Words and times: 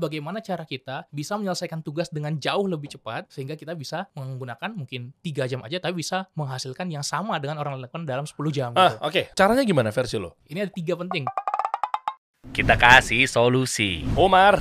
bagaimana 0.00 0.40
cara 0.40 0.64
kita 0.64 1.04
bisa 1.12 1.36
menyelesaikan 1.36 1.84
tugas 1.84 2.08
dengan 2.08 2.40
jauh 2.40 2.64
lebih 2.64 2.88
cepat 2.96 3.28
sehingga 3.28 3.54
kita 3.60 3.76
bisa 3.76 4.08
menggunakan 4.16 4.72
mungkin 4.72 5.12
tiga 5.20 5.44
jam 5.44 5.60
aja 5.60 5.76
tapi 5.76 6.00
bisa 6.00 6.24
menghasilkan 6.32 6.88
yang 6.88 7.04
sama 7.04 7.36
dengan 7.36 7.60
orang 7.60 7.76
lain 7.76 8.08
dalam 8.08 8.24
10 8.24 8.32
jam. 8.48 8.72
Ah, 8.72 8.96
gitu. 8.96 9.04
oke. 9.04 9.22
Caranya 9.36 9.62
gimana 9.68 9.92
versi 9.92 10.16
lo? 10.16 10.40
Ini 10.48 10.64
ada 10.64 10.72
tiga 10.72 10.96
penting. 10.96 11.28
Kita 12.50 12.80
kasih 12.80 13.28
solusi. 13.28 14.08
Omar, 14.16 14.58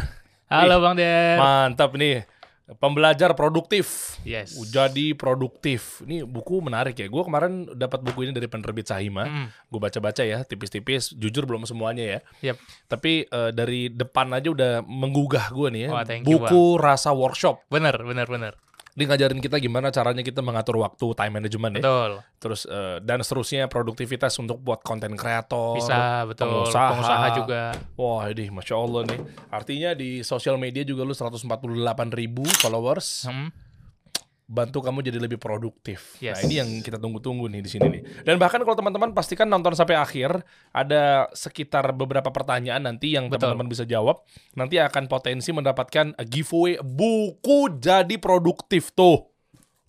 Halo 0.52 0.83
Bang 0.83 0.99
Der. 0.99 1.40
mantap 1.40 1.96
nih. 1.96 2.28
Pembelajar 2.77 3.33
produktif. 3.33 4.17
Yes. 4.21 4.54
Jadi 4.69 5.18
produktif. 5.18 6.05
Ini 6.05 6.21
buku 6.21 6.61
menarik 6.61 6.93
ya. 7.01 7.09
Gue 7.09 7.25
kemarin 7.25 7.65
dapat 7.73 8.05
buku 8.05 8.29
ini 8.29 8.31
dari 8.36 8.45
penerbit 8.45 8.86
Sahima. 8.86 9.25
Mm, 9.25 9.47
Gue 9.73 9.79
baca-baca 9.81 10.21
ya, 10.21 10.45
tipis-tipis. 10.45 11.18
Jujur 11.18 11.50
belum 11.50 11.65
semuanya 11.65 12.05
ya. 12.05 12.19
Yap. 12.54 12.57
Tapi 12.86 13.25
eh, 13.25 13.51
dari 13.55 13.89
depan 13.89 14.29
aja 14.37 14.54
udah 14.54 14.86
menggugah 14.86 15.50
gue 15.50 15.68
nih 15.73 15.82
ya. 15.86 15.89
Wah, 15.89 16.05
thank 16.05 16.29
you, 16.29 16.37
buku 16.37 16.77
rasa 16.77 17.09
workshop. 17.09 17.65
Bener, 17.74 17.97
bener, 18.05 18.29
bener. 18.29 18.54
Dia 19.00 19.08
ngajarin 19.08 19.39
kita 19.39 19.56
gimana 19.64 19.88
caranya 19.96 20.20
kita 20.20 20.44
mengatur 20.44 20.84
waktu, 20.84 21.16
time 21.16 21.39
management 21.39 21.80
ya. 21.80 21.84
Betul. 21.88 22.12
Terus 22.44 22.68
eh, 22.68 23.00
dan 23.00 23.24
seterusnya 23.24 23.72
produktivitas 23.72 24.36
untuk 24.44 24.60
buat 24.60 24.84
konten 24.84 25.16
kreator. 25.16 25.80
Bisa, 25.80 26.28
betul. 26.28 26.68
pengusaha. 26.68 26.89
Pengusaha 26.92 27.28
juga. 27.39 27.62
Wah, 27.96 28.28
ini 28.28 28.52
masya 28.52 28.75
Allah 28.75 29.02
nih. 29.08 29.20
Artinya 29.48 29.89
di 29.96 30.20
sosial 30.28 30.60
media 30.60 30.84
juga 30.84 31.08
lu 31.08 31.16
148 31.16 31.48
ribu 32.12 32.44
followers. 32.59 33.23
Hmm, 33.23 33.56
Bantu 34.50 34.81
kamu 34.81 35.06
jadi 35.06 35.22
lebih 35.22 35.38
produktif. 35.38 36.17
Nah 36.17 36.34
Yes. 36.34 36.42
ini 36.42 36.58
yang 36.58 36.70
kita 36.81 36.98
tunggu-tunggu 36.98 37.45
nih 37.48 37.62
di 37.62 37.70
sini 37.70 37.86
nih. 37.86 38.26
Dan 38.26 38.42
bahkan 38.42 38.58
kalau 38.59 38.73
teman-teman 38.73 39.14
pastikan 39.14 39.45
nonton 39.45 39.78
sampai 39.78 39.94
akhir, 39.94 40.42
ada 40.73 41.30
sekitar 41.31 41.94
beberapa 41.94 42.28
pertanyaan 42.28 42.81
nanti 42.81 43.14
yang 43.14 43.30
teman-teman 43.30 43.70
bisa 43.70 43.86
jawab. 43.86 44.25
Nanti 44.58 44.81
akan 44.81 45.06
potensi 45.06 45.53
mendapatkan 45.53 46.17
giveaway 46.25 46.81
buku 46.81 47.78
jadi 47.78 48.17
produktif 48.17 48.89
tuh. 48.92 49.30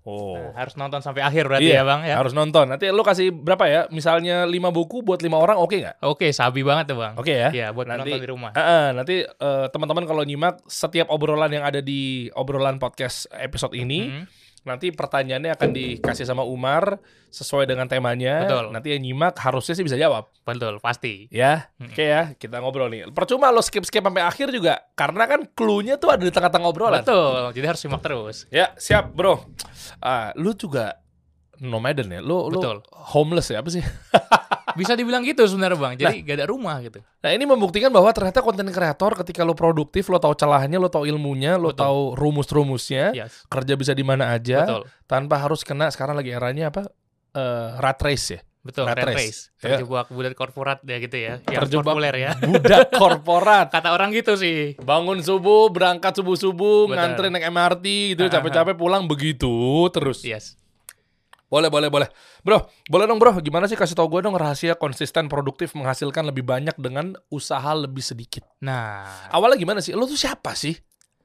Oh. 0.00 0.32
Nah, 0.32 0.56
harus 0.56 0.76
nonton 0.76 1.00
sampai 1.00 1.20
akhir 1.20 1.44
berarti 1.44 1.68
Iya, 1.68 1.80
ya 1.80 1.82
Bang 1.84 2.00
ya. 2.04 2.16
Harus 2.16 2.32
nonton. 2.32 2.68
Nanti 2.68 2.88
lu 2.88 3.04
kasih 3.04 3.32
berapa 3.32 3.64
ya? 3.68 3.80
Misalnya 3.88 4.48
5 4.48 4.72
buku 4.72 5.00
buat 5.00 5.20
lima 5.20 5.36
orang 5.36 5.60
oke 5.60 5.76
nggak? 5.76 6.00
Oke, 6.04 6.32
sabi 6.32 6.64
banget 6.64 6.92
tuh 6.92 7.04
Bang. 7.04 7.20
Oke 7.20 7.36
ya. 7.36 7.52
Iya, 7.52 7.68
buat 7.72 7.84
Nanti- 7.84 8.08
nonton 8.08 8.24
di 8.24 8.30
rumah. 8.32 8.50
Ah, 8.52 8.60
ah, 8.60 8.86
nanti 8.92 9.20
eh, 9.24 9.66
teman-teman 9.68 10.04
kalau 10.04 10.24
nyimak 10.24 10.64
setiap 10.64 11.12
obrolan 11.12 11.52
yang 11.52 11.64
ada 11.64 11.80
di 11.80 12.32
obrolan 12.32 12.80
podcast 12.80 13.28
episode 13.30 13.76
ini, 13.76 14.08
Hmm, 14.08 14.24
nanti 14.60 14.92
pertanyaannya 14.92 15.52
akan 15.52 15.70
dikasih 15.70 16.22
sama 16.22 16.44
Umar 16.44 17.00
sesuai 17.28 17.64
dengan 17.64 17.86
temanya. 17.86 18.44
Betul. 18.44 18.64
Nanti 18.70 18.92
yang 18.92 19.00
nyimak 19.00 19.38
harusnya 19.38 19.72
sih 19.72 19.82
bisa 19.82 19.94
jawab. 19.94 20.28
betul, 20.40 20.82
pasti. 20.82 21.30
Ya, 21.30 21.70
Hmm. 21.78 21.86
oke 21.88 22.02
ya, 22.02 22.22
kita 22.34 22.58
ngobrol 22.58 22.90
nih. 22.90 23.06
Percuma 23.14 23.48
lo 23.48 23.62
skip-skip 23.62 24.02
sampai 24.02 24.20
akhir 24.20 24.50
juga, 24.50 24.82
karena 24.92 25.24
kan 25.24 25.46
clue-nya 25.46 25.94
tuh 25.94 26.10
ada 26.10 26.26
di 26.26 26.32
tengah-tengah 26.34 26.66
obrolan. 26.66 27.00
Betul, 27.00 27.54
jadi 27.54 27.66
harus 27.70 27.80
simak 27.80 28.02
terus. 28.02 28.50
Ya, 28.50 28.74
siap 28.74 29.14
bro. 29.14 29.46
Ah, 30.02 30.34
lu 30.34 30.50
juga 30.52 30.98
nomaden 31.56 32.10
ya? 32.10 32.18
Lu, 32.18 32.50
lu 32.50 32.58
Betul. 32.58 32.82
homeless 33.14 33.48
ya? 33.48 33.62
Apa 33.62 33.70
sih? 33.70 33.84
Bisa 34.72 34.92
dibilang 34.92 35.22
gitu 35.22 35.42
sebenarnya 35.44 35.76
Bang. 35.76 35.94
Jadi 35.94 36.22
gak 36.22 36.36
ada 36.38 36.46
rumah 36.46 36.78
gitu. 36.80 37.00
Nah 37.00 37.30
ini 37.30 37.44
membuktikan 37.44 37.88
bahwa 37.88 38.10
ternyata 38.10 38.40
konten 38.40 38.66
kreator 38.66 39.14
ketika 39.18 39.42
lo 39.42 39.52
produktif, 39.52 40.06
lo 40.06 40.16
tahu 40.16 40.34
celahnya, 40.34 40.76
lo 40.76 40.86
tahu 40.86 41.04
ilmunya, 41.04 41.54
lo 41.54 41.70
Betul. 41.70 41.80
tahu 41.80 42.00
rumus-rumusnya, 42.14 43.12
Yes. 43.12 43.44
kerja 43.46 43.74
bisa 43.74 43.92
di 43.92 44.02
mana 44.02 44.30
aja, 44.30 44.64
Betul. 44.64 44.82
tanpa 45.04 45.38
harus 45.38 45.62
kena 45.62 45.88
sekarang 45.88 46.14
lagi 46.14 46.30
eranya 46.30 46.68
apa 46.68 46.90
Eh, 47.30 47.68
rat 47.78 48.02
race 48.02 48.34
ya, 48.34 48.40
Betul, 48.60 48.84
Rat 48.84 48.98
rat 48.98 49.08
race. 49.08 49.16
race. 49.16 49.40
Ya. 49.62 49.78
Terjebak 49.78 50.12
budak 50.12 50.34
korporat 50.34 50.82
ya 50.82 50.98
gitu 50.98 51.16
ya. 51.16 51.38
Yang 51.46 51.62
Terjebak 51.64 51.86
populer 51.88 52.12
ya. 52.12 52.30
budak 52.36 52.90
korporat. 53.00 53.72
Kata 53.72 53.94
orang 53.94 54.12
gitu 54.12 54.36
sih. 54.36 54.76
Bangun 54.76 55.24
subuh, 55.24 55.72
berangkat 55.72 56.12
subuh-subuh, 56.12 56.92
ngantri 56.92 57.32
naik 57.32 57.48
MRT, 57.48 57.86
gitu 58.12 58.26
ah, 58.26 58.28
capek-capek 58.28 58.76
pulang 58.76 59.08
begitu 59.08 59.48
terus. 59.88 60.20
Yes. 60.20 60.59
Boleh, 61.50 61.66
boleh, 61.66 61.90
boleh. 61.90 62.08
Bro, 62.46 62.70
boleh 62.86 63.04
dong 63.10 63.18
bro, 63.18 63.34
gimana 63.42 63.66
sih 63.66 63.74
kasih 63.74 63.98
tau 63.98 64.06
gue 64.06 64.22
dong 64.22 64.38
rahasia 64.38 64.78
konsisten 64.78 65.26
produktif 65.26 65.74
menghasilkan 65.74 66.30
lebih 66.30 66.46
banyak 66.46 66.78
dengan 66.78 67.18
usaha 67.26 67.74
lebih 67.74 68.06
sedikit. 68.06 68.46
Nah, 68.62 69.26
Awalnya 69.34 69.58
gimana 69.58 69.82
sih? 69.82 69.90
Lo 69.98 70.06
tuh 70.06 70.16
siapa 70.16 70.54
sih? 70.54 70.78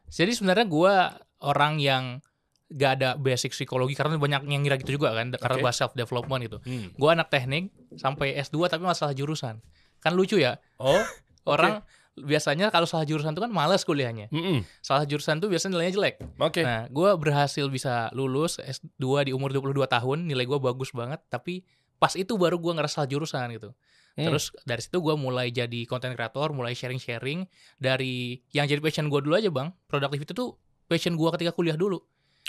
jadi 0.06 0.32
sebenarnya 0.32 0.70
gua 0.70 1.18
orang 1.44 1.82
yang 1.82 2.22
gak 2.70 2.92
ada 3.02 3.10
basic 3.20 3.52
psikologi 3.54 3.94
karena 3.98 4.16
banyak 4.18 4.48
yang 4.48 4.62
ngira 4.66 4.78
gitu 4.82 4.98
juga 4.98 5.14
kan 5.14 5.34
karena 5.34 5.58
Oke. 5.60 5.66
bahas 5.66 5.78
self 5.78 5.94
development 5.94 6.42
gitu. 6.46 6.58
Hmm. 6.66 6.90
Gua 6.98 7.14
anak 7.14 7.30
teknik 7.30 7.70
sampai 7.98 8.34
S2 8.42 8.70
tapi 8.70 8.82
masalah 8.86 9.14
jurusan. 9.14 9.62
Kan 10.02 10.14
lucu 10.18 10.42
ya. 10.42 10.58
Oh, 10.82 11.02
Orang 11.54 11.86
biasanya 12.16 12.72
kalau 12.72 12.88
salah 12.88 13.04
jurusan 13.04 13.36
itu 13.36 13.44
kan 13.44 13.52
males 13.52 13.84
kuliahnya. 13.84 14.32
mm-mm. 14.32 14.64
Salah 14.80 15.04
jurusan 15.04 15.44
tuh 15.44 15.52
biasanya 15.52 15.76
nilainya 15.80 15.94
jelek. 16.00 16.16
oke. 16.40 16.62
Nah, 16.64 16.88
gue 16.88 17.10
berhasil 17.20 17.68
bisa 17.68 18.08
lulus 18.16 18.58
S2 18.64 19.28
di 19.28 19.32
umur 19.36 19.52
22 19.52 19.84
tahun, 19.86 20.18
nilai 20.24 20.48
gue 20.48 20.60
bagus 20.60 20.96
banget, 20.96 21.20
tapi 21.28 21.68
pas 22.00 22.16
itu 22.16 22.36
baru 22.40 22.56
gue 22.56 22.72
ngerasa 22.72 23.04
salah 23.04 23.10
jurusan 23.12 23.52
gitu. 23.56 23.76
Hmm. 24.16 24.32
Terus 24.32 24.56
dari 24.64 24.80
situ 24.80 25.04
gue 25.04 25.16
mulai 25.20 25.52
jadi 25.52 25.84
content 25.84 26.16
creator, 26.16 26.56
mulai 26.56 26.72
sharing-sharing 26.72 27.44
dari 27.76 28.40
yang 28.56 28.64
jadi 28.64 28.80
passion 28.80 29.12
gue 29.12 29.20
dulu 29.20 29.36
aja 29.36 29.52
bang. 29.52 29.76
Productivity 29.92 30.32
tuh 30.32 30.56
passion 30.88 31.20
gue 31.20 31.30
ketika 31.36 31.52
kuliah 31.52 31.76
dulu. 31.76 32.00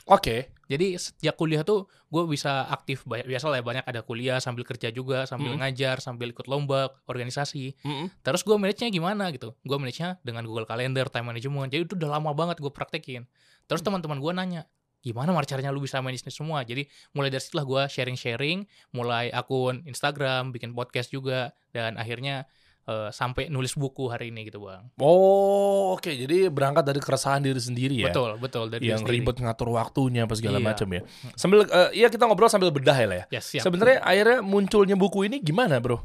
Oke. 0.07 0.55
Jadi 0.67 0.99
sejak 0.99 1.39
kuliah 1.39 1.63
tuh 1.63 1.87
gue 2.11 2.27
bisa 2.27 2.67
aktif 2.67 3.07
banyak 3.07 3.31
biasa 3.31 3.47
lah 3.47 3.63
ya, 3.63 3.65
banyak 3.67 3.85
ada 3.87 4.03
kuliah 4.03 4.43
sambil 4.43 4.67
kerja 4.67 4.91
juga, 4.91 5.23
sambil 5.31 5.55
Hmm. 5.55 5.63
ngajar, 5.63 6.03
sambil 6.03 6.35
ikut 6.35 6.51
lomba, 6.51 6.91
organisasi. 7.07 7.79
Mm-mm. 7.87 8.11
Terus 8.27 8.43
gue 8.43 8.55
manage-nya 8.59 8.91
gimana 8.91 9.31
gitu? 9.31 9.55
Gue 9.63 9.79
manage-nya 9.79 10.19
dengan 10.27 10.43
Google 10.43 10.67
Calendar, 10.67 11.07
time 11.07 11.31
management. 11.31 11.71
Jadi 11.71 11.83
itu 11.87 11.95
udah 11.95 12.19
lama 12.19 12.35
banget 12.35 12.59
gue 12.59 12.73
praktekin. 12.75 13.31
Terus 13.71 13.79
teman-teman 13.87 14.19
gue 14.19 14.33
nanya, 14.35 14.63
gimana 15.07 15.31
mar 15.31 15.47
caranya 15.47 15.71
lu 15.71 15.79
bisa 15.79 16.03
manage 16.03 16.27
ini 16.27 16.35
semua? 16.35 16.67
Jadi 16.67 16.91
mulai 17.15 17.31
dari 17.31 17.43
situlah 17.47 17.63
gue 17.63 17.83
sharing-sharing, 17.87 18.67
mulai 18.91 19.31
akun 19.31 19.87
Instagram, 19.87 20.51
bikin 20.51 20.75
podcast 20.75 21.15
juga, 21.15 21.55
dan 21.71 21.95
akhirnya 21.95 22.43
eh, 22.87 23.11
sampai 23.11 23.51
nulis 23.51 23.75
buku 23.75 24.07
hari 24.07 24.31
ini 24.31 24.47
gitu 24.47 24.63
bang. 24.63 24.87
Oh, 25.03 25.99
oke. 25.99 26.07
Jadi 26.07 26.47
berangkat 26.49 26.87
dari 26.87 27.01
keresahan 27.03 27.43
diri 27.43 27.59
sendiri 27.59 28.07
ya. 28.07 28.09
Betul, 28.11 28.39
betul 28.39 28.71
dari 28.71 28.87
Yang 28.87 29.05
ribet 29.11 29.37
ngatur 29.43 29.75
waktunya 29.75 30.25
apa 30.25 30.35
segala 30.39 30.63
Iya. 30.63 30.67
macam 30.71 30.89
ya. 30.95 31.03
Sambil 31.35 31.67
eh, 31.67 31.91
iya 31.99 32.07
kita 32.09 32.25
ngobrol 32.31 32.51
sambil 32.51 32.71
bedah 32.71 32.97
ya 32.97 33.07
lah 33.07 33.17
ya. 33.23 33.43
Ya. 33.43 33.63
Sebenarnya 33.63 33.99
akhirnya 34.03 34.39
munculnya 34.41 34.95
buku 34.95 35.27
ini 35.27 35.43
gimana, 35.43 35.83
Bro? 35.83 35.99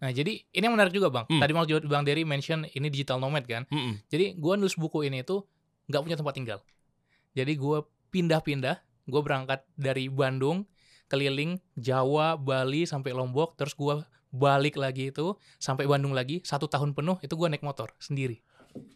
Nah 0.00 0.10
jadi 0.14 0.32
ini 0.40 0.64
yang 0.64 0.74
menarik 0.74 0.96
juga 0.96 1.12
bang. 1.12 1.28
Hmm. 1.28 1.40
Tadi 1.44 1.52
mau 1.52 1.66
bang 1.66 2.02
Derry 2.06 2.24
mention 2.24 2.64
ini 2.72 2.88
digital 2.88 3.20
nomad 3.20 3.44
kan. 3.44 3.68
Mm-mm. 3.68 4.00
Jadi 4.08 4.38
gue 4.38 4.54
nulis 4.56 4.72
buku 4.78 5.04
ini 5.04 5.20
tuh 5.20 5.44
nggak 5.92 6.00
punya 6.00 6.16
tempat 6.16 6.34
tinggal. 6.38 6.58
Jadi 7.36 7.52
gue 7.54 7.84
pindah-pindah, 8.10 8.80
gue 9.06 9.20
berangkat 9.22 9.62
dari 9.76 10.08
Bandung 10.10 10.66
keliling 11.10 11.58
Jawa, 11.74 12.38
Bali 12.38 12.86
sampai 12.86 13.10
Lombok, 13.10 13.58
terus 13.58 13.74
gue 13.74 13.98
balik 14.30 14.78
lagi 14.78 15.10
itu 15.10 15.34
sampai 15.58 15.90
Bandung 15.90 16.14
lagi 16.14 16.42
satu 16.46 16.70
tahun 16.70 16.94
penuh 16.94 17.18
itu 17.22 17.34
gue 17.34 17.48
naik 17.50 17.66
motor 17.66 17.90
sendiri. 17.98 18.38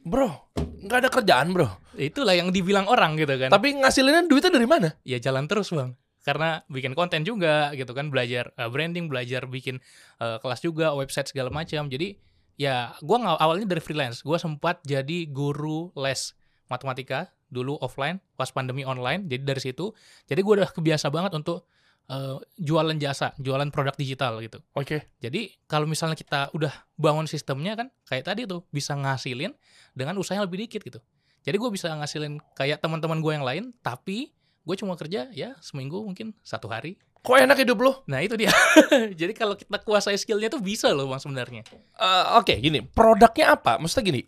Bro, 0.07 0.55
nggak 0.87 0.99
ada 1.03 1.11
kerjaan, 1.11 1.51
Bro. 1.51 1.67
Itulah 1.99 2.39
yang 2.39 2.55
dibilang 2.55 2.87
orang 2.87 3.19
gitu 3.19 3.35
kan. 3.35 3.51
Tapi 3.51 3.83
ngasilinnya 3.83 4.31
duitnya 4.31 4.53
dari 4.55 4.69
mana? 4.69 4.89
ya 5.03 5.19
jalan 5.19 5.51
terus 5.51 5.75
bang. 5.75 5.99
Karena 6.25 6.63
bikin 6.73 6.97
konten 6.97 7.21
juga 7.27 7.75
gitu 7.77 7.93
kan, 7.93 8.09
belajar 8.09 8.55
uh, 8.57 8.71
branding, 8.73 9.11
belajar 9.11 9.45
bikin 9.45 9.83
uh, 10.23 10.41
kelas 10.41 10.65
juga, 10.65 10.97
website 10.97 11.29
segala 11.29 11.53
macam. 11.53 11.91
Jadi 11.91 12.17
ya 12.55 12.95
gue 13.03 13.17
awalnya 13.19 13.67
dari 13.69 13.83
freelance. 13.83 14.23
Gue 14.23 14.39
sempat 14.41 14.81
jadi 14.87 15.29
guru 15.29 15.91
les 15.99 16.33
matematika 16.71 17.29
dulu 17.53 17.77
offline 17.83 18.23
pas 18.39 18.49
pandemi 18.49 18.87
online. 18.87 19.27
Jadi 19.29 19.43
dari 19.45 19.61
situ, 19.61 19.93
jadi 20.25 20.41
gue 20.41 20.55
udah 20.63 20.71
kebiasa 20.71 21.13
banget 21.13 21.37
untuk 21.37 21.69
uh, 22.09 22.37
jualan 22.57 22.97
jasa, 22.97 23.33
jualan 23.37 23.69
produk 23.69 23.95
digital 23.95 24.41
gitu. 24.41 24.59
Oke. 24.73 25.09
Jadi 25.21 25.53
kalau 25.65 25.85
misalnya 25.85 26.15
kita 26.15 26.51
udah 26.53 26.73
bangun 26.95 27.25
sistemnya 27.25 27.75
kan 27.75 27.89
kayak 28.05 28.25
tadi 28.25 28.45
tuh 28.45 28.65
bisa 28.69 28.93
ngasilin 28.93 29.53
dengan 29.93 30.17
usaha 30.17 30.37
yang 30.37 30.45
lebih 30.45 30.67
dikit 30.69 30.85
gitu. 30.85 31.01
Jadi 31.45 31.57
gue 31.61 31.71
bisa 31.71 31.93
ngasilin 31.93 32.41
kayak 32.57 32.81
teman-teman 32.81 33.21
gue 33.21 33.33
yang 33.37 33.45
lain, 33.45 33.65
tapi 33.85 34.33
gue 34.65 34.77
cuma 34.81 34.97
kerja 34.97 35.29
ya 35.29 35.53
seminggu 35.61 36.01
mungkin 36.01 36.33
satu 36.41 36.73
hari. 36.73 36.97
Kok 37.21 37.41
enak 37.41 37.57
hidup 37.57 37.79
lo? 37.81 37.93
Nah 38.05 38.21
itu 38.21 38.37
dia. 38.37 38.53
Jadi 39.21 39.33
kalau 39.33 39.57
kita 39.57 39.81
kuasai 39.81 40.17
skillnya 40.17 40.53
tuh 40.53 40.61
bisa 40.61 40.93
loh 40.93 41.09
bang 41.09 41.21
sebenarnya. 41.21 41.63
Eh, 41.73 42.25
Oke, 42.37 42.57
gini. 42.61 42.85
Produknya 42.85 43.57
apa? 43.57 43.81
Maksudnya 43.81 44.05
gini. 44.05 44.23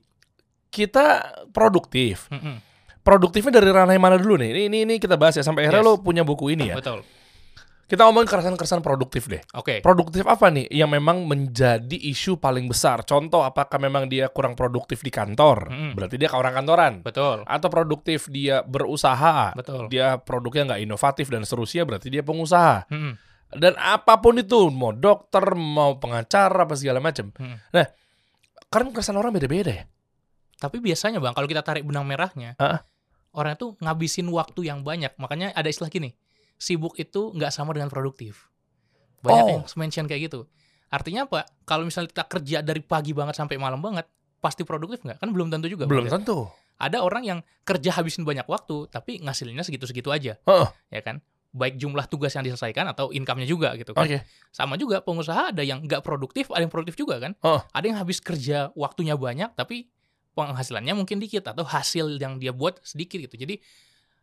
Kita 0.68 1.24
produktif. 1.52 2.28
Mm-mm. 2.32 2.56
Produktifnya 3.00 3.60
dari 3.62 3.68
ranah 3.70 3.92
yang 3.94 4.02
mana 4.02 4.16
dulu 4.18 4.34
nih? 4.36 4.50
Ini 4.50 4.62
ini, 4.68 4.78
ini 4.82 4.94
kita 4.98 5.14
bahas 5.14 5.36
ya 5.36 5.44
sampai 5.44 5.68
akhirnya 5.68 5.84
Yes. 5.84 5.88
lo 5.92 6.02
punya 6.02 6.24
buku 6.24 6.52
ini 6.52 6.72
ya. 6.72 6.76
Betul. 6.76 7.04
Kita 7.86 8.02
ngomongin 8.02 8.26
keresahan-keresahan 8.26 8.82
produktif 8.82 9.30
deh. 9.30 9.38
Oke. 9.54 9.78
Produktif 9.78 10.26
apa 10.26 10.50
nih 10.50 10.66
yang 10.74 10.90
memang 10.90 11.22
menjadi 11.22 11.94
isu 11.94 12.42
paling 12.42 12.66
besar? 12.66 13.06
Contoh 13.06 13.46
apakah 13.46 13.78
memang 13.78 14.10
dia 14.10 14.26
kurang 14.26 14.58
produktif 14.58 15.06
di 15.06 15.14
kantor? 15.14 15.70
Mm-mm. 15.70 15.92
Berarti 15.94 16.18
dia 16.18 16.34
orang 16.34 16.58
kantoran. 16.58 16.94
Betul. 17.06 17.46
Atau 17.46 17.70
produktif 17.70 18.26
dia 18.26 18.66
berusaha? 18.66 19.54
Betul. 19.54 19.86
Dia 19.86 20.18
produknya 20.18 20.74
nggak 20.74 20.82
inovatif 20.82 21.30
dan 21.30 21.46
seterusnya 21.46 21.86
berarti 21.86 22.10
dia 22.10 22.26
pengusaha. 22.26 22.90
Mm-mm. 22.90 23.14
Dan 23.54 23.78
apa 23.78 24.18
pun 24.18 24.34
itu, 24.34 24.66
mau 24.74 24.90
dokter, 24.90 25.46
mau 25.54 25.94
pengacara 26.02 26.66
apa 26.66 26.74
segala 26.74 26.98
macam. 26.98 27.30
Mm. 27.38 27.56
Nah, 27.70 27.86
karena 28.66 28.90
keresahan 28.90 29.22
orang 29.22 29.30
beda-beda 29.30 29.70
ya. 29.70 29.84
Tapi 30.58 30.82
biasanya 30.82 31.22
bang, 31.22 31.30
kalau 31.30 31.46
kita 31.46 31.62
tarik 31.62 31.86
benang 31.86 32.02
merahnya, 32.02 32.58
Ah. 32.58 32.82
orang 33.30 33.54
itu 33.54 33.78
ngabisin 33.78 34.26
waktu 34.34 34.66
yang 34.66 34.82
banyak. 34.82 35.14
Makanya 35.22 35.54
ada 35.54 35.70
istilah 35.70 35.86
gini, 35.86 36.18
sibuk 36.56 36.96
itu 36.96 37.32
nggak 37.32 37.52
sama 37.52 37.72
dengan 37.76 37.88
produktif. 37.88 38.48
Banyak 39.20 39.44
Oh. 39.44 39.48
yang 39.48 39.62
mention 39.76 40.04
kayak 40.04 40.28
gitu. 40.28 40.48
Artinya 40.88 41.26
apa? 41.26 41.44
Kalau 41.66 41.82
misalnya 41.82 42.12
kita 42.14 42.24
kerja 42.30 42.58
dari 42.62 42.80
pagi 42.80 43.10
banget 43.10 43.34
sampai 43.34 43.58
malam 43.58 43.82
banget, 43.82 44.06
pasti 44.38 44.62
produktif 44.62 45.02
nggak? 45.02 45.18
Kan 45.18 45.34
belum 45.34 45.50
tentu 45.50 45.66
juga. 45.66 45.84
Belum 45.84 46.06
tentu. 46.06 46.46
Ada 46.76 47.00
orang 47.00 47.24
yang 47.24 47.38
kerja 47.64 47.90
habisin 47.96 48.22
banyak 48.22 48.44
waktu, 48.44 48.86
tapi 48.92 49.18
ngasilnya 49.24 49.64
segitu-segitu 49.64 50.12
aja, 50.12 50.36
Heeh. 50.44 50.68
ya 50.92 51.00
kan? 51.00 51.24
Baik 51.56 51.80
jumlah 51.80 52.04
tugas 52.04 52.36
yang 52.36 52.44
diselesaikan 52.44 52.84
atau 52.92 53.08
income-nya 53.16 53.48
juga 53.48 53.72
gitu 53.80 53.96
kan. 53.96 54.04
Oke. 54.04 54.20
Sama 54.52 54.76
juga 54.76 55.00
pengusaha 55.00 55.56
ada 55.56 55.64
yang 55.64 55.80
nggak 55.80 56.04
produktif, 56.04 56.52
ada 56.52 56.60
yang 56.60 56.68
produktif 56.68 57.00
juga 57.00 57.16
kan. 57.16 57.32
Oh. 57.40 57.64
Ada 57.72 57.84
yang 57.88 57.96
habis 57.96 58.20
kerja 58.20 58.70
waktunya 58.76 59.16
banyak, 59.16 59.56
tapi 59.56 59.88
penghasilannya 60.36 60.92
mungkin 60.92 61.16
dikit 61.16 61.48
atau 61.48 61.64
hasil 61.64 62.20
yang 62.20 62.36
dia 62.36 62.52
buat 62.52 62.76
sedikit 62.84 63.24
gitu. 63.24 63.40
Jadi 63.40 63.56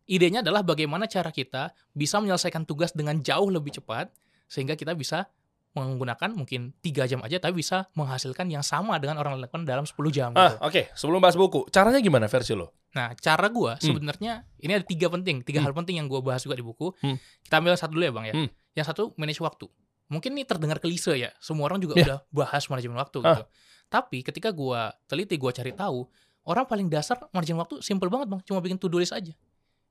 idenya 0.05 0.41
adalah 0.41 0.61
bagaimana 0.61 1.05
cara 1.05 1.29
kita 1.29 1.71
bisa 1.91 2.19
menyelesaikan 2.19 2.63
tugas 2.63 2.91
dengan 2.91 3.19
jauh 3.19 3.47
lebih 3.47 3.71
cepat 3.73 4.11
sehingga 4.45 4.73
kita 4.73 4.93
bisa 4.93 5.27
menggunakan 5.73 6.29
mungkin 6.29 6.69
tiga 6.79 7.09
jam 7.09 7.17
aja 7.25 7.41
tapi 7.41 7.57
bisa 7.57 7.89
menghasilkan 7.97 8.45
yang 8.45 8.61
sama 8.61 9.01
dengan 9.01 9.17
orang 9.17 9.41
lain 9.41 9.65
dalam 9.65 9.89
10 9.89 9.97
jam 10.13 10.29
gitu. 10.29 10.37
Ah, 10.37 10.61
oke. 10.61 10.93
Sebelum 10.93 11.17
bahas 11.17 11.33
buku, 11.33 11.65
caranya 11.73 11.97
gimana 11.97 12.29
versi 12.29 12.53
lo? 12.53 12.77
Nah, 12.93 13.17
cara 13.17 13.49
gua 13.49 13.81
sebenarnya 13.81 14.45
ini 14.61 14.69
ada 14.69 14.85
tiga 14.85 15.09
penting, 15.09 15.41
tiga 15.41 15.57
Hmm. 15.59 15.65
hal 15.65 15.73
penting 15.73 15.97
yang 15.97 16.05
gua 16.05 16.21
bahas 16.21 16.45
juga 16.45 16.53
di 16.53 16.61
buku. 16.61 16.93
Hmm. 17.01 17.17
Kita 17.41 17.57
ambil 17.57 17.73
satu 17.73 17.97
dulu 17.97 18.05
ya, 18.05 18.13
Bang 18.13 18.25
ya. 18.29 18.33
Hmm. 18.37 18.49
Yang 18.77 18.85
satu 18.85 19.03
manage 19.17 19.41
waktu. 19.41 19.65
Mungkin 20.13 20.37
ini 20.37 20.45
terdengar 20.45 20.77
klise 20.77 21.17
ya, 21.17 21.33
semua 21.41 21.65
orang 21.65 21.81
juga 21.81 21.97
Ya. 21.97 22.05
udah 22.05 22.19
bahas 22.29 22.69
manajemen 22.69 22.93
waktu 22.93 23.17
Ah. 23.25 23.33
gitu. 23.33 23.43
Tapi 23.89 24.17
ketika 24.21 24.53
gua 24.53 24.93
teliti, 25.09 25.41
gua 25.41 25.49
cari 25.49 25.73
tahu, 25.73 26.05
orang 26.45 26.69
paling 26.69 26.85
dasar 26.85 27.17
manajemen 27.33 27.65
waktu 27.65 27.81
simple 27.81 28.13
banget, 28.13 28.29
Bang, 28.29 28.45
cuma 28.45 28.61
bikin 28.61 28.77
to 28.77 28.85
do 28.85 29.01
list 29.01 29.09
aja. 29.09 29.33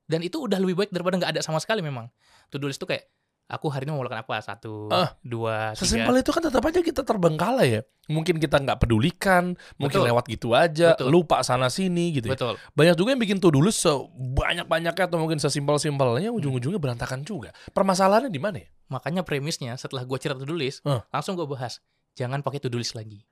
Dan 0.04 0.20
itu 0.20 0.38
udah 0.38 0.58
lebih 0.58 0.76
baik 0.76 0.90
daripada 0.90 1.16
nggak 1.18 1.32
ada 1.38 1.42
sama 1.42 1.58
sekali 1.58 1.80
memang. 1.80 2.10
To 2.50 2.58
do 2.58 2.66
list 2.66 2.78
itu 2.78 2.86
kayak 2.86 3.06
aku 3.46 3.68
hari 3.68 3.84
ini 3.84 3.92
mau 3.92 4.00
melakukan 4.00 4.24
apa? 4.24 4.36
Satu, 4.40 4.88
Ah. 4.88 5.12
dua, 5.20 5.72
tiga. 5.72 5.84
Sesimpel 5.84 6.20
itu 6.20 6.30
kan 6.32 6.42
tetap 6.42 6.62
aja 6.62 6.80
kita 6.80 7.02
terbengkalai 7.04 7.68
ya. 7.68 7.80
Mungkin 8.08 8.40
kita 8.40 8.58
nggak 8.58 8.80
pedulikan, 8.80 9.54
mungkin 9.76 9.98
Betul. 10.00 10.08
lewat 10.08 10.24
gitu 10.26 10.48
aja, 10.52 10.96
Betul. 10.96 11.08
lupa 11.12 11.44
sana 11.44 11.68
sini 11.68 12.16
gitu. 12.16 12.28
ya. 12.28 12.34
Betul. 12.34 12.54
Banyak 12.72 12.94
juga 12.96 13.08
yang 13.12 13.20
bikin 13.20 13.38
tuh 13.38 13.52
dulu 13.52 13.68
sebanyak-banyaknya 13.70 15.04
atau 15.06 15.18
mungkin 15.20 15.38
sesimpel-simpelnya 15.38 16.30
ujung-ujungnya 16.30 16.80
berantakan 16.80 17.22
juga. 17.22 17.52
Permasalahannya 17.70 18.28
di 18.28 18.40
mana 18.40 18.56
ya? 18.58 18.68
Makanya 18.88 19.22
premisnya 19.22 19.76
setelah 19.76 20.04
gua 20.04 20.16
cerita 20.16 20.36
to 20.36 20.44
do 20.44 20.56
list, 20.56 20.82
Ah. 20.82 21.04
langsung 21.08 21.36
gua 21.36 21.46
bahas, 21.46 21.80
jangan 22.14 22.40
pakai 22.40 22.58
to 22.58 22.68
do 22.68 22.76
list 22.76 22.92
lagi. 22.92 23.24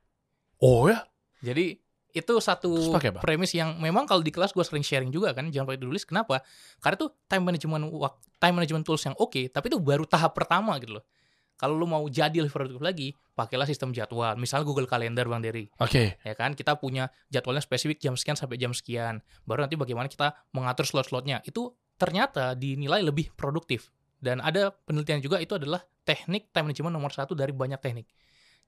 Oh 0.58 0.86
ya? 0.86 1.04
Jadi 1.40 1.80
itu 2.12 2.34
satu 2.42 2.94
premis 3.22 3.54
yang 3.54 3.78
memang 3.78 4.04
kalau 4.04 4.20
di 4.20 4.34
kelas 4.34 4.50
gue 4.52 4.64
sering 4.66 4.84
sharing 4.84 5.10
juga 5.14 5.30
kan 5.34 5.48
jangan 5.48 5.74
pakai 5.74 5.86
list. 5.86 6.06
Kenapa? 6.10 6.42
Karena 6.82 6.96
itu 6.98 7.08
time 7.30 7.44
management 7.46 7.82
time 8.40 8.54
management 8.56 8.84
tools 8.86 9.02
yang 9.06 9.16
oke, 9.16 9.40
tapi 9.50 9.66
itu 9.70 9.78
baru 9.78 10.04
tahap 10.04 10.34
pertama 10.34 10.74
gitu 10.82 10.98
loh. 10.98 11.04
Kalau 11.60 11.76
lu 11.76 11.84
mau 11.84 12.00
jadi 12.08 12.40
lebih 12.40 12.56
produktif 12.56 12.80
lagi, 12.80 13.08
pakailah 13.36 13.68
sistem 13.68 13.92
jadwal. 13.92 14.32
Misalnya 14.40 14.64
Google 14.64 14.88
Calendar 14.88 15.28
Bang 15.28 15.44
Dery, 15.44 15.68
Oke. 15.76 16.16
ya 16.24 16.32
kan? 16.32 16.56
Kita 16.56 16.80
punya 16.80 17.12
jadwalnya 17.28 17.60
spesifik 17.60 18.00
jam 18.00 18.16
sekian 18.16 18.32
sampai 18.32 18.56
jam 18.56 18.72
sekian. 18.72 19.20
Baru 19.44 19.60
nanti 19.60 19.76
bagaimana 19.76 20.08
kita 20.08 20.32
mengatur 20.56 20.88
slot-slotnya. 20.88 21.44
Itu 21.44 21.76
ternyata 22.00 22.56
dinilai 22.56 23.04
lebih 23.04 23.36
produktif. 23.36 23.92
Dan 24.16 24.40
ada 24.40 24.72
penelitian 24.72 25.20
juga 25.20 25.36
itu 25.36 25.52
adalah 25.52 25.84
teknik 26.08 26.48
time 26.48 26.72
management 26.72 26.96
nomor 26.96 27.12
satu 27.12 27.36
dari 27.36 27.52
banyak 27.52 27.76
teknik. 27.76 28.08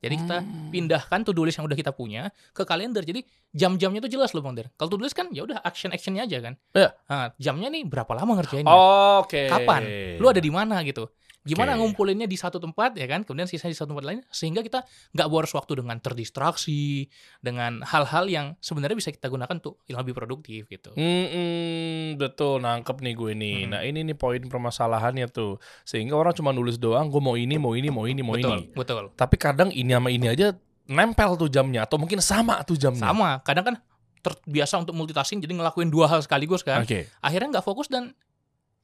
Jadi 0.02 0.14
kita 0.19 0.43
Hmm. 0.43 0.69
pindahkan 0.69 1.22
to-do 1.22 1.46
list 1.46 1.62
yang 1.62 1.66
udah 1.70 1.78
kita 1.78 1.94
punya 1.94 2.26
ke 2.50 2.66
kalender. 2.66 3.06
Jadi 3.06 3.22
jam-jamnya 3.54 4.02
itu 4.02 4.19
jelas 4.19 4.34
loh 4.34 4.43
Bang 4.43 4.58
Der. 4.58 4.66
Kalau 4.75 4.90
to-do 4.90 5.06
list 5.06 5.14
kan 5.14 5.31
ya 5.31 5.46
udah 5.46 5.62
action-actionnya 5.62 6.26
aja 6.26 6.38
kan. 6.43 6.54
Iya. 6.75 6.90
Nah, 7.06 7.31
jamnya 7.38 7.70
nih 7.70 7.87
berapa 7.87 8.10
lama 8.10 8.43
ngerjainnya? 8.43 8.75
Oke. 9.22 9.46
Kapan? 9.46 9.82
Lu 10.19 10.26
ada 10.26 10.43
di 10.43 10.50
mana 10.50 10.82
gitu. 10.82 11.06
Gimana 11.42 11.74
Oke. 11.74 11.82
ngumpulinnya 11.82 12.30
di 12.30 12.38
satu 12.38 12.62
tempat 12.62 12.94
ya 12.94 13.10
kan, 13.10 13.26
kemudian 13.26 13.50
sisanya 13.50 13.74
di 13.74 13.78
satu 13.78 13.94
tempat 13.94 14.06
lain 14.06 14.20
sehingga 14.30 14.62
kita 14.62 14.86
nggak 15.10 15.28
boros 15.28 15.50
waktu 15.58 15.82
dengan 15.82 15.98
terdistraksi, 15.98 17.10
dengan 17.42 17.82
hal-hal 17.82 18.30
yang 18.30 18.46
sebenarnya 18.62 18.94
bisa 18.94 19.10
kita 19.10 19.26
gunakan 19.26 19.58
untuk 19.58 19.82
yang 19.90 19.98
lebih 20.06 20.14
produktif 20.14 20.70
gitu. 20.70 20.94
Hmm, 20.94 22.14
betul 22.14 22.62
nangkep 22.62 22.96
nih 23.02 23.14
gue 23.18 23.32
nih. 23.34 23.58
Hmm. 23.66 23.70
Nah 23.74 23.80
ini 23.82 24.06
nih 24.06 24.14
poin 24.14 24.38
permasalahannya 24.38 25.26
tuh. 25.34 25.58
Sehingga 25.82 26.14
orang 26.14 26.30
cuma 26.38 26.54
nulis 26.54 26.78
doang, 26.78 27.10
gue 27.10 27.18
mau 27.18 27.34
ini, 27.34 27.58
mau 27.58 27.74
ini, 27.74 27.90
mau 27.90 28.06
ini, 28.06 28.22
mau 28.22 28.38
betul, 28.38 28.62
ini. 28.62 28.70
betul. 28.70 29.04
Tapi 29.18 29.34
kadang 29.34 29.74
ini 29.74 29.90
sama 29.90 30.14
ini 30.14 30.30
aja 30.30 30.54
nempel 30.86 31.34
tuh 31.34 31.50
jamnya 31.50 31.82
atau 31.86 31.98
mungkin 31.98 32.22
sama 32.22 32.62
tuh 32.62 32.78
jamnya. 32.78 33.10
Sama, 33.10 33.42
kadang 33.42 33.66
kan 33.66 33.76
terbiasa 34.22 34.78
untuk 34.78 34.94
multitasking 34.94 35.42
jadi 35.42 35.58
ngelakuin 35.58 35.90
dua 35.90 36.06
hal 36.06 36.22
sekaligus 36.22 36.62
kan. 36.62 36.86
Oke. 36.86 37.10
akhirnya 37.18 37.58
nggak 37.58 37.66
fokus 37.66 37.90
dan 37.90 38.14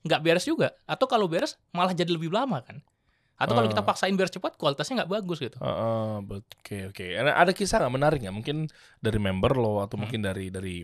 nggak 0.09 0.21
beres 0.21 0.43
juga 0.43 0.73
atau 0.83 1.05
kalau 1.05 1.29
beres 1.29 1.55
malah 1.71 1.93
jadi 1.93 2.09
lebih 2.09 2.29
lama 2.29 2.59
kan 2.59 2.81
atau 3.37 3.55
kalau 3.55 3.69
kita 3.69 3.85
Ah. 3.85 3.87
paksain 3.87 4.11
beres 4.13 4.33
cepat 4.33 4.57
kualitasnya 4.57 5.05
nggak 5.05 5.13
bagus 5.13 5.39
gitu 5.39 5.55
Heeh, 5.57 6.13
bet- 6.25 6.49
Oke 6.59 6.77
oke. 6.89 7.05
Ada 7.07 7.31
ada 7.37 7.53
kisah 7.53 7.79
nggak 7.79 7.95
menarik 7.95 8.19
nggak? 8.21 8.35
Mungkin 8.35 8.57
dari 8.99 9.19
member 9.19 9.55
lo 9.55 9.79
atau 9.79 9.95
Hmm. 9.95 10.03
mungkin 10.03 10.21
dari 10.21 10.49
dari 10.49 10.83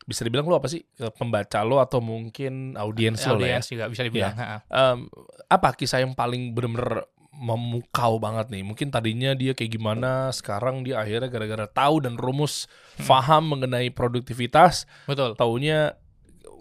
bisa 0.00 0.22
dibilang 0.22 0.46
lo 0.46 0.54
apa 0.54 0.70
sih 0.70 0.86
Eh, 0.96 1.10
pembaca 1.10 1.60
lo 1.60 1.76
atau 1.76 1.98
mungkin 1.98 2.76
audiens 2.76 3.18
lo 3.22 3.34
ya. 3.36 3.58
audiens 3.58 3.66
juga 3.66 3.84
bisa 3.88 4.02
dibilang 4.02 4.32
ha-ha. 4.32 4.62
Em, 4.64 5.10
apa 5.46 5.74
kisah 5.74 5.98
yang 5.98 6.14
paling 6.14 6.52
bener-bener 6.52 7.04
memukau 7.36 8.16
banget 8.16 8.48
nih? 8.48 8.62
Mungkin 8.62 8.88
tadinya 8.88 9.34
dia 9.34 9.52
kayak 9.52 9.68
gimana, 9.70 10.30
sekarang 10.30 10.80
dia 10.80 10.96
akhirnya 10.96 11.26
gara-gara 11.26 11.66
tahu 11.66 12.00
dan 12.00 12.14
rumus 12.14 12.64
Hmm. 12.96 13.04
faham 13.04 13.50
mengenai 13.50 13.90
produktivitas, 13.90 14.86
betul 15.04 15.34
taunya 15.34 15.98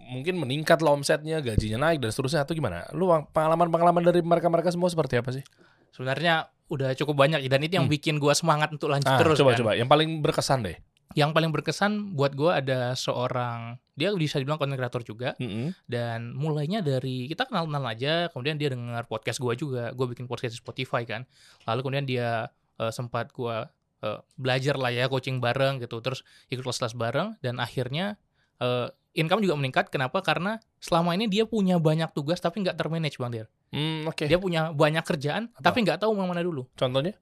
mungkin 0.06 0.38
meningkat 0.38 0.80
lah 0.80 0.92
omsetnya, 0.92 1.40
gajinya 1.40 1.78
naik 1.84 2.00
dan 2.00 2.10
seterusnya 2.10 2.42
atau 2.42 2.54
gimana? 2.54 2.86
Lu 2.92 3.06
pengalaman-pengalaman 3.28 4.02
dari 4.02 4.22
mereka-mereka 4.22 4.69
semua 4.69 4.88
seperti 4.88 5.18
apa 5.18 5.31
sih? 5.31 5.44
sebenarnya 5.90 6.46
udah 6.68 6.92
cukup 6.94 7.16
banyak 7.18 7.40
dan 7.46 7.62
itu 7.62 7.74
yang 7.74 7.88
Hmm. 7.88 7.96
bikin 7.96 8.16
gua 8.18 8.36
semangat 8.36 8.68
untuk 8.68 8.92
lanjut 8.92 9.07
Ah, 9.07 9.16
terus 9.16 9.40
coba 9.40 9.56
kan. 9.56 9.60
coba, 9.63 9.72
yang 9.74 9.88
paling 9.88 10.19
berkesan 10.19 10.60
deh. 10.62 10.75
yang 11.13 11.31
paling 11.31 11.48
berkesan 11.48 12.12
buat 12.12 12.36
gua 12.36 12.60
ada 12.60 12.92
seorang 12.92 13.80
dia 13.94 14.12
bisa 14.12 14.36
dibilang 14.36 14.60
content 14.60 14.75
creator 14.75 15.00
juga 15.00 15.31
Mm-mm. 15.40 15.72
dan 15.88 16.36
mulainya 16.36 16.84
dari 16.84 17.25
kita 17.25 17.48
kenal 17.48 17.63
kenal 17.63 17.80
aja 17.86 18.28
kemudian 18.28 18.60
dia 18.60 18.68
dengar 18.68 19.07
podcast 19.07 19.40
gua 19.40 19.56
juga 19.56 19.94
gua 19.94 20.12
bikin 20.12 20.28
podcast 20.28 20.52
di 20.52 20.60
Spotify 20.60 21.02
kan 21.04 21.24
lalu 21.63 21.80
kemudian 21.80 22.04
dia 22.04 22.52
eh, 22.75 22.92
sempat 22.92 23.31
gua 23.31 23.72
eh, 24.02 24.19
belajar 24.36 24.75
lah 24.75 24.92
ya 24.92 25.07
coaching 25.07 25.40
bareng 25.40 25.80
gitu 25.80 26.04
terus 26.04 26.19
ikut 26.50 26.60
kelas-kelas 26.62 26.92
bareng 26.94 27.40
dan 27.40 27.56
akhirnya 27.57 28.19
eh, 28.57 28.92
income 29.15 29.39
juga 29.39 29.56
meningkat 29.56 29.88
kenapa 29.88 30.19
karena 30.19 30.59
selama 30.77 31.16
ini 31.16 31.25
dia 31.25 31.44
punya 31.44 31.80
banyak 31.80 32.11
tugas 32.11 32.37
tapi 32.37 32.61
nggak 32.61 32.75
termanage 32.75 33.16
bang 33.16 33.31
Dir 33.31 33.47
Hmm, 33.71 34.06
oke. 34.06 34.23
dia 34.23 34.37
punya 34.37 34.71
banyak 34.71 35.01
kerjaan 35.01 35.49
Apa? 35.51 35.63
tapi 35.66 35.83
nggak 35.83 35.99
tahu 35.99 36.13
mau 36.13 36.23
mana 36.25 36.40
dulu 36.40 36.68
Contohnya? 36.73 37.16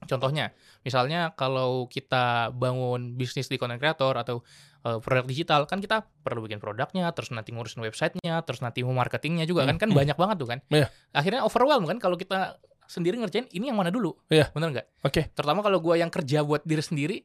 Contohnya, 0.00 0.56
misalnya 0.80 1.36
kalau 1.36 1.84
kita 1.84 2.48
bangun 2.50 3.12
bisnis 3.14 3.52
di 3.52 3.60
content 3.60 3.76
creator 3.76 4.16
atau 4.16 4.40
eh, 4.80 4.96
produk 4.96 5.28
digital, 5.28 5.68
kan 5.68 5.76
kita 5.76 6.08
perlu 6.24 6.40
bikin 6.40 6.56
produknya, 6.56 7.04
terus 7.12 7.28
nanti 7.28 7.52
ngurusin 7.52 7.84
websitenya, 7.84 8.40
terus 8.40 8.64
nanti 8.64 8.80
mau 8.80 8.96
marketingnya 8.96 9.44
juga 9.44 9.68
kan, 9.68 9.76
kan 9.76 9.92
Hmm. 9.92 10.00
banyak 10.00 10.16
banget 10.16 10.36
tuh 10.40 10.48
kan. 10.48 10.58
Iya. 10.72 10.88
Akhirnya 11.12 11.44
overwhelm 11.44 11.84
kan 11.84 12.00
kalau 12.00 12.16
kita 12.16 12.56
sendiri 12.86 13.20
ngerjain 13.20 13.44
ini 13.52 13.68
yang 13.68 13.76
mana 13.76 13.92
dulu, 13.92 14.16
Iya. 14.32 14.48
bener 14.50 14.72
nggak? 14.72 14.86
Oke. 15.04 15.28
Terutama 15.30 15.60
kalau 15.60 15.84
gua 15.84 16.00
yang 16.00 16.08
kerja 16.08 16.40
buat 16.40 16.64
diri 16.64 16.80
sendiri, 16.80 17.16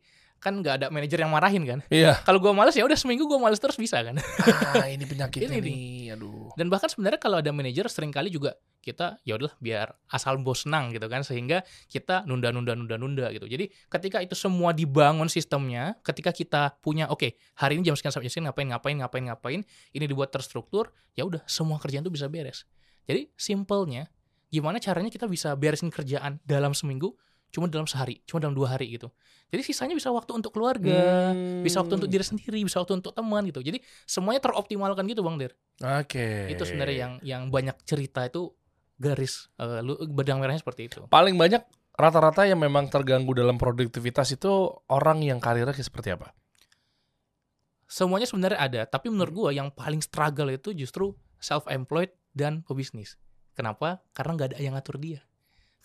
kan 0.46 0.62
nggak 0.62 0.75
ada 0.78 0.88
manajer 0.94 1.18
yang 1.18 1.34
marahin 1.34 1.66
kan. 1.66 1.80
Iya. 1.90 2.22
Kalau 2.22 2.38
gua 2.38 2.54
males 2.54 2.78
ya 2.78 2.86
udah 2.86 2.94
seminggu 2.94 3.25
gua 3.25 3.42
males 3.42 3.58
terus 3.58 3.74
bisa 3.82 3.98
kan. 4.06 4.22
ah, 4.78 4.86
ini 4.86 5.02
penyakitnya 5.10 5.58
Ini 5.58 5.66
nih. 5.66 6.14
Aduh. 6.14 6.54
Dan 6.54 6.70
bahkan 6.70 6.86
sebenarnya 6.86 7.18
kalau 7.18 7.42
ada 7.42 7.50
manajer 7.50 7.90
sering 7.90 8.14
kali 8.14 8.30
juga 8.30 8.54
kita 8.86 9.18
ya 9.25 9.34
udahlah 9.42 9.58
biar 9.58 9.98
asal 10.14 10.38
bos 10.38 10.70
senang 10.70 10.94
gitu 10.94 11.10
kan 11.10 11.25
sehingga 11.25 11.66
kita 11.90 12.22
nunda 12.30 12.54
nunda 12.54 12.78
nunda 12.78 13.02
nunda 13.02 13.25
gitu. 13.34 13.50
Jadi 13.50 13.74
ketika 13.90 14.22
itu 14.22 14.38
semua 14.38 14.78
dibangun 14.78 15.25
sistemnya, 15.25 15.98
ketika 16.06 16.30
kita 16.30 16.78
punya 16.86 17.10
oke, 17.10 17.34
hari 17.58 17.82
ini 17.82 17.90
jam 17.90 17.98
sekian 17.98 18.14
sampai 18.14 18.30
jam 18.30 18.38
sekian 18.38 18.46
ngapain 18.46 18.70
ngapain 18.70 18.96
ngapain 19.02 19.24
ngapain, 19.34 19.60
ini 19.98 20.06
dibuat 20.06 20.30
terstruktur, 20.30 20.94
ya 21.18 21.25
udah 21.25 21.42
semua 21.50 21.82
kerjaan 21.82 22.06
itu 22.06 22.14
bisa 22.14 22.30
beres. 22.30 22.70
Jadi 23.10 23.34
simpelnya 23.34 24.06
gimana 24.54 24.78
caranya 24.78 25.10
kita 25.10 25.25
bisa 25.25 25.58
beresin 25.58 25.90
kerjaan 25.90 26.38
dalam 26.46 26.78
seminggu 26.78 27.18
cuma 27.50 27.72
dalam 27.72 27.90
sehari, 27.90 28.22
cuma 28.30 28.44
dalam 28.44 28.54
dua 28.54 28.75
hari 28.78 29.00
gitu. 29.00 29.10
Jadi 29.54 29.62
sisanya 29.62 29.96
bisa 29.96 30.10
waktu 30.10 30.32
untuk 30.36 30.52
keluarga, 30.52 31.38
bisa 31.62 31.80
waktu 31.80 32.02
untuk 32.02 32.10
diri 32.10 32.25
sendiri, 32.25 32.60
bisa 32.66 32.82
waktu 32.82 32.98
untuk 32.98 33.14
teman 33.14 33.46
gitu. 33.48 33.62
Jadi 33.62 33.80
semuanya 34.04 34.42
teroptimalkan 34.42 35.06
gitu 35.06 35.22
Bang 35.22 35.38
Der 35.38 35.54
Oke. 35.80 36.50
itu 36.50 36.64
sebenarnya 36.64 36.96
yang 36.96 37.14
yang 37.22 37.42
banyak 37.52 37.75
cerita 37.84 38.24
itu 38.24 38.52
garis 38.96 39.52
eh, 39.60 39.84
lu 39.84 40.00
benang 40.08 40.40
merahnya 40.40 40.64
seperti 40.64 40.88
itu 40.88 41.04
paling 41.12 41.36
banyak 41.36 41.60
rata-rata 42.00 42.48
yang 42.48 42.60
memang 42.64 42.88
terganggu 42.88 43.36
dalam 43.36 43.60
produktivitas 43.60 44.32
itu 44.32 44.72
orang 44.88 45.20
yang 45.20 45.40
karirnya 45.44 45.75
seperti 45.75 46.16
apa? 46.16 46.32
semuanya 47.86 48.25
sebenarnya 48.25 48.60
ada 48.60 48.82
tapi 48.88 49.12
menurut 49.14 49.34
gua 49.36 49.50
yang 49.54 49.70
paling 49.70 50.02
struggle 50.02 50.50
itu 50.50 50.74
justru 50.74 51.14
self 51.38 51.68
employed 51.70 52.10
dan 52.34 52.66
pebisnis 52.66 53.20
kenapa 53.54 54.02
karena 54.16 54.32
nggak 54.36 54.48
ada 54.52 54.58
yang 54.60 54.74
ngatur 54.74 54.98
dia 54.98 55.22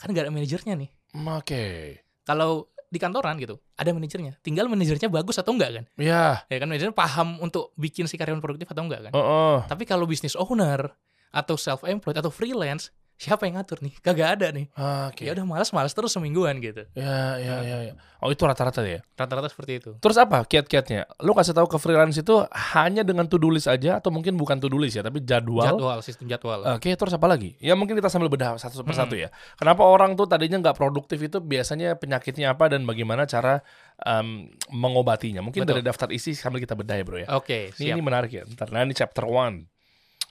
kan 0.01 0.15
nggak 0.15 0.27
ada 0.27 0.33
manajernya 0.33 0.75
nih 0.81 0.91
Hmm, 1.11 1.27
Oke. 1.35 1.99
kalau 2.23 2.71
di 2.91 2.99
kantoran 2.99 3.39
gitu, 3.39 3.63
ada 3.79 3.95
manajernya. 3.95 4.43
Tinggal 4.43 4.67
manajernya 4.67 5.07
bagus 5.07 5.39
atau 5.39 5.55
enggak 5.55 5.81
kan? 5.81 5.85
Ya. 5.95 6.43
Ya 6.51 6.57
kan 6.59 6.67
manajernya 6.67 6.93
paham 6.93 7.39
untuk 7.39 7.71
bikin 7.79 8.11
si 8.11 8.19
karyawan 8.19 8.43
produktif 8.43 8.67
atau 8.67 8.83
enggak 8.83 9.09
kan? 9.09 9.13
Oh, 9.15 9.23
oh. 9.23 9.59
Tapi 9.71 9.87
kalau 9.87 10.11
bisnis 10.11 10.35
owner 10.35 10.91
atau 11.31 11.55
self 11.55 11.87
employed 11.87 12.19
atau 12.19 12.35
freelance, 12.35 12.91
siapa 13.21 13.45
yang 13.45 13.61
ngatur 13.61 13.85
nih? 13.85 13.93
Kagak 14.01 14.41
ada 14.41 14.49
nih. 14.49 14.73
Ah, 14.73 15.13
Oke. 15.13 15.29
Ya 15.29 15.37
udah 15.37 15.45
malas-malas 15.45 15.93
terus 15.93 16.09
semingguan 16.09 16.57
gitu. 16.57 16.89
Ya, 16.97 17.37
ya, 17.37 17.61
ya, 17.61 17.77
ya. 17.85 17.95
Oh 18.21 18.29
itu 18.29 18.41
rata-rata 18.41 18.81
ya. 18.81 19.05
Rata-rata 19.13 19.49
seperti 19.49 19.77
itu. 19.77 19.91
Terus 20.01 20.17
apa 20.17 20.41
kiat-kiatnya? 20.45 21.05
Lu 21.21 21.37
kasih 21.37 21.53
tahu 21.53 21.69
ke 21.69 21.77
freelance 21.77 22.17
itu 22.17 22.33
hanya 22.73 23.05
dengan 23.05 23.29
to 23.29 23.37
do 23.37 23.53
list 23.53 23.69
aja 23.69 24.01
atau 24.01 24.09
mungkin 24.09 24.41
bukan 24.41 24.57
to 24.57 24.69
do 24.69 24.81
list 24.81 24.97
ya, 24.97 25.05
tapi 25.05 25.21
jadwal. 25.21 25.69
Jadwal, 25.69 26.01
sistem 26.01 26.29
jadwal. 26.29 26.65
Oke, 26.73 26.97
terus 26.97 27.13
apa 27.13 27.29
lagi? 27.29 27.61
Ya 27.61 27.77
mungkin 27.77 27.93
kita 27.93 28.09
sambil 28.09 28.33
bedah 28.33 28.57
satu 28.57 28.81
persatu 28.81 29.13
Hmm. 29.13 29.25
ya. 29.25 29.29
Kenapa 29.57 29.85
orang 29.85 30.17
tuh 30.17 30.25
tadinya 30.25 30.57
nggak 30.57 30.77
produktif 30.77 31.21
itu 31.21 31.39
biasanya 31.39 31.97
penyakitnya 31.97 32.57
apa 32.57 32.73
dan 32.73 32.89
bagaimana 32.89 33.25
cara 33.25 33.61
em, 34.01 34.49
mengobatinya? 34.73 35.41
Mungkin 35.41 35.65
Betul. 35.65 35.77
dari 35.77 35.83
daftar 35.85 36.09
isi 36.09 36.33
sambil 36.33 36.57
kita 36.59 36.73
bedah 36.73 36.97
ya 36.97 37.05
bro 37.05 37.21
ya. 37.21 37.29
Oke, 37.37 37.69
Ini, 37.77 37.93
siap. 37.93 37.97
ini 37.97 38.01
menarik 38.01 38.33
ya. 38.33 38.49
Ntar, 38.49 38.73
nah 38.73 38.81
ini 38.81 38.97
chapter 38.97 39.29
one. 39.29 39.69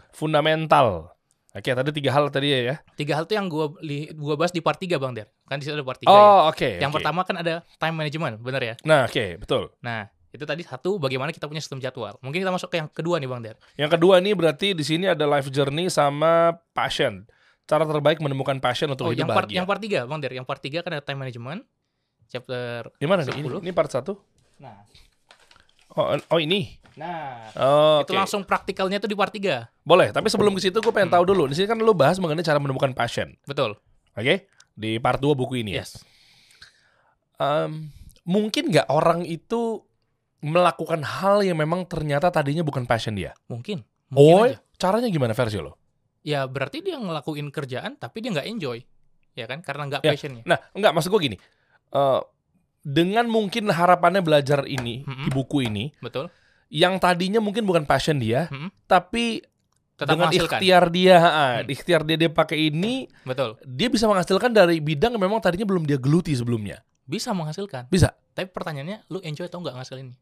Fundamental. 0.10 1.14
Oke, 1.50 1.66
tadi 1.66 1.90
tiga 1.92 2.14
hal 2.14 2.30
tadi 2.30 2.48
ya. 2.48 2.60
ya. 2.64 2.76
Tiga 2.94 3.18
hal 3.18 3.26
tuh 3.26 3.34
yang 3.34 3.50
gua 3.50 3.74
li- 3.82 4.14
gua 4.14 4.38
bahas 4.38 4.50
di 4.50 4.62
part 4.62 4.78
3 4.78 4.96
Bang 4.96 5.12
Der. 5.12 5.34
Kan 5.44 5.58
di 5.58 5.66
situ 5.66 5.74
ada 5.74 5.82
part 5.82 5.98
3 5.98 6.06
ya. 6.06 6.14
Oh, 6.14 6.42
oke. 6.48 6.70
Yang 6.78 6.88
oke. 6.88 6.98
pertama 7.02 7.20
kan 7.24 7.36
ada 7.36 7.54
time 7.76 7.96
management, 7.96 8.38
bener 8.38 8.62
ya? 8.62 8.76
Nah, 8.84 9.04
oke, 9.04 9.26
betul. 9.40 9.74
Nah, 9.80 10.06
itu 10.30 10.46
tadi 10.46 10.62
satu 10.62 10.96
bagaimana 10.96 11.30
kita 11.30 11.50
punya 11.50 11.58
sistem 11.58 11.78
jadwal. 11.80 12.22
Mungkin 12.22 12.38
kita 12.40 12.50
masuk 12.50 12.70
ke 12.70 12.78
yang 12.78 12.86
kedua 12.88 13.18
nih 13.18 13.26
Bang 13.26 13.42
Der. 13.42 13.58
Yang 13.76 13.98
kedua 13.98 14.18
ini 14.18 14.32
berarti 14.32 14.72
di 14.72 14.86
sini 14.86 15.06
ada 15.06 15.26
life 15.26 15.50
journey 15.50 15.90
sama 15.90 16.54
passion. 16.70 17.26
Cara 17.66 17.82
terbaik 17.84 18.18
menemukan 18.18 18.58
passion 18.58 18.86
untuk 18.88 19.06
Oh, 19.06 19.12
hidup 19.12 19.26
yang 19.26 19.30
part 19.30 19.46
bahagia. 19.46 19.58
yang 19.58 19.66
part 19.66 19.82
3 19.82 20.06
Bang 20.06 20.20
Der. 20.20 20.32
Yang 20.32 20.46
part 20.46 20.58
3 20.60 20.80
kan 20.80 20.92
ada 20.92 21.02
time 21.02 21.20
management. 21.20 21.66
Chapter 22.28 22.94
Gimana 22.98 23.26
nih? 23.26 23.34
Ini, 23.36 23.50
10. 23.50 23.66
ini 23.66 23.74
part 23.74 23.90
satu? 23.90 24.22
Nah, 24.60 24.86
Oh, 25.90 26.14
oh 26.14 26.38
ini. 26.40 26.78
Nah 27.00 27.48
Oh, 27.56 28.04
itu 28.04 28.12
oke. 28.12 28.20
langsung 28.20 28.44
praktikalnya 28.44 29.00
tuh 29.00 29.08
di 29.08 29.16
part 29.16 29.32
3. 29.32 29.72
Boleh, 29.82 30.12
tapi 30.12 30.28
sebelum 30.28 30.52
ke 30.52 30.62
situ 30.62 30.78
gue 30.78 30.92
pengen 30.92 31.10
tahu 31.10 31.24
dulu. 31.24 31.48
Di 31.48 31.56
sini 31.56 31.66
kan 31.66 31.80
lu 31.80 31.96
bahas 31.96 32.20
mengenai 32.20 32.44
cara 32.44 32.60
menemukan 32.60 32.92
passion. 32.92 33.40
Betul. 33.44 33.80
Oke? 34.14 34.52
Di 34.76 35.00
part 35.00 35.18
2 35.18 35.32
buku 35.32 35.64
ini 35.64 35.74
ya. 35.74 35.82
Yes. 35.82 36.04
Em, 37.36 37.88
mungkin 38.22 38.68
nggak 38.70 38.88
orang 38.90 39.24
itu 39.24 39.82
melakukan 40.40 41.00
hal 41.02 41.40
yang 41.42 41.56
memang 41.56 41.84
ternyata 41.84 42.28
tadinya 42.30 42.62
bukan 42.62 42.84
passion 42.84 43.16
dia? 43.16 43.32
Mungkin. 43.48 43.84
Mungkin 44.10 44.36
Oh, 44.36 44.44
aja. 44.44 44.60
caranya 44.76 45.08
gimana 45.08 45.32
versi 45.32 45.58
lo? 45.58 45.76
Ya 46.20 46.44
berarti 46.44 46.80
dia 46.80 46.96
ngelakuin 46.96 47.48
kerjaan 47.48 47.96
tapi 47.96 48.20
dia 48.20 48.32
nggak 48.34 48.48
enjoy. 48.50 48.80
Ya 49.34 49.46
kan? 49.46 49.64
Karena 49.64 49.88
nggak 49.88 50.02
Ya. 50.02 50.12
passionnya. 50.12 50.44
Nah, 50.44 50.60
enggak 50.74 50.92
maksud 50.92 51.10
gue 51.10 51.22
gini. 51.22 51.38
Eh, 51.90 52.22
dengan 52.80 53.26
mungkin 53.26 53.68
harapannya 53.68 54.20
belajar 54.20 54.64
ini 54.64 55.04
Mm-mm. 55.04 55.26
di 55.26 55.30
buku 55.30 55.64
ini, 55.64 55.92
Betul. 55.98 56.28
Yang 56.70 57.02
tadinya 57.02 57.42
mungkin 57.42 57.66
bukan 57.66 57.84
passion 57.84 58.18
dia, 58.18 58.46
Mm-mm. 58.48 58.70
tapi 58.86 59.42
Tetap 59.98 60.16
dengan 60.16 60.30
menghasilkan. 60.32 60.60
ikhtiar 60.62 60.84
dia, 60.88 61.16
Hmm. 61.20 61.66
ikhtiar 61.68 62.02
dia 62.08 62.16
dia 62.16 62.30
pakai 62.32 62.72
ini, 62.72 63.10
Betul. 63.26 63.60
dia 63.66 63.92
bisa 63.92 64.08
menghasilkan 64.08 64.54
dari 64.54 64.80
bidang 64.80 65.18
yang 65.18 65.24
memang 65.26 65.44
tadinya 65.44 65.68
belum 65.68 65.84
dia 65.84 66.00
geluti 66.00 66.32
sebelumnya. 66.32 66.80
Bisa 67.04 67.34
menghasilkan. 67.36 67.90
Bisa. 67.90 68.14
Tapi 68.32 68.48
pertanyaannya, 68.48 69.10
lu 69.10 69.20
enjoy 69.20 69.50
atau 69.50 69.60
nggak 69.60 69.76
ngasilin? 69.76 70.14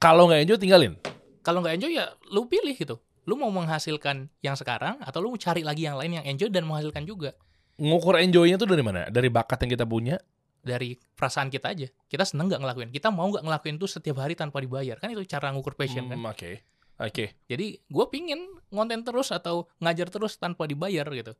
Kalau 0.00 0.26
nggak 0.26 0.42
enjoy 0.42 0.58
tinggalin. 0.58 0.96
Kalau 1.44 1.62
nggak 1.62 1.78
enjoy 1.78 1.92
ya 1.94 2.10
lu 2.32 2.48
pilih 2.48 2.74
gitu. 2.74 2.98
Lu 3.22 3.38
mau 3.38 3.52
menghasilkan 3.54 4.26
yang 4.42 4.58
sekarang 4.58 4.98
atau 4.98 5.22
lu 5.22 5.30
mau 5.30 5.38
cari 5.38 5.62
lagi 5.62 5.86
yang 5.86 5.94
lain 5.94 6.18
yang 6.18 6.26
enjoy 6.26 6.50
dan 6.50 6.66
menghasilkan 6.66 7.06
juga 7.06 7.38
Ngukur 7.80 8.20
enjoy-nya 8.20 8.60
tuh 8.60 8.68
dari 8.68 8.84
mana? 8.84 9.08
Dari 9.08 9.32
bakat 9.32 9.64
yang 9.64 9.72
kita 9.74 9.86
punya. 9.88 10.20
Dari 10.62 10.96
perasaan 10.96 11.50
kita 11.50 11.74
aja. 11.74 11.90
Kita 12.06 12.22
seneng 12.22 12.48
nggak 12.48 12.62
ngelakuin? 12.62 12.90
Kita 12.94 13.10
mau 13.10 13.28
nggak 13.28 13.44
ngelakuin 13.44 13.76
itu 13.76 13.86
setiap 13.90 14.22
hari 14.22 14.38
tanpa 14.38 14.62
dibayar? 14.62 14.96
Kan 14.96 15.12
itu 15.12 15.26
cara 15.26 15.50
ngukur 15.50 15.74
passion 15.74 16.06
kan. 16.08 16.16
Hmm, 16.16 16.30
Oke. 16.30 16.62
Oke. 17.02 17.34
Jadi 17.50 17.82
gue 17.82 18.06
pingin 18.08 18.46
ngonten 18.70 19.02
terus 19.02 19.34
atau 19.34 19.66
ngajar 19.82 20.06
terus 20.08 20.38
tanpa 20.38 20.70
dibayar 20.70 21.04
gitu. 21.10 21.34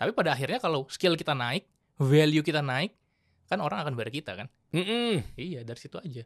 Tapi 0.00 0.10
pada 0.16 0.32
akhirnya 0.32 0.58
kalau 0.58 0.88
skill 0.88 1.14
kita 1.14 1.36
naik, 1.36 1.68
value 2.00 2.42
kita 2.42 2.64
naik, 2.64 2.96
kan 3.46 3.60
orang 3.60 3.84
akan 3.84 3.92
bayar 3.94 4.10
kita 4.10 4.32
kan. 4.34 4.48
Mm-mm. 4.74 5.22
Iya 5.36 5.62
dari 5.62 5.78
situ 5.78 6.00
aja. 6.00 6.24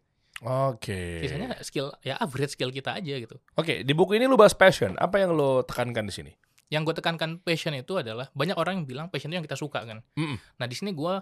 Oke. 0.71 1.27
Sisanya 1.27 1.59
skill 1.67 1.91
ya 2.07 2.15
upgrade 2.23 2.55
skill 2.55 2.71
kita 2.71 2.95
aja 2.95 3.15
gitu. 3.19 3.37
Oke, 3.59 3.83
di 3.83 3.93
buku 3.93 4.15
ini 4.15 4.31
lu 4.31 4.39
bahas 4.39 4.55
passion. 4.55 4.95
Apa 5.03 5.19
yang 5.19 5.35
lu 5.35 5.67
tekankan 5.67 6.07
di 6.07 6.15
sini? 6.15 6.33
Yang 6.71 6.93
gue 6.93 6.95
tekankan 7.03 7.31
passion 7.43 7.75
itu 7.75 7.99
adalah 7.99 8.31
banyak 8.37 8.55
orang 8.55 8.83
yang 8.83 8.87
bilang 8.87 9.07
passion 9.11 9.33
itu 9.33 9.41
yang 9.43 9.47
kita 9.47 9.59
suka 9.59 9.83
kan. 9.83 9.99
Mm-mm. 10.15 10.39
Nah 10.63 10.67
di 10.71 10.77
sini 10.79 10.95
gue 10.95 11.15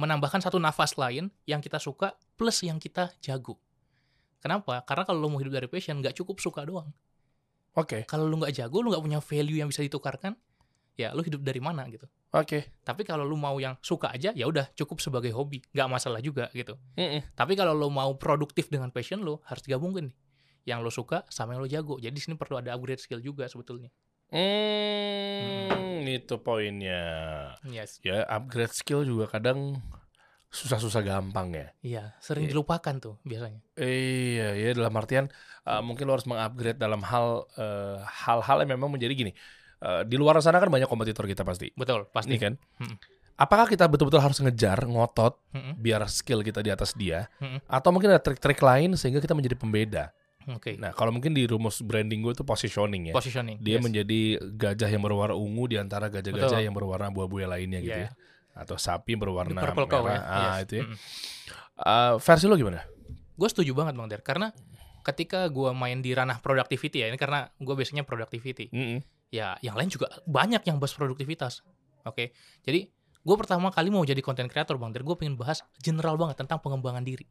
menambahkan 0.00 0.40
satu 0.40 0.56
nafas 0.56 0.96
lain 0.96 1.28
yang 1.44 1.60
kita 1.60 1.76
suka 1.76 2.16
plus 2.40 2.64
yang 2.64 2.80
kita 2.80 3.12
jago. 3.20 3.60
Kenapa? 4.40 4.80
Karena 4.88 5.04
kalau 5.04 5.20
lo 5.20 5.28
mau 5.28 5.38
hidup 5.38 5.52
dari 5.60 5.68
passion 5.68 6.00
nggak 6.00 6.16
cukup 6.16 6.40
suka 6.40 6.64
doang. 6.64 6.88
Oke. 7.76 8.08
Kalau 8.08 8.24
lu 8.24 8.40
nggak 8.40 8.56
jago, 8.56 8.80
lu 8.80 8.88
nggak 8.90 9.04
punya 9.04 9.20
value 9.20 9.60
yang 9.60 9.68
bisa 9.68 9.84
ditukarkan, 9.84 10.34
ya 10.96 11.12
lu 11.12 11.20
hidup 11.20 11.44
dari 11.44 11.60
mana 11.60 11.84
gitu. 11.92 12.08
Oke. 12.32 12.72
Tapi 12.82 13.02
kalau 13.04 13.22
lu 13.28 13.36
mau 13.36 13.60
yang 13.60 13.76
suka 13.84 14.10
aja, 14.10 14.32
ya 14.32 14.46
udah 14.48 14.72
cukup 14.74 14.98
sebagai 14.98 15.30
hobi, 15.36 15.60
nggak 15.76 15.88
masalah 15.90 16.24
juga 16.24 16.48
gitu. 16.56 16.80
Mm-mm. 16.96 17.36
Tapi 17.36 17.52
kalau 17.54 17.76
lu 17.76 17.92
mau 17.92 18.10
produktif 18.16 18.72
dengan 18.72 18.88
passion 18.88 19.20
lu, 19.20 19.38
harus 19.44 19.62
digabungin 19.62 20.10
nih. 20.10 20.16
Yang 20.74 20.78
lu 20.82 20.90
suka 20.92 21.18
sama 21.28 21.54
yang 21.56 21.60
lu 21.62 21.68
jago. 21.68 21.94
Jadi 22.00 22.14
di 22.14 22.22
sini 22.22 22.34
perlu 22.40 22.58
ada 22.58 22.72
upgrade 22.76 23.02
skill 23.02 23.20
juga 23.20 23.44
sebetulnya. 23.46 23.92
Hmm, 24.30 26.06
itu 26.06 26.34
poinnya. 26.40 27.02
Yes. 27.66 27.98
Ya, 28.00 28.24
upgrade 28.26 28.72
skill 28.72 29.02
juga 29.02 29.26
kadang 29.26 29.78
susah-susah 30.50 31.02
gampang 31.06 31.54
ya. 31.54 31.68
Iya, 31.80 32.04
sering 32.18 32.46
Iya. 32.46 32.50
dilupakan 32.54 32.94
tuh 32.98 33.14
biasanya. 33.22 33.62
Iya, 33.78 34.48
ya 34.58 34.68
dalam 34.74 34.94
artian 34.98 35.30
uh, 35.62 35.78
mungkin 35.78 36.10
lo 36.10 36.18
harus 36.18 36.26
mengupgrade 36.26 36.78
dalam 36.78 37.06
hal 37.06 37.46
uh, 37.54 38.02
hal-hal 38.02 38.66
yang 38.66 38.74
memang 38.74 38.90
menjadi 38.90 39.14
gini. 39.14 39.32
Uh, 39.80 40.02
di 40.04 40.18
luar 40.18 40.36
sana 40.42 40.58
kan 40.60 40.68
banyak 40.68 40.90
kompetitor 40.90 41.24
kita 41.24 41.46
pasti. 41.46 41.70
Betul, 41.78 42.10
pasti. 42.10 42.34
Ini 42.34 42.38
kan. 42.42 42.54
Mm. 42.82 42.96
Apakah 43.40 43.64
kita 43.64 43.88
betul-betul 43.88 44.20
harus 44.20 44.36
ngejar, 44.44 44.84
ngotot 44.84 45.40
Mm-mm. 45.56 45.72
biar 45.80 46.04
skill 46.12 46.44
kita 46.44 46.60
di 46.60 46.68
atas 46.68 46.92
dia 46.92 47.24
Mm-mm. 47.40 47.64
atau 47.64 47.88
mungkin 47.88 48.12
ada 48.12 48.20
trik-trik 48.20 48.60
lain 48.60 48.92
sehingga 49.00 49.16
kita 49.16 49.32
menjadi 49.32 49.56
pembeda. 49.56 50.12
Oke. 50.48 50.80
Nah, 50.80 50.96
kalau 50.96 51.12
mungkin 51.12 51.36
di 51.36 51.44
rumus 51.44 51.84
branding 51.84 52.24
gue 52.24 52.32
itu 52.32 52.44
positioning 52.44 53.12
ya. 53.12 53.14
Positioning. 53.14 53.60
Dia 53.60 53.76
yes. 53.76 53.84
menjadi 53.84 54.20
gajah 54.56 54.88
yang 54.88 55.04
berwarna 55.04 55.36
ungu 55.36 55.68
di 55.68 55.76
antara 55.76 56.08
gajah-gajah 56.08 56.64
yang 56.64 56.72
berwarna 56.72 57.12
abu-abu 57.12 57.44
yang 57.44 57.52
lainnya 57.52 57.84
gitu 57.84 57.92
Iya. 57.92 58.08
ya. 58.08 58.56
Atau 58.56 58.80
sapi 58.80 59.14
yang 59.14 59.20
berwarna 59.20 59.60
purple 59.60 59.84
cow 59.86 60.00
merah. 60.00 60.16
ya. 60.16 60.20
Ah, 60.24 60.40
Yes. 60.56 60.64
itu 60.64 60.74
ya. 60.80 60.84
Mm-mm. 60.88 60.98
Uh, 61.80 62.14
versi 62.20 62.44
lo 62.48 62.56
gimana? 62.56 62.80
gue 63.40 63.48
setuju 63.48 63.72
banget 63.72 63.96
bang 63.96 64.08
Der 64.12 64.20
karena 64.20 64.52
ketika 65.00 65.48
gue 65.48 65.72
main 65.72 66.04
di 66.04 66.12
ranah 66.12 66.44
productivity 66.44 67.00
ya 67.00 67.08
ini 67.08 67.16
karena 67.16 67.48
gue 67.56 67.72
biasanya 67.72 68.04
productivity 68.04 68.68
Mm-mm. 68.68 69.00
ya 69.32 69.56
yang 69.64 69.80
lain 69.80 69.88
juga 69.88 70.12
banyak 70.28 70.60
yang 70.68 70.76
bahas 70.76 70.92
produktivitas 70.92 71.64
oke 72.04 72.36
jadi 72.60 72.92
gue 73.16 73.36
pertama 73.40 73.72
kali 73.72 73.88
mau 73.88 74.04
jadi 74.04 74.20
content 74.20 74.44
creator 74.44 74.76
bang 74.76 74.92
Der 74.92 75.00
gue 75.00 75.16
pengen 75.16 75.40
bahas 75.40 75.64
general 75.80 76.20
banget 76.20 76.36
tentang 76.36 76.60
pengembangan 76.60 77.00
diri 77.00 77.24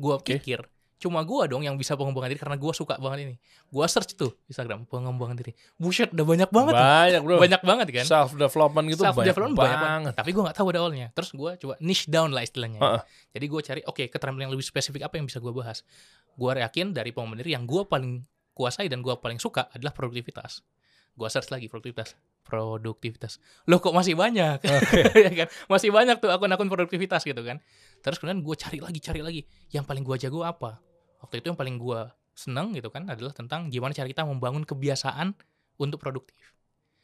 gue 0.00 0.14
Oke. 0.16 0.40
pikir 0.40 0.64
cuma 0.98 1.22
gue 1.22 1.42
dong 1.46 1.62
yang 1.62 1.78
bisa 1.78 1.94
pengembangan 1.94 2.34
diri 2.34 2.40
karena 2.42 2.58
gue 2.58 2.72
suka 2.74 2.98
banget 2.98 3.18
ini. 3.22 3.34
Gue 3.70 3.86
search 3.86 4.18
tuh 4.18 4.34
Instagram 4.46 4.82
pengembangan 4.84 5.38
diri. 5.38 5.54
Buset 5.78 6.10
udah 6.10 6.26
banyak 6.26 6.50
banget 6.50 6.74
Banyak 6.74 7.20
bro. 7.22 7.36
banyak 7.38 7.62
banget 7.62 7.86
kan? 7.94 8.04
Self 8.04 8.34
development 8.34 8.84
gitu 8.90 9.02
self 9.06 9.14
banyak 9.14 9.30
development 9.30 9.54
banget. 9.54 9.70
banyak 9.70 9.86
banget. 9.86 10.12
Tapi 10.18 10.30
gue 10.34 10.42
nggak 10.42 10.56
tahu 10.58 10.66
ada 10.74 10.78
awalnya 10.82 11.06
terus 11.14 11.30
gue 11.30 11.50
coba 11.54 11.74
niche 11.78 12.10
down 12.10 12.34
lah 12.34 12.42
istilahnya. 12.42 12.82
Heeh. 12.82 13.02
jadi 13.30 13.44
gue 13.46 13.60
cari 13.62 13.80
oke 13.86 14.02
keterampilan 14.10 14.50
yang 14.50 14.52
lebih 14.52 14.66
spesifik 14.66 15.06
apa 15.06 15.14
yang 15.22 15.30
bisa 15.30 15.38
gue 15.38 15.52
bahas? 15.54 15.86
Gue 16.34 16.50
yakin 16.52 16.90
dari 16.90 17.14
pengembangan 17.14 17.46
diri 17.46 17.54
yang 17.54 17.62
gue 17.62 17.82
paling 17.86 18.26
kuasai 18.50 18.90
dan 18.90 18.98
gue 18.98 19.14
paling 19.14 19.38
suka 19.38 19.70
adalah 19.70 19.94
produktivitas. 19.94 20.66
Gue 21.14 21.30
search 21.30 21.50
lagi 21.50 21.70
produktivitas. 21.70 22.18
Produktivitas. 22.42 23.38
Loh 23.66 23.78
kok 23.78 23.94
masih 23.94 24.18
banyak? 24.18 24.58
Ya 25.26 25.30
kan? 25.30 25.48
Masih 25.66 25.94
banyak 25.94 26.18
tuh 26.18 26.30
akun-akun 26.30 26.66
produktivitas 26.66 27.22
gitu 27.22 27.38
kan. 27.42 27.62
Terus 28.02 28.18
kemudian 28.18 28.42
gue 28.42 28.54
cari 28.54 28.78
lagi 28.82 28.98
cari 28.98 29.20
lagi. 29.22 29.42
Yang 29.70 29.84
paling 29.86 30.02
gue 30.02 30.16
jago 30.18 30.42
apa 30.42 30.82
waktu 31.22 31.42
itu 31.42 31.52
yang 31.52 31.58
paling 31.58 31.76
gue 31.76 32.00
seneng 32.34 32.70
gitu 32.74 32.88
kan 32.94 33.06
adalah 33.10 33.34
tentang 33.34 33.66
gimana 33.68 33.90
cara 33.90 34.06
kita 34.06 34.22
membangun 34.22 34.62
kebiasaan 34.62 35.34
untuk 35.78 35.98
produktif 35.98 36.54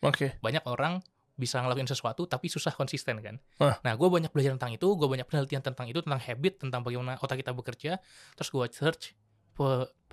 Oke. 0.05 0.39
banyak 0.39 0.63
orang 0.67 1.03
bisa 1.35 1.59
ngelakuin 1.59 1.91
sesuatu 1.91 2.31
tapi 2.31 2.47
susah 2.47 2.71
konsisten 2.79 3.19
kan. 3.19 3.43
Ah. 3.59 3.75
Nah, 3.83 3.99
gue 3.99 4.07
banyak 4.07 4.31
belajar 4.31 4.55
tentang 4.55 4.71
itu, 4.71 4.87
gue 4.95 5.09
banyak 5.11 5.27
penelitian 5.27 5.67
tentang 5.67 5.91
itu, 5.91 5.99
tentang 5.99 6.23
habit, 6.23 6.63
tentang 6.63 6.81
bagaimana 6.87 7.19
otak 7.19 7.43
kita 7.43 7.51
bekerja. 7.51 7.99
Terus 8.39 8.49
gue 8.55 8.65
search 8.71 9.05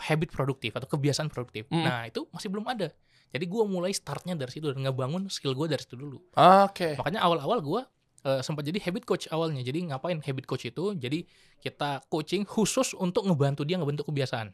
habit 0.02 0.30
produktif 0.34 0.74
atau 0.78 0.90
kebiasaan 0.90 1.30
produktif. 1.30 1.70
Mm. 1.70 1.86
Nah, 1.86 2.02
itu 2.10 2.26
masih 2.34 2.50
belum 2.50 2.66
ada. 2.66 2.90
Jadi 3.32 3.46
gue 3.48 3.64
mulai 3.64 3.96
startnya 3.96 4.36
dari 4.36 4.52
situ 4.52 4.74
dan 4.74 4.84
ngebangun 4.84 5.30
skill 5.32 5.56
gue 5.56 5.70
dari 5.72 5.82
situ 5.82 5.96
dulu. 5.96 6.20
Oke. 6.36 6.98
Makanya 7.00 7.24
awal-awal 7.24 7.62
gue 7.64 7.82
eh, 8.24 8.42
sempat 8.42 8.66
jadi 8.66 8.78
habit 8.82 9.04
coach 9.06 9.26
awalnya. 9.30 9.62
Jadi 9.62 9.90
ngapain 9.90 10.22
habit 10.22 10.46
coach 10.46 10.70
itu? 10.70 10.94
Jadi 10.98 11.26
kita 11.60 12.06
coaching 12.08 12.46
khusus 12.46 12.94
untuk 12.94 13.26
ngebantu 13.26 13.66
dia 13.66 13.78
ngebentuk 13.82 14.10
kebiasaan. 14.10 14.54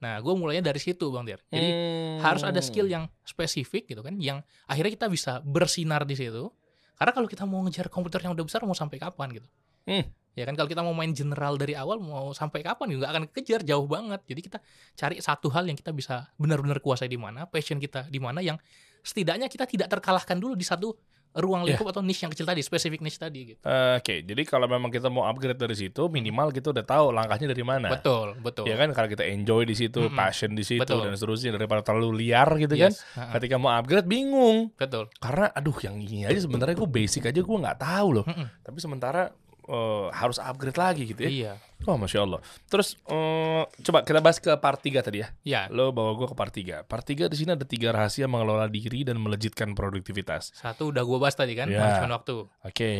Nah, 0.00 0.16
gue 0.24 0.32
mulainya 0.32 0.72
dari 0.72 0.80
situ, 0.80 1.12
Bang 1.12 1.28
Dir. 1.28 1.44
Jadi 1.52 1.68
Hmm. 1.70 2.18
harus 2.24 2.40
ada 2.44 2.60
skill 2.64 2.88
yang 2.88 3.04
spesifik 3.24 3.84
gitu 3.88 4.00
kan 4.00 4.16
yang 4.16 4.40
akhirnya 4.64 4.92
kita 4.96 5.06
bisa 5.12 5.32
bersinar 5.40 6.04
di 6.04 6.16
situ 6.16 6.52
karena 6.96 7.12
kalau 7.16 7.28
kita 7.28 7.48
mau 7.48 7.64
ngejar 7.64 7.88
komputer 7.88 8.20
yang 8.24 8.36
udah 8.36 8.44
besar 8.44 8.60
mau 8.68 8.76
sampai 8.76 9.00
kapan 9.00 9.40
gitu 9.40 9.48
Hmm. 9.88 10.04
Ya 10.36 10.44
kan 10.46 10.54
kalau 10.54 10.68
kita 10.68 10.84
mau 10.84 10.92
main 10.92 11.10
general 11.16 11.56
dari 11.56 11.72
awal 11.74 11.98
mau 11.98 12.30
sampai 12.36 12.60
kapan 12.62 12.92
juga 12.92 13.10
akan 13.10 13.32
kejar 13.32 13.64
jauh 13.64 13.88
banget. 13.88 14.20
Jadi 14.28 14.40
kita 14.46 14.58
cari 14.94 15.16
satu 15.18 15.48
hal 15.50 15.66
yang 15.66 15.74
kita 15.74 15.90
bisa 15.90 16.30
benar-benar 16.36 16.78
kuasai 16.84 17.08
di 17.10 17.16
mana, 17.18 17.48
passion 17.48 17.80
kita 17.80 18.06
di 18.06 18.20
mana 18.22 18.38
yang 18.44 18.60
setidaknya 19.00 19.48
kita 19.48 19.64
tidak 19.66 19.88
terkalahkan 19.90 20.36
dulu 20.36 20.54
di 20.54 20.62
satu 20.62 20.92
ruang 21.32 21.62
Ya. 21.62 21.72
lingkup 21.72 21.86
atau 21.88 22.00
niche 22.00 22.20
yang 22.20 22.30
kecil 22.30 22.42
tadi, 22.42 22.58
spesifik 22.58 23.00
niche 23.00 23.16
tadi 23.16 23.40
gitu. 23.48 23.60
Eh, 23.62 23.96
Oke, 23.96 24.20
jadi 24.20 24.42
kalau 24.42 24.66
memang 24.66 24.88
kita 24.88 25.06
mau 25.06 25.22
upgrade 25.24 25.54
dari 25.54 25.74
situ, 25.74 26.06
minimal 26.06 26.50
kita 26.50 26.70
udah 26.70 26.82
tahu 26.82 27.10
langkahnya 27.10 27.46
dari 27.46 27.62
mana. 27.62 27.86
Betul, 27.88 28.34
betul. 28.36 28.66
Ya 28.66 28.74
kan 28.74 28.90
kalau 28.90 29.06
kita 29.06 29.22
enjoy 29.22 29.62
di 29.62 29.74
situ, 29.74 30.02
Mm-mm. 30.02 30.12
passion 30.12 30.52
di 30.52 30.62
situ 30.62 30.82
Betul. 30.82 31.06
dan 31.06 31.14
seterusnya 31.14 31.54
daripada 31.54 31.80
terlalu 31.80 32.26
liar 32.26 32.50
gitu 32.56 32.74
kan. 32.74 32.90
Yes, 32.90 33.06
ha-ha, 33.14 33.36
Ketika 33.36 33.56
mau 33.56 33.70
upgrade 33.70 34.04
bingung. 34.04 34.74
betul. 34.74 35.06
Karena 35.16 35.50
aduh 35.50 35.78
yang 35.80 35.96
ini 35.96 36.26
aja 36.26 36.40
sebenarnya 36.40 36.74
gue 36.74 36.90
basic 36.90 37.22
aja 37.24 37.38
gue 37.38 37.56
nggak 37.62 37.78
tahu 37.78 38.08
loh. 38.10 38.24
Mm-mm. 38.26 38.46
Tapi 38.60 38.78
sementara 38.78 39.30
eh, 39.70 40.06
harus 40.10 40.36
upgrade 40.36 40.74
lagi 40.74 41.06
gitu 41.06 41.22
ya. 41.22 41.30
Iya. 41.30 41.52
Oh 41.86 41.96
masya 41.96 42.26
Allah. 42.26 42.42
Terus 42.66 42.98
eh, 43.06 43.62
coba 43.64 44.02
kita 44.02 44.18
bahas 44.18 44.36
ke 44.36 44.50
part 44.58 44.76
3 44.76 45.00
tadi 45.00 45.22
ya. 45.22 45.28
Ya, 45.40 45.62
Lo 45.70 45.94
bawa 45.94 46.12
gue 46.12 46.26
ke 46.26 46.36
part 46.36 46.50
3. 46.50 46.84
Part 46.84 47.06
3 47.06 47.30
di 47.30 47.36
sini 47.38 47.54
ada 47.54 47.64
tiga 47.64 47.94
rahasia 47.94 48.26
mengelola 48.26 48.66
diri 48.66 49.06
dan 49.06 49.16
melejitkan 49.16 49.72
produktivitas. 49.72 50.52
satu 50.52 50.90
udah 50.90 51.00
gua 51.02 51.22
bahas 51.22 51.38
tadi 51.38 51.54
kan, 51.54 51.70
Ya. 51.70 51.78
manajemen 51.80 52.12
waktu. 52.12 52.36
Oke. 52.66 52.92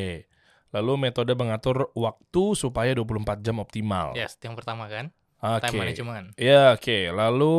Lalu 0.71 1.11
metode 1.11 1.35
mengatur 1.35 1.91
waktu 1.93 2.55
supaya 2.55 2.95
24 2.95 3.43
jam 3.43 3.59
optimal. 3.59 4.15
Yes, 4.15 4.39
yang 4.39 4.55
pertama 4.55 4.87
kan, 4.87 5.11
Oke. 5.41 5.73
time 5.73 5.81
management. 5.81 6.27
Ya, 6.37 6.77
oke. 6.77 7.17
Lalu 7.17 7.57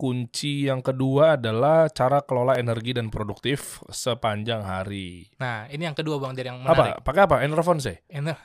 kunci 0.00 0.64
yang 0.64 0.80
kedua 0.80 1.36
adalah 1.36 1.92
cara 1.92 2.24
kelola 2.24 2.56
energi 2.56 2.96
dan 2.96 3.12
produktif 3.12 3.84
sepanjang 3.92 4.64
hari. 4.64 5.28
Nah, 5.36 5.68
ini 5.68 5.84
yang 5.84 5.92
kedua 5.92 6.16
Bang 6.16 6.32
dari 6.32 6.48
yang 6.48 6.64
Apa? 6.64 6.72
menarik. 6.72 7.04
Pakai 7.04 7.22
apa? 7.28 7.36
Enervon 7.44 7.84
sih? 7.84 7.96
Ener- 8.08 8.32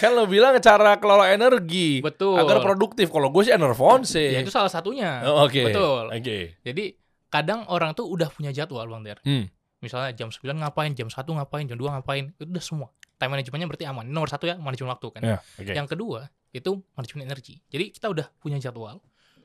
Kan 0.00 0.10
lo 0.14 0.30
bilang 0.30 0.54
cara 0.62 1.02
kelola 1.02 1.34
energi 1.34 1.98
Betul. 1.98 2.38
agar 2.38 2.62
produktif. 2.62 3.10
Kalau 3.10 3.34
gue 3.34 3.42
sih 3.42 3.54
Enervon 3.54 4.06
sih. 4.06 4.30
Ya 4.34 4.38
itu 4.38 4.54
salah 4.54 4.70
satunya. 4.70 5.26
Oh, 5.26 5.42
Oke. 5.42 5.66
Betul. 5.66 6.14
Oke. 6.14 6.38
Jadi 6.62 6.94
kadang 7.28 7.66
orang 7.68 7.92
tuh 7.92 8.06
udah 8.06 8.30
punya 8.30 8.54
jadwal 8.54 8.86
Bang 8.86 9.02
Der. 9.02 9.18
Hmm. 9.26 9.50
Misalnya 9.78 10.10
jam 10.14 10.30
9 10.30 10.58
ngapain, 10.58 10.90
jam 10.94 11.06
1 11.06 11.22
ngapain, 11.22 11.66
jam 11.66 11.78
2 11.78 11.98
ngapain. 11.98 12.34
Itu 12.34 12.46
udah 12.46 12.64
semua. 12.64 12.88
Time 13.18 13.34
manajemennya 13.34 13.66
berarti 13.66 13.84
aman. 13.90 14.06
Ini 14.06 14.14
nomor 14.14 14.30
satu 14.30 14.46
ya, 14.46 14.54
manajemen 14.54 14.94
waktu 14.94 15.06
kan. 15.10 15.22
Ya, 15.26 15.38
oke. 15.42 15.74
Yang 15.74 15.88
kedua, 15.90 16.30
itu 16.54 16.70
manajemen 16.94 17.26
energi. 17.26 17.58
Jadi 17.66 17.90
kita 17.90 18.06
udah 18.08 18.26
punya 18.38 18.62
jadwal. 18.62 19.02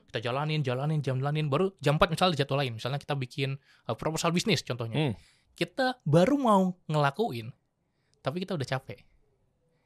Kita 0.08 0.30
jalanin, 0.30 0.62
jalanin, 0.62 1.02
jalanin. 1.02 1.50
Baru 1.50 1.74
jam 1.82 1.98
4 1.98 2.14
misalnya 2.14 2.38
jadwal 2.38 2.62
lain. 2.62 2.78
Misalnya 2.78 3.02
kita 3.02 3.18
bikin 3.18 3.58
uh, 3.90 3.98
proposal 3.98 4.30
bisnis 4.30 4.62
contohnya. 4.62 5.10
Hmm. 5.10 5.14
Kita 5.58 5.98
baru 6.06 6.38
mau 6.38 6.62
ngelakuin, 6.86 7.50
tapi 8.22 8.46
kita 8.46 8.54
udah 8.54 8.66
capek. 8.66 9.02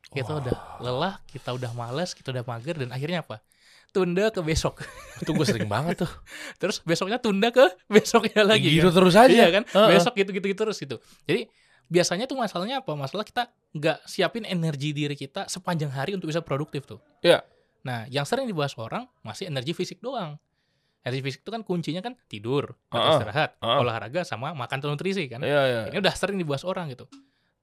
Kita 0.08 0.32
Wah. 0.36 0.40
udah 0.40 0.56
lelah, 0.80 1.14
kita 1.28 1.52
udah 1.52 1.72
males, 1.76 2.16
kita 2.16 2.32
udah 2.32 2.44
mager, 2.44 2.80
dan 2.80 2.92
akhirnya 2.92 3.20
apa? 3.20 3.44
Tunda 3.92 4.28
ke 4.28 4.40
besok. 4.44 4.84
Itu 5.24 5.32
gue 5.32 5.44
sering 5.48 5.68
banget 5.68 6.04
tuh. 6.04 6.12
Terus 6.60 6.84
besoknya 6.84 7.16
tunda 7.20 7.48
ke 7.48 7.64
besoknya 7.92 8.44
lagi. 8.44 8.68
gitu 8.68 8.92
kan? 8.92 8.96
terus 9.00 9.14
aja. 9.16 9.32
Iya 9.32 9.48
kan? 9.48 9.64
Heeh. 9.64 9.88
Besok 9.96 10.12
gitu-gitu 10.16 10.52
terus 10.52 10.76
gitu. 10.76 10.96
Jadi 11.24 11.48
biasanya 11.88 12.28
tuh 12.28 12.36
masalahnya 12.36 12.84
apa? 12.84 12.92
Masalah 12.94 13.24
kita 13.24 13.48
nggak 13.74 14.04
siapin 14.04 14.44
energi 14.44 14.92
diri 14.92 15.16
kita 15.16 15.48
sepanjang 15.48 15.92
hari 15.92 16.14
untuk 16.14 16.28
bisa 16.28 16.44
produktif 16.44 16.84
tuh. 16.84 17.00
Iya. 17.24 17.42
Nah, 17.82 18.04
yang 18.12 18.28
sering 18.28 18.44
dibahas 18.44 18.76
orang 18.76 19.08
masih 19.24 19.48
energi 19.48 19.72
fisik 19.72 19.98
doang. 20.04 20.36
Energi 21.02 21.24
fisik 21.24 21.40
itu 21.46 21.50
kan 21.50 21.64
kuncinya 21.64 22.04
kan 22.04 22.14
tidur, 22.28 22.76
atau 22.92 23.00
Heeh. 23.00 23.12
istirahat, 23.16 23.50
Heeh. 23.64 23.78
olahraga 23.80 24.20
sama 24.28 24.52
makan 24.52 24.92
nutrisi 24.92 25.24
kan. 25.30 25.40
Iya, 25.40 25.62
iya. 25.64 25.82
Ini 25.88 25.96
udah 26.04 26.14
sering 26.14 26.36
dibahas 26.36 26.68
orang 26.68 26.92
gitu. 26.92 27.08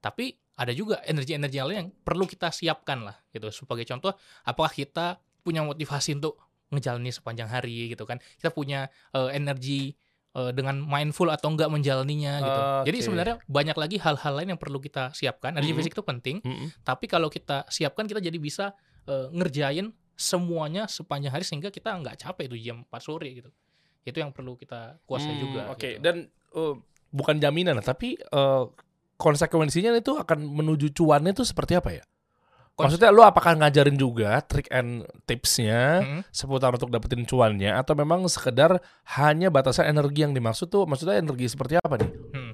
Tapi 0.02 0.34
ada 0.56 0.72
juga 0.72 1.04
energi-energi 1.04 1.58
lain 1.60 1.76
yang 1.76 1.88
perlu 1.92 2.24
kita 2.24 2.50
siapkan 2.50 3.06
lah 3.06 3.16
gitu. 3.30 3.52
Sebagai 3.52 3.84
contoh, 3.86 4.16
apakah 4.42 4.72
kita 4.72 5.20
punya 5.44 5.62
motivasi 5.62 6.16
untuk 6.18 6.40
ngejalani 6.72 7.12
sepanjang 7.12 7.46
hari 7.52 7.92
gitu 7.94 8.08
kan? 8.08 8.18
Kita 8.40 8.50
punya 8.50 8.88
eh, 9.14 9.30
energi 9.36 9.94
eh, 10.36 10.52
dengan 10.52 10.76
mindful 10.78 11.32
atau 11.32 11.48
enggak 11.48 11.72
menjalaninya 11.72 12.32
gitu. 12.38 12.60
Jadi 12.84 12.98
Oke. 13.00 13.04
sebenarnya 13.08 13.34
banyak 13.48 13.72
lagi 13.74 13.96
hal-hal 13.96 14.32
lain 14.36 14.52
yang 14.52 14.60
perlu 14.60 14.76
kita 14.78 15.10
siapkan. 15.10 15.56
Energi 15.56 15.72
Mhm. 15.72 15.78
fisik 15.80 15.92
itu 15.96 16.04
penting, 16.04 16.36
Mm-mm. 16.44 16.68
tapi 16.84 17.08
kalau 17.08 17.26
kita 17.26 17.64
siapkan 17.66 18.04
kita 18.04 18.20
jadi 18.20 18.36
bisa 18.36 18.76
eh, 19.06 19.30
ngerjain 19.32 19.94
semuanya 20.12 20.84
sepanjang 20.86 21.30
hari 21.30 21.46
sehingga 21.46 21.70
kita 21.70 21.94
nggak 21.94 22.18
capek 22.18 22.50
itu 22.50 22.68
jam 22.68 22.82
4 22.82 22.98
sore 22.98 23.30
gitu. 23.32 23.48
Itu 24.02 24.18
yang 24.18 24.34
perlu 24.34 24.54
kita 24.54 24.98
kuasai 25.06 25.34
Hmm, 25.34 25.40
juga. 25.40 25.62
Oke, 25.70 25.94
gitu. 25.94 26.02
dan 26.02 26.26
eh, 26.52 26.74
bukan 27.10 27.36
jaminan, 27.38 27.78
tapi 27.80 28.18
eh, 28.18 28.64
konsekuensinya 29.14 29.94
itu 29.94 30.12
akan 30.12 30.42
menuju 30.42 30.92
cuannya 30.92 31.32
itu 31.32 31.44
seperti 31.44 31.72
apa 31.74 31.90
ya? 31.94 32.04
Kons- 32.76 32.92
Maksudnya 32.92 33.08
lo 33.08 33.24
apakah 33.24 33.56
ngajarin 33.56 33.96
juga 33.96 34.36
trik 34.40 34.68
and 34.68 35.00
tipsnya 35.24 36.04
Mhm. 36.04 36.20
seputar 36.28 36.70
untuk 36.70 36.88
dapetin 36.88 37.24
cuannya 37.24 37.72
atau 37.72 37.96
memang 37.96 38.20
sekedar 38.26 38.76
hanya 39.16 39.48
batasan 39.48 39.88
energi 39.88 40.20
yang 40.20 40.30
dimaksud 40.30 40.68
tuh 40.68 40.84
maksudnya 40.84 41.16
energi 41.16 41.48
seperti 41.48 41.76
apa 41.76 41.96
nih? 41.96 42.10
Hmm. 42.30 42.52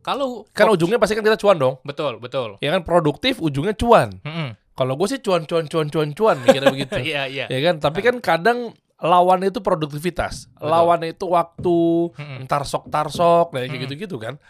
Kalau 0.00 0.48
Kan 0.50 0.72
ujungnya 0.72 0.96
pasti 0.96 1.12
kan 1.12 1.22
kita 1.22 1.36
cuan 1.36 1.54
dong. 1.54 1.76
betul 1.82 2.16
betul. 2.16 2.56
Ya 2.58 2.72
kan 2.72 2.80
produktif 2.80 3.38
ujungnya 3.38 3.76
cuan. 3.76 4.16
Mm-mm. 4.18 4.56
Kalau 4.72 4.96
gue 4.96 5.04
sih 5.06 5.20
cuan 5.20 5.44
cuan 5.44 5.68
cuan 5.68 5.86
cuan 5.86 6.08
cuan 6.10 6.36
mikirnya 6.38 6.72
begitu. 6.72 6.96
Iya 6.96 7.28
iya. 7.28 7.44
ya 7.46 7.60
kan, 7.62 7.76
tapi 7.76 8.00
kan 8.00 8.16
kadang 8.18 8.72
lawan 8.96 9.44
itu 9.44 9.60
produktivitas. 9.60 10.48
Betul. 10.50 10.64
Lawan 10.64 11.00
itu 11.04 11.28
waktu, 11.28 11.78
Mm-mm. 12.10 12.40
entar 12.40 12.64
sok 12.64 12.88
tar 12.88 13.12
sok, 13.12 13.52
kayak 13.52 13.68
Mm-mm. 13.68 13.84
gitu-gitu 13.84 14.16
kan. 14.16 14.40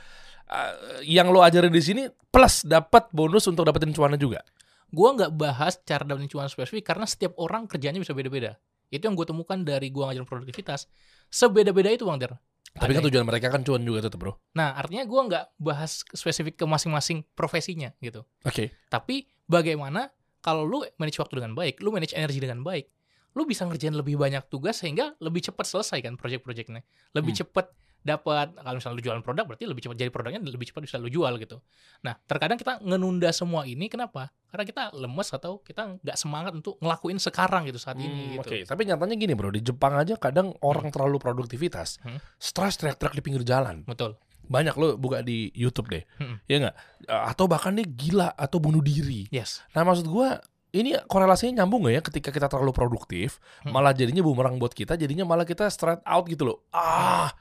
Eh, 0.46 0.72
yang 1.11 1.28
lo 1.28 1.42
ajarin 1.42 1.68
di 1.68 1.83
sini 1.83 2.02
plus 2.24 2.62
dapat 2.62 3.11
bonus 3.11 3.44
untuk 3.44 3.66
dapetin 3.66 3.90
cuannya 3.90 4.14
juga. 4.16 4.46
Gua 4.88 5.12
nggak 5.12 5.37
bahas 5.37 5.81
cara 5.85 6.05
dapetin 6.05 6.29
cuan 6.33 6.48
spesifik 6.48 6.88
karena 6.88 7.05
setiap 7.05 7.37
orang 7.37 7.68
kerjanya 7.68 8.01
bisa 8.01 8.16
beda-beda. 8.16 8.57
Itu 8.88 9.05
yang 9.05 9.16
gue 9.16 9.29
temukan 9.29 9.61
dari 9.61 9.92
gua 9.92 10.09
ngajarin 10.09 10.24
produktivitas. 10.24 10.88
Sebeda-beda 11.29 11.92
itu 11.92 12.09
Bang 12.09 12.16
Der. 12.16 12.40
Tapi 12.72 12.96
kan 12.96 13.05
tujuan 13.05 13.24
mereka 13.24 13.48
kan 13.53 13.64
cuan 13.64 13.85
juga 13.85 14.05
tetap, 14.09 14.20
Bro. 14.20 14.37
Nah, 14.57 14.77
artinya 14.77 15.05
gua 15.05 15.29
nggak 15.29 15.44
bahas 15.61 16.05
spesifik 16.16 16.57
ke 16.57 16.64
masing-masing 16.64 17.24
profesinya 17.37 17.92
gitu. 18.01 18.24
Oke. 18.44 18.72
Tapi 18.88 19.29
bagaimana 19.44 20.09
kalau 20.40 20.64
lu 20.64 20.81
manage 20.96 21.20
waktu 21.20 21.37
dengan 21.37 21.53
baik, 21.53 21.85
lu 21.85 21.92
manage 21.92 22.16
energi 22.16 22.40
dengan 22.40 22.64
baik, 22.64 22.88
lu 23.37 23.44
bisa 23.44 23.68
ngerjain 23.68 23.92
lebih 23.92 24.16
banyak 24.16 24.46
tugas 24.48 24.81
sehingga 24.81 25.12
lebih 25.20 25.44
cepat 25.44 25.68
selesai 25.68 25.98
kan 26.01 26.14
project-projectnya. 26.16 26.81
Lebih 27.12 27.33
Hmm. 27.37 27.40
cepat 27.44 27.66
dapat 27.98 28.54
kalau 28.54 28.76
misalnya 28.78 28.96
lu 28.96 29.04
jualan 29.04 29.22
produk 29.22 29.44
berarti 29.44 29.64
lebih 29.68 29.82
cepat 29.84 29.96
jadi 29.98 30.11
produknya 30.14 30.40
lebih 30.40 30.66
cepat 30.70 30.82
bisa 30.87 30.96
lu 30.96 31.11
jual 31.11 31.34
gitu. 31.37 31.61
Nah, 32.06 32.16
terkadang 32.24 32.56
kita 32.56 32.80
ngenunda 32.80 33.28
semua 33.34 33.66
ini 33.68 33.90
kenapa? 33.90 34.30
Karena 34.48 34.64
kita 34.64 34.82
lemes 34.96 35.28
atau 35.34 35.61
kita 35.61 36.00
nggak 36.00 36.16
semangat 36.16 36.56
untuk 36.56 36.80
ngelakuin 36.80 37.20
sekarang 37.20 37.68
gitu 37.68 37.76
saat 37.76 38.00
Hmm, 38.00 38.06
ini 38.08 38.38
gitu. 38.38 38.48
Oke, 38.48 38.58
tapi 38.64 38.88
nyatanya 38.88 39.14
gini, 39.18 39.32
Bro. 39.37 39.52
Di 39.52 39.61
Jepang 39.61 39.98
aja 39.98 40.16
kadang 40.16 40.56
orang 40.64 40.88
terlalu 40.88 41.20
produktivitas. 41.20 42.00
Hmm. 42.00 42.16
Stres 42.40 42.80
teriak-teriak 42.80 43.18
di 43.18 43.22
pinggir 43.22 43.44
jalan. 43.44 43.84
Betul. 43.84 44.16
Banyak 44.48 44.74
lo 44.80 44.96
buka 44.96 45.20
di 45.20 45.52
YouTube 45.52 45.92
deh. 45.92 46.06
Hmm. 46.16 46.40
Ya 46.48 46.64
nggak? 46.64 46.74
Atau 47.12 47.44
bahkan 47.44 47.76
dia 47.76 47.84
gila 47.84 48.32
atau 48.32 48.56
bunuh 48.56 48.80
diri. 48.80 49.28
Yes. 49.28 49.61
Nah 49.76 49.84
maksud 49.84 50.08
gua 50.08 50.40
ini 50.68 50.96
korelasinya 51.08 51.64
nyambung 51.64 51.88
gak 51.88 51.94
ya 51.96 52.02
ketika 52.04 52.28
kita 52.28 52.44
terlalu 52.44 52.76
produktif 52.76 53.40
Hmm. 53.64 53.72
malah 53.72 53.96
jadinya 53.96 54.20
bumerang 54.20 54.61
buat 54.61 54.76
kita 54.76 55.00
jadinya 55.00 55.24
malah 55.24 55.48
kita 55.48 55.64
straight 55.72 56.04
out 56.04 56.28
gitu 56.28 56.44
loh 56.44 56.58
ah 56.76 57.32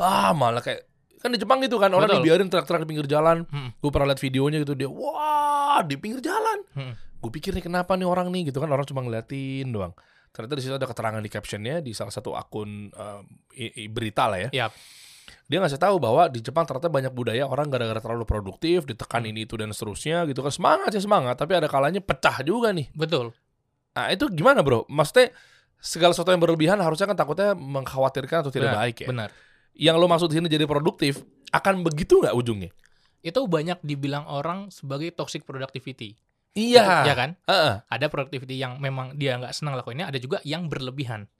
ah 0.00 0.32
malah 0.32 0.58
kayak 0.58 0.88
kan 1.16 1.28
di 1.28 1.36
Jepang 1.36 1.60
gitu 1.60 1.76
kan 1.76 1.88
orang 1.90 2.08
Betul. 2.08 2.24
dibiarin 2.24 2.48
teriak-teriak 2.48 2.82
di 2.82 2.88
pinggir 2.88 3.06
jalan 3.06 3.44
Hmm. 3.46 3.70
gue 3.74 3.90
pernah 3.90 4.08
lihat 4.08 4.18
videonya 4.18 4.58
gitu 4.58 4.72
dia 4.72 4.88
wah 4.88 5.80
di 5.82 5.94
pinggir 5.94 6.20
jalan 6.20 6.58
Hmm. 6.72 6.92
gue 6.96 7.30
pikir 7.30 7.52
nih 7.52 7.60
kenapa 7.62 7.92
nih 7.92 8.04
orang 8.04 8.28
nih 8.28 8.48
gitu 8.48 8.58
kan 8.58 8.66
orang 8.66 8.82
cuma 8.82 9.00
ngeliatin 9.00 9.68
doang 9.68 9.92
ternyata 10.30 10.54
di 10.54 10.62
situ 10.62 10.72
ada 10.72 10.84
keterangan 10.84 11.18
di 11.18 11.28
captionnya 11.28 11.76
di 11.78 11.90
salah 11.90 12.08
satu 12.08 12.32
akun 12.32 12.88
eh, 12.88 13.20
i- 13.58 13.74
i- 13.78 13.90
berita 13.90 14.24
lah 14.24 14.40
ya 14.40 14.64
Yap. 14.64 14.72
dia 15.44 15.58
ngasih 15.58 15.76
tahu 15.76 15.98
bahwa 15.98 16.24
di 16.26 16.40
Jepang 16.40 16.64
ternyata 16.64 16.86
banyak 16.86 17.10
budaya 17.10 17.44
orang 17.44 17.66
gara-gara 17.66 18.00
terlalu 18.00 18.24
produktif 18.24 18.82
ditekan 18.84 19.20
Hmm. 19.20 19.30
ini 19.30 19.44
itu 19.44 19.54
dan 19.54 19.68
seterusnya 19.70 20.24
gitu 20.24 20.40
kan 20.40 20.50
semangat 20.50 20.90
sih 20.90 21.02
semangat 21.02 21.36
tapi 21.36 21.52
ada 21.52 21.66
kalanya 21.66 22.00
pecah 22.00 22.40
juga 22.40 22.70
nih 22.70 22.88
Betul. 22.90 23.36
Nah 23.90 24.06
itu 24.08 24.30
gimana 24.30 24.62
bro? 24.62 24.86
Maksudnya 24.86 25.34
segala 25.76 26.12
sesuatu 26.12 26.30
yang 26.30 26.38
berlebihan 26.38 26.78
harusnya 26.78 27.04
kan 27.04 27.18
takutnya 27.18 27.52
mengkhawatirkan 27.52 28.40
atau 28.40 28.48
tidak 28.48 28.70
Benar, 28.70 28.80
baik 28.80 28.96
ya. 29.02 29.08
Benar. 29.10 29.30
Yang 29.76 29.96
lo 29.96 30.06
maksud 30.10 30.28
sini 30.32 30.50
jadi 30.50 30.66
produktif 30.66 31.22
akan 31.50 31.86
begitu 31.86 32.20
nggak 32.20 32.36
ujungnya? 32.36 32.70
Itu 33.20 33.44
banyak 33.44 33.84
dibilang 33.84 34.24
orang 34.28 34.72
sebagai 34.72 35.12
toxic 35.12 35.44
productivity. 35.44 36.16
Iya. 36.56 37.06
Ya 37.06 37.14
kan? 37.14 37.38
Heeh. 37.46 37.74
ada 37.86 38.06
productivity 38.10 38.58
yang 38.58 38.82
memang 38.82 39.14
dia 39.14 39.38
nggak 39.38 39.54
senang 39.54 39.78
lakuinnya, 39.78 40.10
ada 40.10 40.18
juga 40.18 40.42
yang 40.42 40.66
berlebihan. 40.66 41.30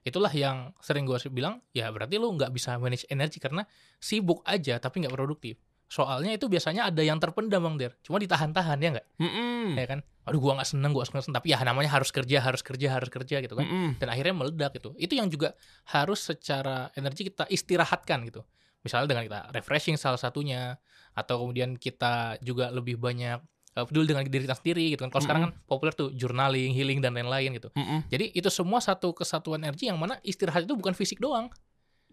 Itulah 0.00 0.32
yang 0.32 0.72
sering 0.80 1.04
gue 1.04 1.20
bilang, 1.28 1.60
ya 1.76 1.92
berarti 1.92 2.16
lu 2.16 2.32
nggak 2.32 2.54
bisa 2.56 2.80
manage 2.80 3.04
energi 3.12 3.36
karena 3.36 3.68
sibuk 4.00 4.40
aja 4.48 4.80
tapi 4.80 5.04
nggak 5.04 5.12
produktif. 5.12 5.60
Soalnya 5.90 6.38
itu 6.38 6.46
biasanya 6.46 6.86
ada 6.86 7.02
yang 7.02 7.18
terpendam 7.18 7.66
bang 7.66 7.74
Der, 7.74 7.92
cuma 8.06 8.22
ditahan-tahan 8.22 8.78
ya 8.78 8.88
nggak, 8.94 9.06
Mm-mm. 9.18 9.74
ya 9.74 9.86
kan? 9.90 10.00
Aduh 10.22 10.38
gua 10.38 10.62
nggak 10.62 10.70
seneng, 10.70 10.94
gua 10.94 11.02
seneng, 11.02 11.26
tapi 11.34 11.50
ya 11.50 11.58
namanya 11.66 11.90
harus 11.90 12.14
kerja, 12.14 12.38
harus 12.38 12.62
kerja, 12.62 12.94
harus 12.94 13.10
kerja 13.10 13.42
gitu 13.42 13.58
kan. 13.58 13.66
Mm-mm. 13.66 13.98
Dan 13.98 14.06
akhirnya 14.06 14.30
meledak 14.38 14.78
gitu. 14.78 14.94
Itu 14.94 15.18
yang 15.18 15.26
juga 15.26 15.58
harus 15.90 16.22
secara 16.22 16.94
energi 16.94 17.26
kita 17.26 17.50
istirahatkan 17.50 18.22
gitu. 18.30 18.46
Misalnya 18.86 19.10
dengan 19.10 19.26
kita 19.26 19.40
refreshing 19.50 19.98
salah 19.98 20.22
satunya, 20.22 20.78
atau 21.10 21.42
kemudian 21.42 21.74
kita 21.74 22.38
juga 22.38 22.70
lebih 22.70 22.94
banyak 22.94 23.42
eh, 23.74 23.84
peduli 23.84 24.14
dengan 24.14 24.22
diri 24.30 24.46
kita 24.46 24.56
sendiri 24.62 24.94
gitu 24.94 25.02
kan. 25.02 25.10
Kalau 25.10 25.22
sekarang 25.26 25.42
kan 25.50 25.52
populer 25.66 25.90
tuh 25.90 26.14
journaling, 26.14 26.70
healing 26.70 27.02
dan 27.02 27.18
lain-lain 27.18 27.58
gitu. 27.58 27.66
Mm-mm. 27.74 28.06
Jadi 28.06 28.30
itu 28.30 28.46
semua 28.46 28.78
satu 28.78 29.10
kesatuan 29.10 29.58
energi 29.66 29.90
yang 29.90 29.98
mana 29.98 30.22
istirahat 30.22 30.70
itu 30.70 30.78
bukan 30.78 30.94
fisik 30.94 31.18
doang. 31.18 31.50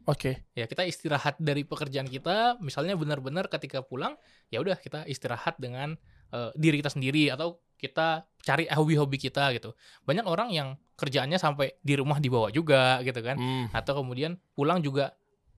Oke. 0.08 0.48
Ya 0.56 0.64
kita 0.72 0.88
istirahat 0.88 1.36
dari 1.38 1.68
pekerjaan 1.68 2.08
kita, 2.08 2.56
misalnya 2.64 2.96
benar-benar 2.96 3.52
ketika 3.52 3.84
pulang, 3.84 4.16
ya 4.48 4.64
udah 4.64 4.80
kita 4.80 5.04
istirahat 5.04 5.60
dengan 5.60 6.00
eh, 6.32 6.50
diri 6.56 6.80
kita 6.80 6.96
sendiri 6.96 7.28
atau 7.28 7.60
kita 7.76 8.24
cari 8.42 8.66
hobi-hobi 8.72 9.20
kita 9.20 9.52
gitu. 9.54 9.76
Banyak 10.08 10.26
orang 10.26 10.50
yang 10.56 10.80
kerjaannya 10.98 11.38
sampai 11.38 11.78
di 11.84 11.94
rumah 12.00 12.18
dibawa 12.18 12.50
juga 12.50 13.04
gitu 13.04 13.20
kan. 13.22 13.38
Mm. 13.38 13.66
Atau 13.76 14.00
kemudian 14.00 14.40
pulang 14.56 14.80
juga 14.82 15.14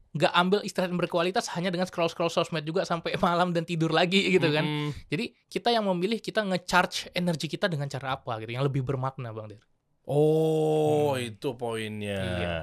nggak 0.10 0.34
ambil 0.34 0.60
istirahat 0.66 0.90
berkualitas 0.98 1.54
hanya 1.54 1.70
dengan 1.70 1.86
scroll-scroll 1.86 2.34
sosmed 2.34 2.66
juga 2.66 2.82
sampai 2.82 3.14
malam 3.22 3.54
dan 3.54 3.64
tidur 3.64 3.94
lagi 3.94 4.34
gitu 4.34 4.50
kan. 4.50 4.66
Mm-mm. 4.66 4.90
Jadi 5.14 5.38
kita 5.46 5.70
yang 5.70 5.86
memilih 5.86 6.18
kita 6.18 6.42
nge-charge 6.42 7.14
energi 7.14 7.46
kita 7.46 7.70
dengan 7.70 7.86
cara 7.86 8.18
apa 8.18 8.42
gitu 8.42 8.52
yang 8.58 8.66
lebih 8.66 8.82
bermakna 8.82 9.30
Bang 9.30 9.54
Der. 9.54 9.62
Oh, 10.10 11.14
Hmm. 11.14 11.22
itu 11.22 11.54
poinnya. 11.54 12.18
Iya. 12.18 12.58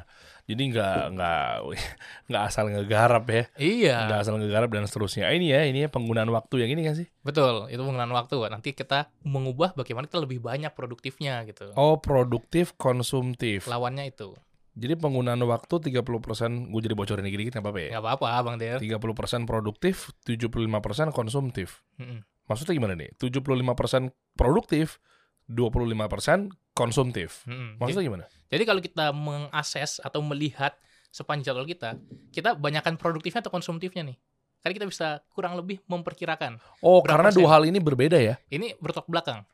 Jadi 0.46 0.62
nggak 0.70 0.98
nggak 1.12 1.46
nggak 2.30 2.42
asal 2.46 2.70
ngegarap 2.70 3.24
ya, 3.26 3.42
Iya. 3.58 3.96
nggak 4.06 4.18
asal 4.22 4.34
ngegarap 4.38 4.70
dan 4.70 4.86
seterusnya. 4.86 5.26
Ah, 5.26 5.34
Ini 5.34 5.46
ya, 5.50 5.60
ini 5.66 5.82
ya 5.82 5.88
penggunaan 5.90 6.30
waktu 6.30 6.62
yang 6.62 6.70
ini 6.70 6.86
kan 6.86 6.94
sih? 6.94 7.10
Betul, 7.20 7.66
itu 7.66 7.82
penggunaan 7.82 8.14
waktu. 8.14 8.38
Nanti 8.46 8.70
kita 8.70 9.10
mengubah 9.22 9.74
bagaimana 9.74 10.06
kita 10.06 10.22
lebih 10.22 10.38
banyak 10.38 10.70
produktifnya 10.70 11.42
gitu. 11.44 11.74
Oh, 11.74 11.98
produktif, 11.98 12.78
konsumtif. 12.78 13.66
Lawannya 13.66 14.06
itu. 14.06 14.38
Jadi 14.76 14.92
penggunaan 14.94 15.40
waktu 15.40 15.74
30%, 15.88 16.68
gue 16.68 16.80
jadi 16.84 16.92
bocorin 16.92 17.24
dikit-dikit 17.24 17.56
nggak 17.56 17.64
apa-apa 17.64 17.80
ya? 17.80 17.90
nggak 17.96 18.04
apa-apa 18.06 18.28
Bang 18.44 18.56
Der. 18.60 18.76
30% 18.76 19.48
produktif, 19.48 20.12
75% 20.22 21.10
konsumtif. 21.10 21.80
Mm-mm. 21.96 22.20
Maksudnya 22.46 22.76
gimana 22.76 22.92
nih? 22.94 23.08
75% 23.16 24.12
produktif, 24.36 25.00
25% 25.48 26.52
konsumtif. 26.76 27.42
Jadi, 27.48 27.80
Maksudnya 27.80 28.04
gimana? 28.04 28.24
jadi 28.52 28.62
kalau 28.68 28.80
kita 28.84 29.06
mengakses 29.16 29.98
atau 30.04 30.20
melihat 30.20 30.76
sepanjang 31.08 31.56
jadwal 31.56 31.64
kita, 31.64 31.96
kita 32.30 32.52
banyakkan 32.52 33.00
produktifnya 33.00 33.40
atau 33.40 33.48
konsumtifnya 33.48 34.04
nih. 34.04 34.16
Karena 34.60 34.72
kita 34.82 34.86
bisa 34.90 35.08
kurang 35.32 35.56
lebih 35.56 35.80
memperkirakan. 35.88 36.60
Oh, 36.84 37.00
karena 37.00 37.32
persen? 37.32 37.40
dua 37.40 37.48
hal 37.56 37.62
ini 37.64 37.80
berbeda 37.80 38.18
ya? 38.20 38.36
Ini 38.52 38.76
bertolak 38.76 39.08
belakang. 39.08 39.48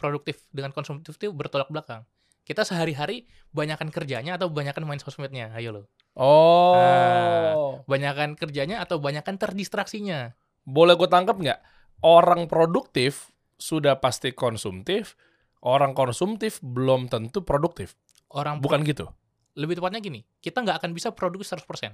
Produktif 0.00 0.42
dengan 0.48 0.72
konsumtif 0.72 1.18
itu 1.20 1.28
bertolak 1.34 1.68
belakang. 1.68 2.06
Kita 2.42 2.66
sehari-hari 2.66 3.26
banyakkan 3.54 3.90
kerjanya 3.90 4.34
atau 4.34 4.50
banyakkan 4.50 4.82
main 4.82 4.98
sosmednya. 4.98 5.50
Ayo 5.54 5.70
lo. 5.70 5.82
Oh. 6.14 6.74
Nah. 6.74 7.54
Banyakkan 7.86 8.34
kerjanya 8.38 8.82
atau 8.82 8.98
banyakkan 9.02 9.38
terdistraksinya. 9.38 10.34
Boleh 10.62 10.94
gue 10.94 11.10
tangkap 11.10 11.38
nggak? 11.38 11.60
Orang 12.02 12.46
produktif 12.50 13.30
sudah 13.58 13.98
pasti 14.02 14.34
konsumtif, 14.34 15.14
orang 15.62 15.94
konsumtif 15.94 16.58
belum 16.60 17.06
tentu 17.06 17.42
produktif. 17.46 17.94
Orang 18.32 18.58
Bukan 18.64 18.82
gitu? 18.82 19.08
lebih 19.52 19.76
tepatnya 19.76 20.00
gini, 20.00 20.24
kita 20.40 20.64
nggak 20.64 20.80
akan 20.80 20.90
bisa 20.96 21.12
produktif 21.12 21.44
100%. 21.52 21.92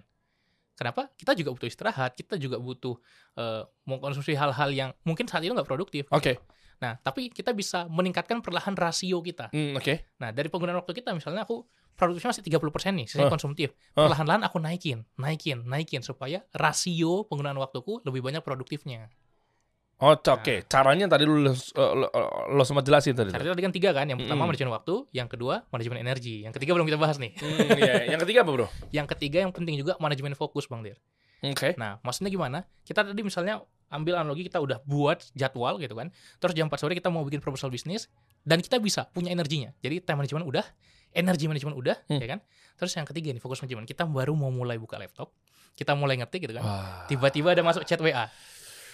Kenapa? 0.79 1.11
Kita 1.19 1.35
juga 1.35 1.51
butuh 1.51 1.67
istirahat, 1.67 2.15
kita 2.15 2.39
juga 2.39 2.63
butuh 2.63 2.95
eh, 3.35 3.67
mengkonsumsi 3.83 4.39
hal-hal 4.39 4.71
yang 4.71 4.91
mungkin 5.03 5.27
saat 5.27 5.43
itu 5.43 5.51
nggak 5.51 5.67
produktif. 5.67 6.07
Oke. 6.15 6.39
Nah, 6.79 6.95
tapi 7.03 7.35
kita 7.35 7.51
bisa 7.51 7.91
meningkatkan 7.91 8.39
perlahan 8.39 8.79
rasio 8.79 9.19
kita. 9.19 9.51
Hmm, 9.51 9.75
Oke. 9.75 10.07
Nah, 10.23 10.31
dari 10.31 10.47
penggunaan 10.47 10.79
waktu 10.79 10.95
kita, 10.95 11.11
misalnya 11.11 11.43
aku 11.43 11.67
produktifnya 11.99 12.31
masih 12.31 12.47
30% 12.47 12.95
nih, 12.95 13.07
sisanya 13.11 13.27
Hah? 13.27 13.35
konsumtif. 13.35 13.75
Perlahan-lahan 13.91 14.47
aku 14.47 14.63
naikin, 14.63 15.03
naikin, 15.19 15.67
naikin, 15.67 16.07
supaya 16.07 16.47
rasio 16.55 17.27
penggunaan 17.27 17.59
waktuku 17.59 18.07
lebih 18.07 18.23
banyak 18.23 18.47
produktifnya. 18.47 19.11
Oh, 19.99 20.15
oke. 20.15 20.55
Caranya 20.71 21.11
tadi 21.11 21.27
lu, 21.27 21.43
lo, 21.43 21.53
lo, 21.75 22.07
lo 22.55 22.63
sempat 22.63 22.87
jelasin 22.87 23.19
tadi. 23.19 23.35
Caranya 23.35 23.51
tadi 23.51 23.65
kan 23.67 23.75
tiga 23.75 23.91
kan, 23.91 24.07
yang 24.07 24.15
pertama 24.23 24.47
Mm-mm. 24.47 24.55
manajemen 24.55 24.71
waktu, 24.71 24.95
yang 25.11 25.27
kedua 25.27 25.67
manajemen 25.75 25.99
energi, 25.99 26.47
yang 26.47 26.55
ketiga 26.55 26.79
belum 26.79 26.87
kita 26.87 26.99
bahas 27.03 27.19
nih. 27.19 27.35
Hmm, 27.35 27.67
iya. 27.75 27.95
Yang 28.15 28.23
ketiga 28.23 28.47
apa 28.47 28.51
bro? 28.55 28.67
Yang 28.97 29.07
ketiga 29.19 29.43
yang 29.43 29.51
penting 29.51 29.75
juga 29.75 29.99
manajemen 29.99 30.39
fokus, 30.39 30.71
Bang 30.71 30.87
Dir. 30.87 31.03
Oke. 31.43 31.75
Nah, 31.75 31.99
maksudnya 32.07 32.31
gimana? 32.31 32.63
Kita 32.87 33.03
tadi 33.03 33.23
misalnya 33.27 33.59
ambil 33.91 34.23
analogi 34.23 34.47
kita 34.47 34.63
udah 34.63 34.79
buat 34.87 35.19
jadwal 35.35 35.83
gitu 35.83 35.99
kan. 35.99 36.15
Terus 36.39 36.55
jam 36.55 36.71
4 36.71 36.79
sore 36.79 36.95
kita 36.95 37.11
mau 37.11 37.27
bikin 37.27 37.43
proposal 37.43 37.67
bisnis 37.67 38.07
dan 38.47 38.63
kita 38.63 38.79
bisa 38.79 39.11
punya 39.11 39.35
energinya. 39.35 39.75
Jadi 39.83 39.99
time 40.03 40.23
management 40.23 40.47
udah, 40.47 40.67
energi 41.11 41.51
manajemen 41.51 41.75
udah, 41.75 41.99
Hmm. 42.07 42.23
ya 42.23 42.39
kan? 42.39 42.41
Terus 42.79 42.95
yang 42.95 43.07
ketiga 43.07 43.35
nih 43.35 43.43
fokus 43.43 43.59
manajemen. 43.63 43.83
Kita 43.83 44.07
baru 44.07 44.35
mau 44.39 44.51
mulai 44.55 44.79
buka 44.79 44.95
laptop, 44.95 45.35
kita 45.75 45.95
mulai 45.99 46.23
ngetik 46.23 46.47
gitu 46.47 46.55
kan. 46.55 46.63
Tiba-tiba 47.11 47.51
ada 47.55 47.63
masuk 47.67 47.83
chat 47.83 47.99
WA. 47.99 48.31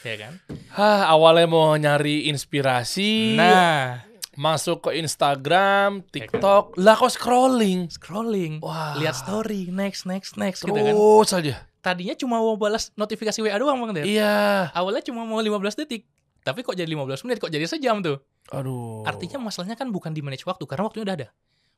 Ya 0.04 0.16
kan? 0.20 0.32
Hah, 0.76 1.08
awalnya 1.08 1.48
mau 1.48 1.72
nyari 1.80 2.28
inspirasi, 2.28 3.40
Nah, 3.40 4.04
masuk 4.36 4.90
ke 4.90 5.00
Instagram, 5.00 6.04
TikTok, 6.12 6.76
lah 6.76 6.92
kok 6.92 7.08
scrolling. 7.08 7.88
scrolling, 7.88 8.60
Wah. 8.60 9.00
lihat 9.00 9.16
story, 9.16 9.72
next 9.72 10.04
next 10.04 10.36
next 10.36 10.60
gitu 10.60 10.76
kan. 10.76 10.92
Terus 10.92 11.30
aja. 11.32 11.54
Tadinya 11.80 12.16
cuma 12.16 12.40
mau 12.40 12.56
balas 12.56 12.92
notifikasi 12.96 13.44
WA 13.44 13.56
doang, 13.60 13.76
Bang 13.80 13.92
Der. 13.92 14.08
Iya. 14.08 14.72
Awalnya 14.72 15.04
cuma 15.04 15.24
mau 15.28 15.40
15 15.40 15.76
detik. 15.84 16.08
Tapi 16.44 16.60
kok 16.60 16.76
jadi 16.76 16.88
15 16.88 17.24
menit, 17.24 17.40
kok 17.40 17.52
jadi 17.52 17.64
sejam 17.64 18.04
tuh. 18.04 18.20
Aduh. 18.52 19.04
Artinya 19.08 19.40
masalahnya 19.40 19.76
kan 19.76 19.88
bukan 19.88 20.12
di 20.12 20.20
manage 20.20 20.44
waktu 20.44 20.64
karena 20.68 20.84
waktunya 20.84 21.04
udah 21.08 21.16
ada. 21.16 21.28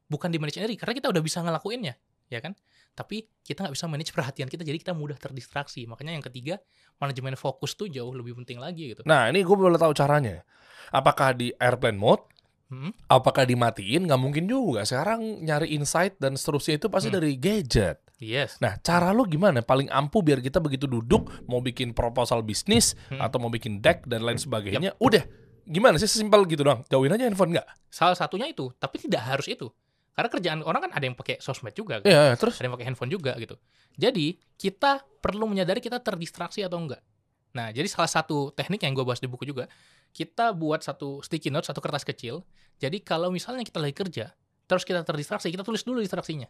Bukan 0.07 0.31
di 0.31 0.39
manage 0.39 0.59
energi 0.63 0.79
karena 0.79 0.95
kita 0.95 1.11
udah 1.11 1.23
bisa 1.23 1.43
ngelakuinnya, 1.43 1.95
ya 2.29 2.41
kan? 2.41 2.53
Tapi 2.97 3.29
kita 3.45 3.67
nggak 3.67 3.75
bisa 3.77 3.87
manage 3.87 4.11
perhatian 4.11 4.49
kita 4.49 4.65
jadi 4.65 4.81
kita 4.81 4.97
mudah 4.97 5.21
terdistraksi. 5.21 5.85
Makanya 5.85 6.17
yang 6.17 6.25
ketiga, 6.25 6.57
manajemen 6.97 7.37
fokus 7.37 7.77
tuh 7.77 7.87
jauh 7.87 8.11
lebih 8.11 8.33
penting 8.43 8.57
lagi 8.57 8.97
gitu. 8.97 9.05
Nah, 9.05 9.29
ini 9.29 9.45
gue 9.45 9.57
boleh 9.57 9.77
tahu 9.77 9.93
caranya. 9.93 10.41
Apakah 10.89 11.37
di 11.37 11.53
airplane 11.57 11.99
mode? 11.99 12.25
Hmm? 12.67 12.91
Apakah 13.07 13.47
dimatiin? 13.47 14.11
Nggak 14.11 14.21
mungkin 14.21 14.45
juga. 14.51 14.83
Sekarang 14.83 15.23
nyari 15.45 15.77
insight 15.77 16.19
dan 16.19 16.35
seterusnya 16.35 16.83
itu 16.83 16.91
pasti 16.91 17.13
Hmm. 17.13 17.17
dari 17.21 17.39
gadget. 17.39 18.03
Yes. 18.17 18.57
Nah, 18.59 18.81
cara 18.81 19.13
lo 19.13 19.29
gimana? 19.29 19.61
Paling 19.61 19.93
ampuh 19.93 20.25
biar 20.25 20.41
kita 20.41 20.57
begitu 20.59 20.89
duduk 20.89 21.29
mau 21.47 21.61
bikin 21.61 21.93
proposal 21.93 22.41
bisnis 22.41 22.97
Hmm. 23.13 23.21
atau 23.21 23.39
mau 23.39 23.53
bikin 23.53 23.79
deck 23.79 24.09
dan 24.09 24.25
lain 24.25 24.41
sebagainya, 24.41 24.97
udah 24.97 25.21
gimana 25.63 26.01
sih 26.01 26.09
sesimpel 26.09 26.49
gitu 26.49 26.65
dong? 26.65 26.81
Jauhin 26.89 27.13
aja 27.13 27.29
handphone 27.29 27.55
nggak? 27.55 27.67
Salah 27.93 28.17
satunya 28.17 28.49
itu, 28.49 28.73
tapi 28.81 28.99
tidak 28.99 29.21
harus 29.21 29.47
itu. 29.47 29.69
Karena 30.17 30.33
kerjaan 30.33 30.59
orang 30.65 30.89
kan 30.89 30.93
ada 30.97 31.05
yang 31.05 31.13
pakai 31.13 31.37
sosmed 31.45 31.77
juga, 31.77 32.01
kan? 32.01 32.09
Iya, 32.09 32.41
terus 32.41 32.57
ada 32.57 32.73
yang 32.73 32.75
pakai 32.81 32.89
handphone 32.89 33.13
juga 33.13 33.37
gitu. 33.37 33.61
Jadi 34.01 34.41
kita 34.57 35.05
perlu 35.21 35.45
menyadari 35.45 35.85
kita 35.85 36.01
terdistraksi 36.01 36.65
atau 36.65 36.81
enggak. 36.81 37.05
Nah, 37.53 37.69
jadi 37.69 37.85
salah 37.85 38.09
satu 38.09 38.49
teknik 38.57 38.81
yang 38.85 38.97
gue 38.97 39.05
bahas 39.05 39.21
di 39.21 39.29
buku 39.29 39.45
juga, 39.45 39.69
kita 40.17 40.57
buat 40.57 40.81
satu 40.81 41.21
sticky 41.21 41.53
note, 41.53 41.69
satu 41.69 41.85
kertas 41.85 42.05
kecil. 42.05 42.41
Jadi 42.81 43.05
kalau 43.05 43.29
misalnya 43.29 43.61
kita 43.61 43.77
lagi 43.77 43.93
kerja, 43.93 44.33
terus 44.65 44.89
kita 44.89 45.05
terdistraksi, 45.05 45.53
kita 45.53 45.65
tulis 45.65 45.85
dulu 45.85 46.01
distraksinya. 46.01 46.49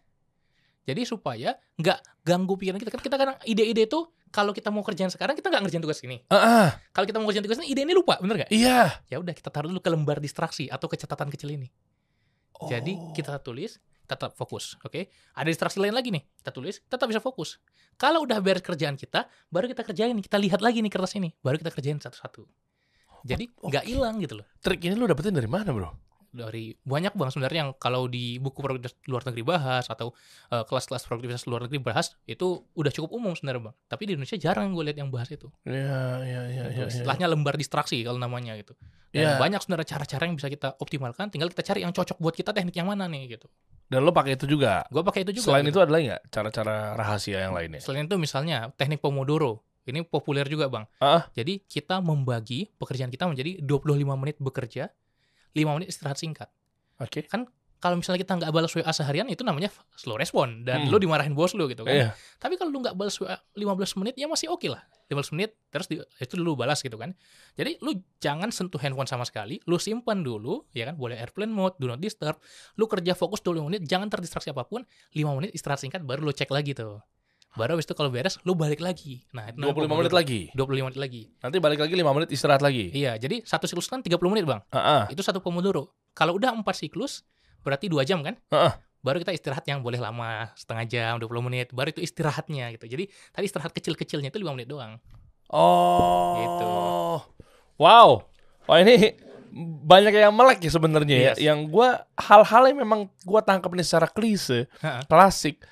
Jadi 0.87 1.02
supaya 1.02 1.59
nggak 1.74 2.22
ganggu 2.22 2.55
pikiran 2.55 2.79
kita. 2.79 2.94
Kan 2.94 3.02
kita 3.02 3.16
kadang 3.18 3.37
ide-ide 3.42 3.90
itu 3.90 4.07
kalau 4.31 4.55
kita 4.55 4.70
mau 4.70 4.87
kerjaan 4.87 5.11
sekarang 5.11 5.35
kita 5.35 5.50
nggak 5.50 5.66
ngerjain 5.66 5.83
tugas 5.83 5.98
ini. 6.07 6.22
ah, 6.31 6.38
ah, 6.38 6.68
Kalau 6.94 7.07
kita 7.11 7.18
mau 7.18 7.26
kerjain 7.26 7.42
tugas 7.42 7.59
ini, 7.59 7.74
ide 7.74 7.83
ini 7.83 7.94
lupa, 7.94 8.22
bener 8.22 8.46
nggak? 8.46 8.50
iya. 8.55 9.02
Ya 9.11 9.18
udah 9.18 9.35
kita 9.35 9.50
taruh 9.50 9.74
dulu 9.74 9.83
ke 9.83 9.90
lembar 9.90 10.22
distraksi 10.22 10.70
atau 10.70 10.87
ke 10.87 10.94
catatan 10.94 11.26
kecil 11.35 11.50
ini. 11.50 11.66
Jadi 12.64 12.96
Oh. 12.96 13.12
kita 13.12 13.36
tulis, 13.44 13.76
tetap 14.06 14.32
fokus, 14.38 14.78
oke? 14.80 15.10
Ada 15.36 15.48
distraksi 15.50 15.82
lain 15.82 15.92
lagi 15.92 16.08
nih, 16.14 16.22
kita 16.40 16.54
tulis, 16.54 16.80
tetap 16.86 17.10
bisa 17.10 17.20
fokus. 17.20 17.60
Kalau 18.00 18.22
udah 18.24 18.38
beres 18.40 18.62
kerjaan 18.64 18.96
kita, 18.96 19.26
baru 19.50 19.68
kita 19.68 19.82
kerjain, 19.82 20.16
kita 20.22 20.38
lihat 20.40 20.62
lagi 20.62 20.80
nih 20.80 20.92
kertas 20.92 21.18
ini, 21.18 21.34
baru 21.42 21.58
kita 21.60 21.74
kerjain 21.74 21.98
satu-satu. 22.00 22.46
Jadi 23.26 23.50
nggak 23.58 23.84
hilang 23.90 24.22
gitu 24.22 24.38
loh. 24.38 24.46
trik 24.62 24.78
ini 24.86 24.94
lo 24.94 25.10
dapetin 25.10 25.34
dari 25.34 25.50
mana, 25.50 25.74
bro? 25.74 26.05
Dari 26.37 26.77
banyak 26.85 27.16
bang 27.16 27.31
sebenarnya 27.33 27.59
yang 27.64 27.70
kalau 27.81 28.05
di 28.07 28.37
buku 28.37 28.61
produktivitas 28.61 28.94
luar 29.09 29.25
negeri 29.25 29.42
bahas 29.42 29.88
atau 29.88 30.12
eh, 30.53 30.64
kelas-kelas 30.68 31.09
produktivitas 31.09 31.49
luar 31.49 31.64
negeri 31.64 31.81
bahas 31.81 32.12
itu 32.29 32.62
udah 32.77 32.92
cukup 32.92 33.16
umum 33.16 33.33
sebenarnya 33.33 33.72
bang. 33.72 33.75
Tapi 33.88 34.03
di 34.05 34.11
Indonesia 34.14 34.37
jarang 34.37 34.77
gue 34.77 34.85
lihat 34.85 34.99
yang 35.01 35.09
bahas 35.09 35.33
itu. 35.33 35.49
Iya, 35.64 36.20
iya, 36.22 36.40
iya, 36.53 36.62
iya. 36.68 36.85
iya. 36.85 36.85
Istilahnya 36.92 37.27
lembar 37.33 37.57
distraksi 37.57 38.05
kalau 38.05 38.20
namanya 38.20 38.53
gitu. 38.61 38.77
Dan 39.11 39.33
Iya. 39.33 39.40
banyak 39.40 39.61
sebenarnya 39.64 39.88
cara-cara 39.96 40.22
yang 40.29 40.37
bisa 40.37 40.53
kita 40.53 40.77
optimalkan. 40.77 41.33
Tinggal 41.33 41.49
kita 41.49 41.64
cari 41.64 41.81
yang 41.88 41.96
cocok 41.96 42.20
buat 42.20 42.37
kita 42.37 42.53
teknik 42.53 42.77
yang 42.77 42.92
mana 42.92 43.09
nih 43.09 43.40
gitu. 43.40 43.49
Dan 43.87 44.03
lo 44.03 44.11
pakai 44.11 44.35
itu 44.35 44.44
juga. 44.51 44.83
Gue 44.90 45.01
pakai 45.01 45.22
itu 45.25 45.40
juga. 45.40 45.46
Selain 45.55 45.64
gitu. 45.64 45.79
itu 45.79 45.81
ada 45.81 45.92
lagi 45.94 46.05
nggak 46.11 46.22
cara-cara 46.29 46.77
rahasia 46.99 47.38
yang 47.49 47.55
lainnya? 47.55 47.81
Selain 47.81 48.05
itu 48.05 48.16
misalnya 48.18 48.68
teknik 48.75 49.01
Pomodoro. 49.01 49.62
Ini 49.87 50.03
populer 50.03 50.51
juga 50.51 50.66
bang. 50.66 50.83
Ah. 50.99 51.31
Jadi 51.31 51.62
kita 51.62 52.03
membagi 52.03 52.75
pekerjaan 52.75 53.07
kita 53.07 53.31
menjadi 53.31 53.62
25 53.62 54.18
menit 54.18 54.37
bekerja, 54.42 54.90
5 55.56 55.74
menit 55.74 55.88
istirahat 55.88 56.20
singkat. 56.20 56.52
Oke. 57.00 57.24
Kalau 57.76 57.92
misalnya 57.92 58.24
kita 58.24 58.40
nggak 58.40 58.50
balas 58.50 58.72
WA 58.72 58.88
seharian 58.88 59.28
itu 59.28 59.44
namanya 59.44 59.68
slow 59.94 60.16
respon 60.16 60.64
dan 60.64 60.84
Hmm. 60.84 60.90
lo 60.90 60.96
dimarahin 60.96 61.36
bos 61.36 61.52
lo 61.52 61.68
gitu 61.68 61.84
kan. 61.84 61.92
Iya. 61.92 62.08
Tapi 62.36 62.56
kalau 62.56 62.72
lu 62.72 62.80
nggak 62.80 62.96
balas 62.96 63.12
WA 63.14 63.36
15 63.52 63.92
menit 63.94 64.16
ya 64.16 64.24
masih 64.26 64.48
oke 64.48 64.64
lah. 64.66 64.80
15 65.06 65.28
menit 65.30 65.54
terus 65.68 65.84
di- 65.86 66.00
itu 66.00 66.34
dulu 66.34 66.56
balas 66.56 66.80
gitu 66.80 66.96
kan. 66.96 67.12
Jadi 67.52 67.76
lu 67.78 67.92
jangan 68.18 68.48
sentuh 68.48 68.80
handphone 68.80 69.04
sama 69.04 69.22
sekali, 69.22 69.60
lu 69.62 69.76
simpan 69.76 70.24
dulu 70.24 70.64
ya 70.72 70.88
kan, 70.88 70.96
boleh 70.96 71.14
airplane 71.14 71.52
mode, 71.52 71.76
do 71.76 71.86
not 71.86 72.00
disturb. 72.00 72.40
Lu 72.74 72.88
kerja 72.88 73.12
fokus 73.12 73.38
25 73.38 73.68
menit, 73.68 73.84
jangan 73.84 74.08
terdistraksi 74.08 74.50
apa 74.50 74.64
pun. 74.64 74.80
5 75.12 75.36
menit 75.36 75.52
istirahat 75.52 75.78
singkat 75.78 76.00
baru 76.00 76.24
lu 76.24 76.32
cek 76.32 76.48
lagi 76.48 76.72
tuh. 76.72 77.04
Baru 77.56 77.72
habis 77.74 77.88
itu 77.88 77.96
kalau 77.96 78.12
beres 78.12 78.36
lu 78.44 78.52
balik 78.52 78.84
lagi. 78.84 79.24
Nah, 79.32 79.48
itu 79.48 79.56
namanya 79.56 79.88
25 79.88 79.98
menit 80.04 80.12
lagi. 80.12 80.40
25 80.52 80.86
menit 80.92 81.00
lagi. 81.00 81.22
Nanti 81.40 81.56
balik 81.56 81.80
lagi 81.80 81.94
5 81.96 82.12
menit 82.12 82.28
istirahat 82.28 82.60
lagi. 82.60 82.92
Iya, 82.92 83.16
jadi 83.16 83.40
satu 83.42 83.64
siklus 83.64 83.88
kan 83.88 84.04
30 84.04 84.20
menit, 84.28 84.44
Bang. 84.44 84.60
Heeh. 84.70 85.16
Itu 85.16 85.24
satu 85.24 85.40
Pomodoro. 85.40 85.96
Kalau 86.12 86.36
udah 86.36 86.52
4 86.52 86.62
siklus, 86.76 87.24
berarti 87.64 87.88
2 87.88 88.04
jam 88.04 88.20
kan? 88.20 88.36
Heeh. 88.52 88.72
Baru 89.00 89.16
kita 89.22 89.32
istirahat 89.32 89.64
yang 89.64 89.80
boleh 89.80 89.96
lama, 89.96 90.52
setengah 90.52 90.84
jam, 90.84 91.12
20 91.16 91.40
menit. 91.40 91.72
Baru 91.72 91.88
itu 91.88 92.04
istirahatnya 92.04 92.76
gitu. 92.76 92.84
Jadi 92.86 93.08
tadi 93.32 93.44
istirahat 93.48 93.72
kecil-kecilnya 93.72 94.28
itu 94.28 94.36
5 94.36 94.52
menit 94.52 94.68
doang. 94.68 95.00
Oh. 95.48 96.36
Gitu. 96.36 96.68
Wow. 97.78 98.26
Wah 98.66 98.78
ini 98.82 99.14
banyak 99.86 100.12
yang 100.12 100.34
melek 100.34 100.58
ya 100.60 100.68
sebenarnya 100.68 101.16
Yes. 101.32 101.36
ya. 101.38 101.54
Yang 101.54 101.70
gua 101.70 101.88
hal-hal 102.18 102.68
yang 102.68 102.78
memang 102.82 103.08
gua 103.22 103.40
tangkap 103.40 103.70
ini 103.72 103.84
secara 103.86 104.10
klise, 104.10 104.66
Ha-ha. 104.82 105.06
klasik. 105.06 105.62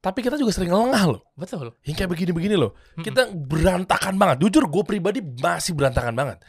Tapi 0.00 0.24
kita 0.24 0.40
juga 0.40 0.56
sering 0.56 0.72
lengah 0.72 1.04
loh. 1.12 1.20
Betul. 1.36 1.76
Yang 1.84 1.94
kayak 2.00 2.10
begini-begini 2.16 2.56
loh. 2.56 2.72
Kita 2.96 3.28
berantakan 3.36 4.16
banget. 4.16 4.36
Jujur 4.40 4.64
gue 4.72 4.84
pribadi 4.88 5.20
masih 5.20 5.76
berantakan 5.76 6.16
banget. 6.16 6.40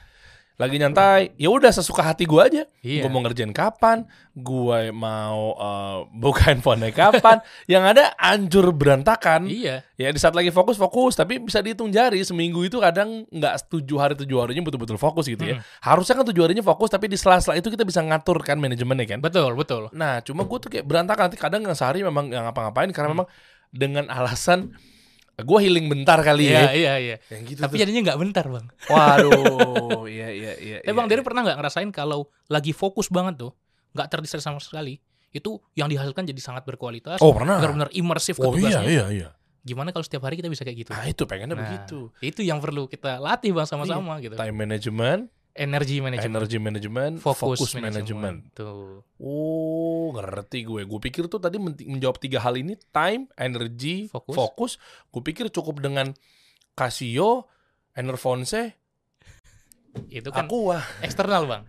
Lagi 0.61 0.77
nyantai, 0.77 1.33
ya 1.41 1.49
udah 1.49 1.73
sesuka 1.73 2.05
hati 2.05 2.29
gue 2.29 2.37
aja. 2.37 2.63
Iya. 2.85 3.01
Gue 3.01 3.09
mau 3.09 3.25
ngerjain 3.25 3.49
kapan, 3.49 4.05
gue 4.31 4.93
mau 4.93 5.57
eh, 5.57 5.97
buka 6.13 6.45
handphonenya 6.53 6.93
kapan. 6.93 7.41
yang 7.65 7.81
ada 7.81 8.13
anjur 8.13 8.69
berantakan. 8.69 9.49
Iya. 9.49 9.81
Ya 9.97 10.09
di 10.13 10.21
saat 10.21 10.37
lagi 10.37 10.53
fokus 10.53 10.77
fokus, 10.77 11.17
tapi 11.17 11.41
bisa 11.41 11.65
dihitung 11.65 11.89
jari 11.89 12.21
seminggu 12.21 12.61
itu 12.61 12.77
kadang 12.77 13.25
nggak 13.33 13.65
tujuh 13.73 13.97
hari 13.97 14.13
tujuh 14.13 14.37
harinya 14.37 14.61
betul-betul 14.61 15.01
fokus 15.01 15.25
gitu 15.25 15.41
ya. 15.41 15.57
Hmm. 15.57 15.65
Harusnya 15.81 16.21
kan 16.21 16.25
tujuh 16.29 16.43
harinya 16.45 16.61
fokus, 16.61 16.93
tapi 16.93 17.09
di 17.09 17.17
sela-sela 17.17 17.57
itu 17.57 17.73
kita 17.73 17.81
bisa 17.81 18.05
ngatur 18.05 18.37
kan 18.45 18.61
manajemennya 18.61 19.09
kan. 19.09 19.17
Betul, 19.17 19.57
betul. 19.57 19.89
Nah 19.97 20.21
cuma 20.21 20.45
gue 20.45 20.57
tuh 20.61 20.69
kayak 20.69 20.85
berantakan 20.85 21.33
nanti 21.33 21.41
kadang 21.41 21.65
yang 21.65 21.73
sehari 21.73 22.05
memang 22.05 22.29
yang 22.29 22.45
ngapa-ngapain 22.45 22.93
karena 22.93 23.09
Hmm. 23.09 23.17
memang 23.17 23.27
dengan 23.71 24.05
alasan 24.07 24.75
gue 25.33 25.59
healing 25.59 25.87
bentar 25.87 26.19
kali 26.19 26.47
Iya, 26.47 26.59
ya. 26.59 26.71
iya, 26.71 26.93
iya. 26.97 27.15
Yang 27.29 27.41
gitu 27.49 27.59
Tapi 27.61 27.73
tuh. 27.73 27.79
jadinya 27.81 28.01
nggak 28.05 28.19
bentar, 28.19 28.45
Bang. 28.45 28.65
Waduh, 28.85 30.05
iya 30.11 30.27
iya 30.29 30.53
iya. 30.55 30.77
Tapi 30.79 30.87
iya, 30.87 30.93
Bang 30.93 31.07
Dery 31.07 31.19
iya. 31.19 31.25
pernah 31.25 31.41
nggak 31.43 31.57
ngerasain 31.57 31.89
kalau 31.89 32.19
lagi 32.45 32.71
fokus 32.71 33.07
banget 33.07 33.39
tuh, 33.39 33.51
nggak 33.91 34.07
terdistract 34.07 34.43
sama 34.43 34.59
sekali, 34.59 34.99
itu 35.31 35.51
yang 35.73 35.87
dihasilkan 35.87 36.23
jadi 36.23 36.37
sangat 36.37 36.63
berkualitas, 36.63 37.17
Oh 37.19 37.31
pernah. 37.31 37.57
benar-benar 37.57 37.89
imersif 37.91 38.35
ke 38.35 38.43
Oh 38.43 38.53
iya 38.53 38.79
tugasnya. 38.79 38.83
iya 38.85 39.05
iya. 39.09 39.29
Gimana 39.61 39.89
kalau 39.89 40.01
setiap 40.01 40.25
hari 40.25 40.35
kita 40.35 40.49
bisa 40.49 40.61
kayak 40.61 40.77
gitu? 40.79 40.91
Nah 40.91 41.05
itu 41.05 41.21
pengennya 41.23 41.53
Nah, 41.53 41.61
begitu. 41.63 42.09
Itu 42.17 42.41
yang 42.41 42.57
perlu 42.57 42.85
kita 42.85 43.17
latih 43.17 43.53
Bang 43.53 43.65
sama-sama 43.65 44.17
gitu. 44.17 44.33
Time 44.33 44.57
management, 44.57 45.29
Energi 45.51 45.99
manajemen, 45.99 46.31
energy 46.31 46.57
management, 46.57 47.13
fokus, 47.19 47.59
fokus, 47.59 47.71
manajemen. 47.75 48.39
management. 48.39 48.55
Tuh. 48.55 49.03
Oh, 49.17 50.13
ngerti 50.13 50.63
gue. 50.63 50.81
Gue 50.83 50.99
pikir 51.01 51.27
tuh 51.27 51.37
tadi 51.37 51.59
men- 51.59 51.75
menjawab 51.75 52.17
tiga 52.17 52.39
hal 52.39 52.55
ini, 52.55 52.79
time, 52.89 53.27
energy, 53.35 54.07
Fokus. 54.07 54.31
fokus. 54.31 54.71
Gue 55.07 55.19
pikir 55.21 55.47
cukup 55.47 55.79
dengan 55.79 56.15
Casio, 56.71 57.51
Enervonse, 57.91 58.79
Itu 60.07 60.31
kan 60.31 60.47
Aqua. 60.47 60.79
eksternal, 61.01 61.43
Bang. 61.43 61.63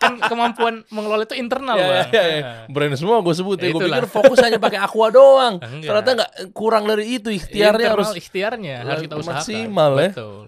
kan 0.00 0.16
kemampuan 0.18 0.88
mengelola 0.88 1.28
itu 1.28 1.36
internal, 1.36 1.76
Ya, 1.76 1.84
Bang. 1.84 2.08
ya, 2.10 2.24
ya. 2.24 2.40
Nah, 2.40 2.72
Brand 2.72 2.96
semua 2.96 3.20
gue 3.20 3.34
sebut 3.36 3.60
ya. 3.60 3.68
Gue 3.68 3.84
pikir 3.84 4.08
fokus 4.08 4.40
hanya 4.40 4.56
pakai 4.56 4.80
Aqua 4.80 5.12
doang. 5.12 5.60
Enggak. 5.60 5.84
Ternyata 5.84 6.10
nggak 6.16 6.30
kurang 6.50 6.88
dari 6.88 7.20
itu. 7.20 7.28
Ikhtiarnya 7.28 7.92
internal 7.92 8.00
harus. 8.00 8.16
ikhtiarnya 8.16 8.74
harus 8.80 9.02
kita 9.04 9.14
usahakan. 9.14 9.36
maksimal 9.36 9.92
ya. 9.94 10.08
Betul. 10.08 10.42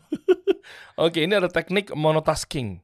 Oke, 0.97 1.23
ini 1.23 1.35
ada 1.35 1.47
teknik 1.47 1.91
monotasking. 1.93 2.81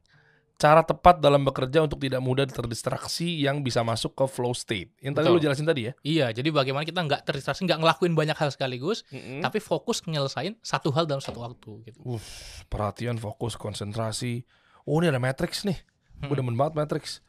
Cara 0.58 0.82
tepat 0.82 1.22
dalam 1.22 1.46
bekerja 1.46 1.86
untuk 1.86 2.02
tidak 2.02 2.18
mudah 2.18 2.42
terdistraksi 2.42 3.30
yang 3.38 3.62
bisa 3.62 3.86
masuk 3.86 4.18
ke 4.18 4.26
flow 4.26 4.50
state. 4.50 4.90
Yang 4.98 5.12
tadi 5.14 5.26
Betul. 5.30 5.36
lu 5.38 5.44
jelasin 5.46 5.66
tadi 5.70 5.80
ya. 5.86 5.92
Iya, 6.02 6.26
jadi 6.34 6.50
bagaimana 6.50 6.82
kita 6.82 6.98
nggak 6.98 7.22
terdistraksi, 7.22 7.62
nggak 7.62 7.78
ngelakuin 7.78 8.18
banyak 8.18 8.34
hal 8.34 8.50
sekaligus, 8.50 9.06
Hmm. 9.06 9.38
tapi 9.38 9.62
fokus 9.62 10.02
nyelesain 10.02 10.58
satu 10.58 10.90
hal 10.90 11.06
dalam 11.06 11.22
satu 11.22 11.46
waktu 11.46 11.86
gitu. 11.86 12.02
Uff, 12.02 12.26
perhatian, 12.66 13.22
fokus, 13.22 13.54
konsentrasi. 13.54 14.42
Oh, 14.82 14.98
ini 14.98 15.14
ada 15.14 15.22
matrix 15.22 15.62
nih. 15.62 15.78
Hmm. 16.26 16.34
demen 16.34 16.58
banget 16.58 16.74
matrix. 16.74 17.22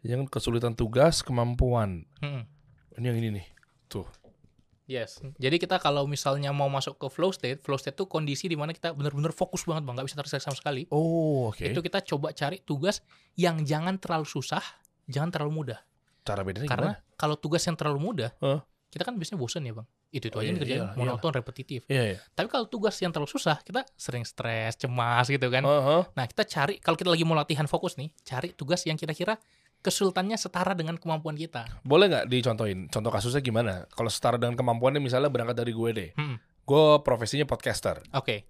Yang 0.00 0.32
kesulitan 0.32 0.72
tugas, 0.72 1.20
kemampuan. 1.20 2.08
Hmm. 2.24 2.48
Ini 2.96 3.12
yang 3.12 3.18
ini 3.20 3.28
nih. 3.36 3.46
Tuh. 3.92 4.08
Yes. 4.90 5.22
Jadi 5.38 5.62
kita 5.62 5.78
kalau 5.78 6.02
misalnya 6.10 6.50
mau 6.50 6.66
masuk 6.66 6.98
ke 6.98 7.06
flow 7.06 7.30
state, 7.30 7.62
flow 7.62 7.78
state 7.78 7.94
itu 7.94 8.10
kondisi 8.10 8.50
di 8.50 8.58
mana 8.58 8.74
kita 8.74 8.90
benar-benar 8.90 9.30
fokus 9.30 9.62
banget 9.62 9.86
bang, 9.86 9.94
nggak 9.94 10.06
bisa 10.10 10.18
terdistraksi 10.18 10.46
sama 10.50 10.58
sekali. 10.58 10.82
Oh, 10.90 11.54
oke. 11.54 11.62
Itu 11.62 11.78
kita 11.78 12.02
coba 12.02 12.34
cari 12.34 12.58
tugas 12.58 13.06
yang 13.38 13.62
jangan 13.62 14.02
terlalu 14.02 14.26
susah, 14.26 14.58
jangan 15.06 15.30
terlalu 15.30 15.62
mudah. 15.62 15.78
Cara 16.26 16.42
bedanya 16.42 16.66
Karena 16.66 16.90
gimana? 16.98 17.14
kalau 17.14 17.38
tugas 17.38 17.62
yang 17.62 17.78
terlalu 17.78 18.02
mudah, 18.02 18.34
Hah? 18.42 18.66
kita 18.90 19.06
kan 19.06 19.14
biasanya 19.14 19.38
bosan 19.38 19.62
ya 19.62 19.78
bang. 19.78 19.86
Itu 20.10 20.26
itu 20.26 20.34
Oh, 20.34 20.42
aja 20.42 20.50
iya, 20.50 20.54
dikerjain, 20.58 20.82
iyalah, 20.82 20.94
monoton, 20.98 21.30
repetitif. 21.38 21.86
Iya, 21.86 22.02
iya. 22.02 22.18
Tapi 22.34 22.50
kalau 22.50 22.66
tugas 22.66 22.98
yang 22.98 23.14
terlalu 23.14 23.30
susah, 23.30 23.62
kita 23.62 23.86
sering 23.94 24.26
stres, 24.26 24.74
cemas 24.74 25.30
gitu 25.30 25.46
kan. 25.46 25.62
Heeh. 25.62 26.02
Nah 26.18 26.24
kita 26.26 26.42
cari 26.42 26.82
kalau 26.82 26.98
kita 26.98 27.14
lagi 27.14 27.22
mau 27.22 27.38
latihan 27.38 27.70
fokus 27.70 27.94
nih, 27.94 28.10
cari 28.26 28.50
tugas 28.58 28.82
yang 28.90 28.98
kira-kira 28.98 29.38
kesulitannya 29.80 30.36
setara 30.36 30.76
dengan 30.76 31.00
kemampuan 31.00 31.34
kita. 31.34 31.64
Boleh 31.82 32.06
nggak 32.08 32.26
dicontohin? 32.28 32.86
Contoh 32.88 33.08
kasusnya 33.08 33.40
gimana? 33.40 33.88
Kalau 33.90 34.12
setara 34.12 34.36
dengan 34.36 34.54
kemampuannya 34.54 35.00
misalnya 35.00 35.32
berangkat 35.32 35.56
dari 35.56 35.72
gue 35.72 35.90
deh. 35.92 36.10
Hmm. 36.16 36.36
Gue 36.64 37.00
profesinya 37.00 37.44
podcaster. 37.44 38.04
Oke. 38.12 38.44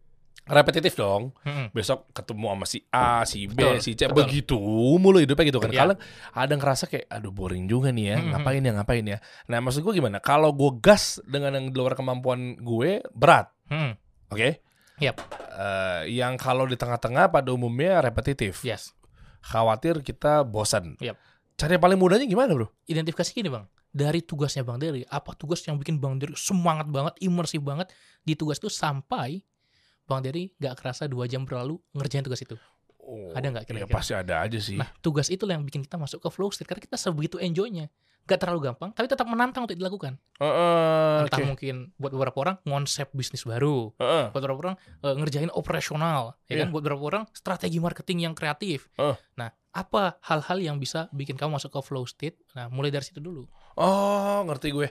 Repetitif 0.51 0.99
dong. 0.99 1.31
Hmm. 1.47 1.71
Besok 1.71 2.11
ketemu 2.11 2.47
sama 2.51 2.67
si 2.67 2.79
A, 2.91 3.23
si 3.23 3.47
B, 3.47 3.55
Betul, 3.55 3.79
si 3.79 3.93
C. 3.95 4.11
betul. 4.11 4.27
Begitu 4.27 4.59
mulu 4.99 5.23
hidupnya 5.23 5.47
gitu 5.47 5.61
kan. 5.63 5.71
Iya. 5.71 5.81
Kadang 5.87 5.99
ada 6.35 6.55
ngerasa 6.59 6.85
kayak, 6.91 7.07
aduh 7.07 7.31
boring 7.31 7.71
juga 7.71 7.95
nih 7.95 8.05
ya. 8.11 8.17
Hmm, 8.19 8.29
Ngapain 8.35 8.63
ya, 8.63 8.73
ngapain 8.75 9.05
ya. 9.07 9.19
Nah 9.47 9.59
maksud 9.63 9.87
gue 9.87 9.95
gimana? 9.95 10.19
Kalau 10.19 10.51
gue 10.51 10.71
gas 10.83 11.23
dengan 11.23 11.55
yang 11.55 11.71
di 11.71 11.77
luar 11.79 11.95
kemampuan 11.95 12.59
gue, 12.59 13.05
berat. 13.15 13.47
Hmm. 13.71 13.95
Oke? 14.35 14.59
Yap. 14.99 15.17
Eh, 15.55 16.19
yang 16.19 16.35
kalau 16.35 16.67
di 16.67 16.75
tengah-tengah 16.75 17.31
pada 17.31 17.55
umumnya 17.55 18.03
repetitif. 18.03 18.61
Yes. 18.67 18.93
Khawatir 19.41 20.01
kita 20.05 20.45
bosan. 20.45 20.97
Yap. 21.01 21.17
Cara 21.57 21.77
yang 21.77 21.83
paling 21.85 22.01
mudahnya 22.01 22.25
gimana 22.25 22.57
bro? 22.57 22.69
Identifikasi 22.89 23.31
gini 23.37 23.53
bang. 23.53 23.65
Dari 23.91 24.23
tugasnya 24.23 24.63
bang 24.63 24.79
Dery, 24.79 25.03
apa 25.11 25.35
tugas 25.35 25.61
yang 25.67 25.75
bikin 25.77 25.99
bang 25.99 26.17
Dery 26.17 26.33
semangat 26.39 26.87
banget, 26.87 27.19
imersif 27.21 27.59
banget 27.61 27.91
di 28.23 28.39
tugas 28.39 28.63
itu 28.63 28.71
sampai 28.71 29.43
bang 30.07 30.21
Dery 30.23 30.55
nggak 30.57 30.79
kerasa 30.79 31.11
dua 31.11 31.27
jam 31.27 31.43
berlalu 31.43 31.77
ngerjain 31.93 32.23
tugas 32.23 32.41
itu. 32.41 32.55
Oh, 33.01 33.35
Ada 33.35 33.51
nggak 33.51 33.65
Ya 33.67 33.69
kira-kira? 33.69 33.97
pasti 33.99 34.13
ada 34.15 34.41
aja 34.41 34.59
sih. 34.63 34.79
Nah 34.79 34.87
tugas 35.03 35.27
itu 35.27 35.43
yang 35.45 35.67
bikin 35.67 35.83
kita 35.83 35.99
masuk 35.99 36.23
ke 36.23 36.29
flow 36.31 36.49
state 36.55 36.71
karena 36.71 36.81
kita 36.87 36.97
sebegitu 36.97 37.43
enjoynya. 37.43 37.91
Gak 38.27 38.47
terlalu 38.47 38.71
gampang, 38.71 38.91
tapi 38.95 39.11
tetap 39.11 39.27
menantang 39.27 39.67
untuk 39.67 39.75
dilakukan. 39.75 40.15
Heeh, 40.39 41.27
Entah 41.27 41.39
oke. 41.43 41.47
mungkin 41.51 41.91
buat 41.99 42.15
beberapa 42.15 42.39
orang 42.47 42.57
konsep 42.63 43.11
bisnis 43.11 43.43
baru, 43.43 43.91
Heeh. 43.99 44.31
buat 44.31 44.39
beberapa 44.39 44.61
orang 44.71 44.77
eh, 45.03 45.15
ngerjain 45.19 45.51
operasional, 45.51 46.39
ya 46.47 46.63
kan? 46.63 46.69
Iya. 46.69 46.73
Buat 46.73 46.83
beberapa 46.87 47.03
orang 47.11 47.25
strategi 47.35 47.83
marketing 47.83 48.31
yang 48.31 48.35
kreatif. 48.39 48.87
Eh. 48.97 49.17
Nah, 49.35 49.51
apa 49.71 50.19
hal-hal 50.27 50.59
yang 50.63 50.77
bisa 50.79 51.11
bikin 51.11 51.35
kamu 51.35 51.59
masuk 51.59 51.75
ke 51.75 51.81
flow 51.83 52.07
state? 52.07 52.39
Nah, 52.55 52.71
mulai 52.71 52.95
dari 52.95 53.03
situ 53.03 53.19
dulu. 53.19 53.47
Oh, 53.75 54.47
ngerti 54.47 54.71
gue. 54.71 54.89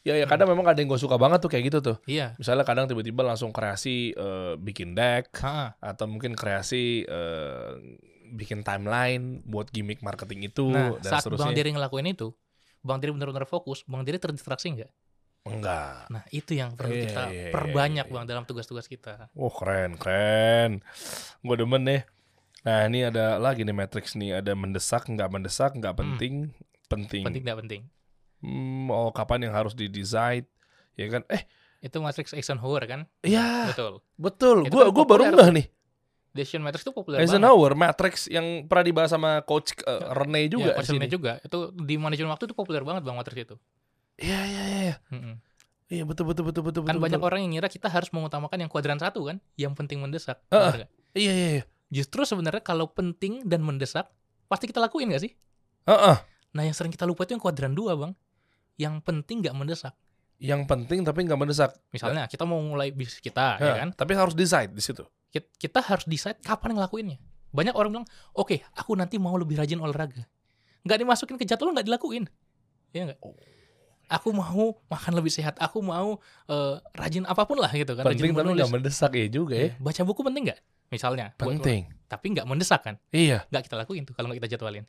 Ya, 0.00 0.16
ya 0.16 0.24
kadang 0.24 0.48
memang 0.48 0.64
ada 0.64 0.80
yang 0.80 0.88
gue 0.88 0.96
suka 0.96 1.20
banget 1.20 1.44
tuh 1.44 1.52
kayak 1.52 1.64
gitu 1.68 1.78
tuh. 1.84 1.96
Iya. 2.08 2.32
Misalnya 2.40 2.64
kadang 2.64 2.88
tiba-tiba 2.88 3.20
langsung 3.20 3.52
kreasi 3.52 4.16
eh, 4.16 4.56
bikin 4.56 4.96
deck 4.96 5.28
Ha, 5.44 5.76
atau 5.76 6.08
mungkin 6.08 6.32
kreasi 6.32 7.04
eh, 7.04 7.70
bikin 8.32 8.64
timeline 8.64 9.42
buat 9.44 9.68
gimmick 9.68 10.00
marketing 10.00 10.48
itu 10.48 10.72
Nah, 10.72 10.96
dan 11.04 11.10
saat 11.18 11.22
seterusnya. 11.26 11.50
Bang 11.50 11.52
Dery 11.52 11.70
ngelakuin 11.76 12.08
itu, 12.08 12.32
Bang 12.80 12.98
Dery 12.98 13.12
benar-benar 13.12 13.44
fokus, 13.44 13.84
Bang 13.84 14.02
Dery 14.02 14.16
terdistraksi 14.16 14.72
nggak? 14.72 14.90
Enggak. 15.40 16.12
Nah, 16.12 16.24
itu 16.28 16.52
yang 16.52 16.76
perlu 16.76 16.92
Iya, 16.92 17.04
kita 17.04 17.22
iya, 17.32 17.40
iya, 17.48 17.52
perbanyak, 17.52 18.06
iya. 18.08 18.12
Bang, 18.12 18.24
dalam 18.28 18.44
tugas-tugas 18.44 18.84
kita. 18.84 19.32
Oh, 19.32 19.48
keren, 19.48 19.96
keren. 19.96 20.84
Gue 21.40 21.56
demen 21.56 21.80
nih. 21.80 22.02
Nah, 22.60 22.84
ini 22.84 23.08
ada 23.08 23.40
lagi 23.40 23.64
nih 23.64 23.72
matrix 23.72 24.12
nih, 24.20 24.44
ada 24.44 24.52
mendesak, 24.52 25.08
nggak 25.08 25.28
mendesak, 25.32 25.72
nggak 25.72 25.96
Hmm. 25.96 26.00
penting, 26.04 26.34
penting. 26.92 27.24
Penting 27.24 27.42
nggak 27.44 27.58
penting? 27.64 27.82
Hmm, 28.44 28.92
oh, 28.92 29.12
kapan 29.12 29.48
yang 29.48 29.54
harus 29.56 29.72
di-decide? 29.72 30.44
Ya 30.96 31.08
kan? 31.08 31.24
Eh, 31.32 31.44
Itu 31.80 32.04
matrix 32.04 32.36
Eisenhower 32.36 32.84
kan? 32.84 33.00
iya, 33.24 33.72
Betul. 33.72 34.04
betul. 34.20 34.68
Itu 34.68 34.76
Gue 34.76 34.84
kan 34.84 34.92
gue 34.92 35.04
baru 35.08 35.24
ngeh 35.32 35.50
nih. 35.56 35.66
Decision 36.30 36.62
matrix 36.62 36.86
itu 36.86 36.94
populer 36.94 37.18
banget. 37.18 37.34
Eisenhower, 37.34 37.72
Matrix 37.74 38.30
yang 38.30 38.70
pernah 38.70 38.84
dibahas 38.86 39.10
sama 39.10 39.42
coach 39.42 39.74
eh, 39.82 40.02
Rene 40.14 40.46
juga 40.46 40.70
Iya, 40.70 40.74
di 40.74 40.78
Coach. 40.78 40.90
Rene 40.94 41.08
juga. 41.10 41.32
Itu 41.42 41.58
di 41.74 41.94
manajemen 41.98 42.30
waktu 42.30 42.46
itu 42.46 42.54
populer 42.54 42.86
banget 42.86 43.02
Bang 43.02 43.18
matrix 43.18 43.50
itu. 43.50 43.56
Iya, 44.16 44.38
iya, 44.46 44.62
iya, 44.62 44.78
iya. 44.86 44.96
Iya, 45.90 46.06
betul 46.06 46.30
betul 46.30 46.46
betul 46.46 46.62
betul 46.62 46.82
Kan 46.86 46.94
betul. 46.94 47.02
banyak 47.02 47.18
betul. 47.18 47.28
orang 47.34 47.40
yang 47.42 47.52
ngira 47.58 47.66
kita 47.66 47.90
harus 47.90 48.14
mengutamakan 48.14 48.62
yang 48.62 48.70
kuadran 48.70 49.02
satu 49.02 49.26
kan, 49.26 49.42
yang 49.58 49.74
penting 49.74 49.98
mendesak. 49.98 50.38
Benar 50.46 50.86
nggak? 50.86 50.90
Iya, 51.18 51.32
iya, 51.34 51.48
iya. 51.58 51.64
Justru 51.90 52.22
sebenarnya 52.22 52.62
kalau 52.62 52.86
penting 52.86 53.42
dan 53.42 53.66
mendesak, 53.66 54.06
pasti 54.46 54.70
kita 54.70 54.78
lakuin 54.78 55.10
nggak 55.10 55.22
sih? 55.26 55.34
Heeh. 55.90 56.16
Nah 56.54 56.62
yang 56.62 56.78
sering 56.78 56.94
kita 56.94 57.02
lupa 57.10 57.26
itu 57.26 57.34
yang 57.34 57.42
kuadran 57.42 57.74
dua 57.74 57.98
bang, 57.98 58.12
yang 58.78 59.02
penting 59.02 59.42
nggak 59.42 59.56
mendesak. 59.58 59.98
Yang 60.38 60.70
penting 60.70 61.02
tapi 61.02 61.26
nggak 61.26 61.36
mendesak. 61.36 61.74
Misalnya 61.90 62.30
kita 62.30 62.46
mau 62.46 62.62
mulai 62.62 62.94
bisnis 62.94 63.18
kita, 63.18 63.58
ya 63.58 63.66
Ya, 63.66 63.74
kan? 63.82 63.88
Tapi 63.90 64.14
harus 64.14 64.32
decide 64.32 64.70
di 64.70 64.78
situ. 64.78 65.02
Kit- 65.30 65.54
Kita 65.56 65.80
harus 65.80 66.04
decide 66.04 66.38
kapan 66.40 66.74
ngelakuinnya. 66.74 67.18
Banyak 67.50 67.72
orang 67.72 67.90
bilang, 67.92 68.08
oke, 68.32 68.62
aku 68.72 68.94
nanti 68.94 69.16
mau 69.16 69.34
lebih 69.34 69.54
rajin 69.54 69.78
olahraga. 69.78 70.26
Nggak 70.82 70.98
dimasukin 70.98 71.36
ke 71.36 71.44
jadwal, 71.44 71.70
nggak 71.70 71.86
dilakuin. 71.86 72.26
Iya 72.90 73.10
nggak? 73.10 73.20
aku 74.10 74.34
mau 74.34 74.74
makan 74.84 75.12
lebih 75.14 75.30
sehat, 75.30 75.54
aku 75.56 75.78
mau 75.78 76.18
eh, 76.44 76.74
rajin 76.92 77.22
apa 77.24 77.46
pun 77.46 77.54
lah 77.56 77.70
gitu 77.70 77.94
kan. 77.94 78.02
Penting 78.02 78.34
rajin 78.34 78.42
tapi 78.42 78.58
nggak 78.58 78.72
mendesak 78.72 79.10
ya 79.14 79.26
juga 79.28 79.54
ya. 79.54 79.62
Iya, 79.62 79.72
Baca 79.78 80.02
buku 80.02 80.20
penting 80.20 80.42
nggak? 80.50 80.60
Misalnya. 80.90 81.26
buat- 81.32 81.46
Penting. 81.54 81.82
tapi 82.04 82.26
nggak 82.34 82.42
mendesak 82.42 82.82
kan? 82.82 82.98
Iya. 83.08 83.46
Nggak 83.46 83.70
kita 83.70 83.76
lakuin 83.78 84.02
tuh 84.02 84.14
kalau 84.18 84.26
nggak 84.26 84.42
kita 84.42 84.58
jadwalin. 84.58 84.82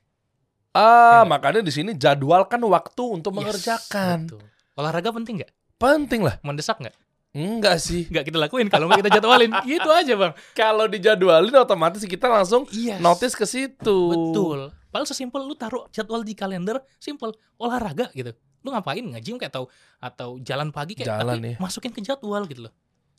Ah, 0.73 1.21
Iya. 1.21 1.29
makanya 1.29 1.61
di 1.61 1.69
sini 1.69 1.93
jadwalkan 1.93 2.57
waktu 2.63 3.03
untuk 3.05 3.29
Yes, 3.31 3.37
mengerjakan. 3.37 4.17
betul. 4.25 4.41
Olahraga 4.73 5.09
penting 5.13 5.35
nggak? 5.37 5.51
Penting 5.77 6.21
lah. 6.23 6.35
Mendesak 6.41 6.81
nggak? 6.81 6.95
Enggak 7.31 7.79
sih. 7.79 8.05
Nggak 8.05 8.27
kita 8.27 8.37
lakuin 8.37 8.67
kalau 8.67 8.85
nggak 8.85 9.01
kita 9.01 9.11
jadwalin. 9.17 9.51
gitu 9.69 9.87
aja 9.87 10.13
bang. 10.13 10.33
Kalau 10.51 10.85
dijadwalin 10.85 11.55
otomatis 11.55 12.03
kita 12.03 12.27
langsung 12.27 12.67
Iya. 12.69 12.99
notice 12.99 13.33
ke 13.33 13.45
situ. 13.45 13.97
Betul. 14.11 14.75
Padahal 14.87 15.07
sesimpel 15.07 15.39
lu 15.41 15.55
taruh 15.55 15.87
jadwal 15.89 16.21
di 16.21 16.33
kalender, 16.33 16.83
simpel 16.97 17.31
olahraga 17.55 18.11
gitu. 18.11 18.35
Lu 18.61 18.69
ngapain 18.69 18.99
nge-gym 19.01 19.39
kayak 19.39 19.49
atau 19.49 19.71
atau 19.97 20.29
jalan 20.37 20.69
pagi 20.69 20.93
kayak 20.93 21.07
Jalan 21.09 21.39
tapi 21.39 21.47
ya. 21.47 21.57
masukin 21.57 21.89
ke 21.89 22.01
jadwal 22.01 22.43
gitu 22.45 22.67
loh. 22.67 22.73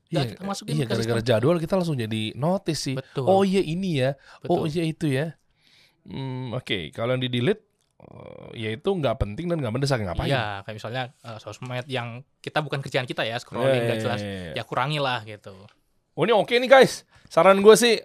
Nggak 0.06 0.22
Iya, 0.22 0.30
kita 0.30 0.42
masukin 0.44 0.72
iya 0.72 0.84
ke 0.84 0.90
gara-gara 0.92 1.16
sistem. 1.16 1.30
jadwal 1.32 1.56
kita 1.56 1.74
langsung 1.74 1.96
jadi 1.96 2.22
notice 2.36 2.80
sih. 2.84 2.94
Betul. 2.94 3.24
Oh 3.24 3.42
iya 3.42 3.64
ini 3.64 3.96
ya. 3.96 4.12
Oh 4.44 4.60
betul. 4.60 4.68
iya 4.68 4.82
itu 4.84 5.06
ya. 5.08 5.26
Hmm, 6.04 6.52
oke, 6.52 6.92
kalau 6.92 7.16
yang 7.16 7.24
di 7.24 7.30
delete 7.30 7.64
ya 8.52 8.68
itu 8.74 8.88
nggak 8.88 9.16
penting 9.18 9.46
dan 9.48 9.58
nggak 9.62 9.72
mendesak 9.72 10.02
ngapain? 10.02 10.28
Iya, 10.28 10.62
kayak 10.66 10.76
misalnya 10.76 11.02
eh, 11.24 11.38
sosmed 11.38 11.86
yang 11.88 12.20
kita 12.42 12.60
bukan 12.60 12.82
kerjaan 12.82 13.06
kita 13.08 13.22
ya, 13.24 13.38
scrolling 13.40 13.86
nggak 13.88 13.98
jelas. 14.02 14.20
Eh, 14.20 14.52
Ya 14.52 14.62
kurangi 14.66 14.98
lah 15.00 15.24
gitu. 15.24 15.54
Oh 16.12 16.22
ini 16.26 16.34
oke 16.36 16.52
nih 16.52 16.68
guys. 16.68 17.08
Saran 17.32 17.64
gue 17.64 17.74
sih, 17.78 17.96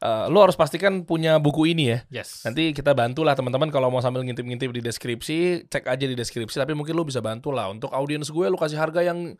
eh, 0.00 0.24
lu 0.32 0.38
harus 0.40 0.56
pastikan 0.56 1.04
punya 1.04 1.36
buku 1.36 1.68
ini 1.68 1.92
ya. 1.92 1.98
Yes. 2.22 2.48
Nanti 2.48 2.72
kita 2.72 2.96
bantulah 2.96 3.36
teman-teman 3.36 3.68
kalau 3.68 3.92
mau 3.92 4.00
sambil 4.00 4.24
ngintip-ngintip 4.24 4.72
di 4.72 4.80
deskripsi, 4.80 5.68
cek 5.68 5.84
aja 5.84 6.04
di 6.08 6.16
deskripsi. 6.16 6.56
Tapi 6.56 6.72
mungkin 6.72 6.96
lu 6.96 7.04
bisa 7.04 7.20
bantu 7.20 7.52
lah 7.52 7.68
untuk 7.68 7.92
audiens 7.92 8.32
gue, 8.32 8.46
lu 8.48 8.56
kasih 8.56 8.80
harga 8.80 9.04
yang 9.04 9.36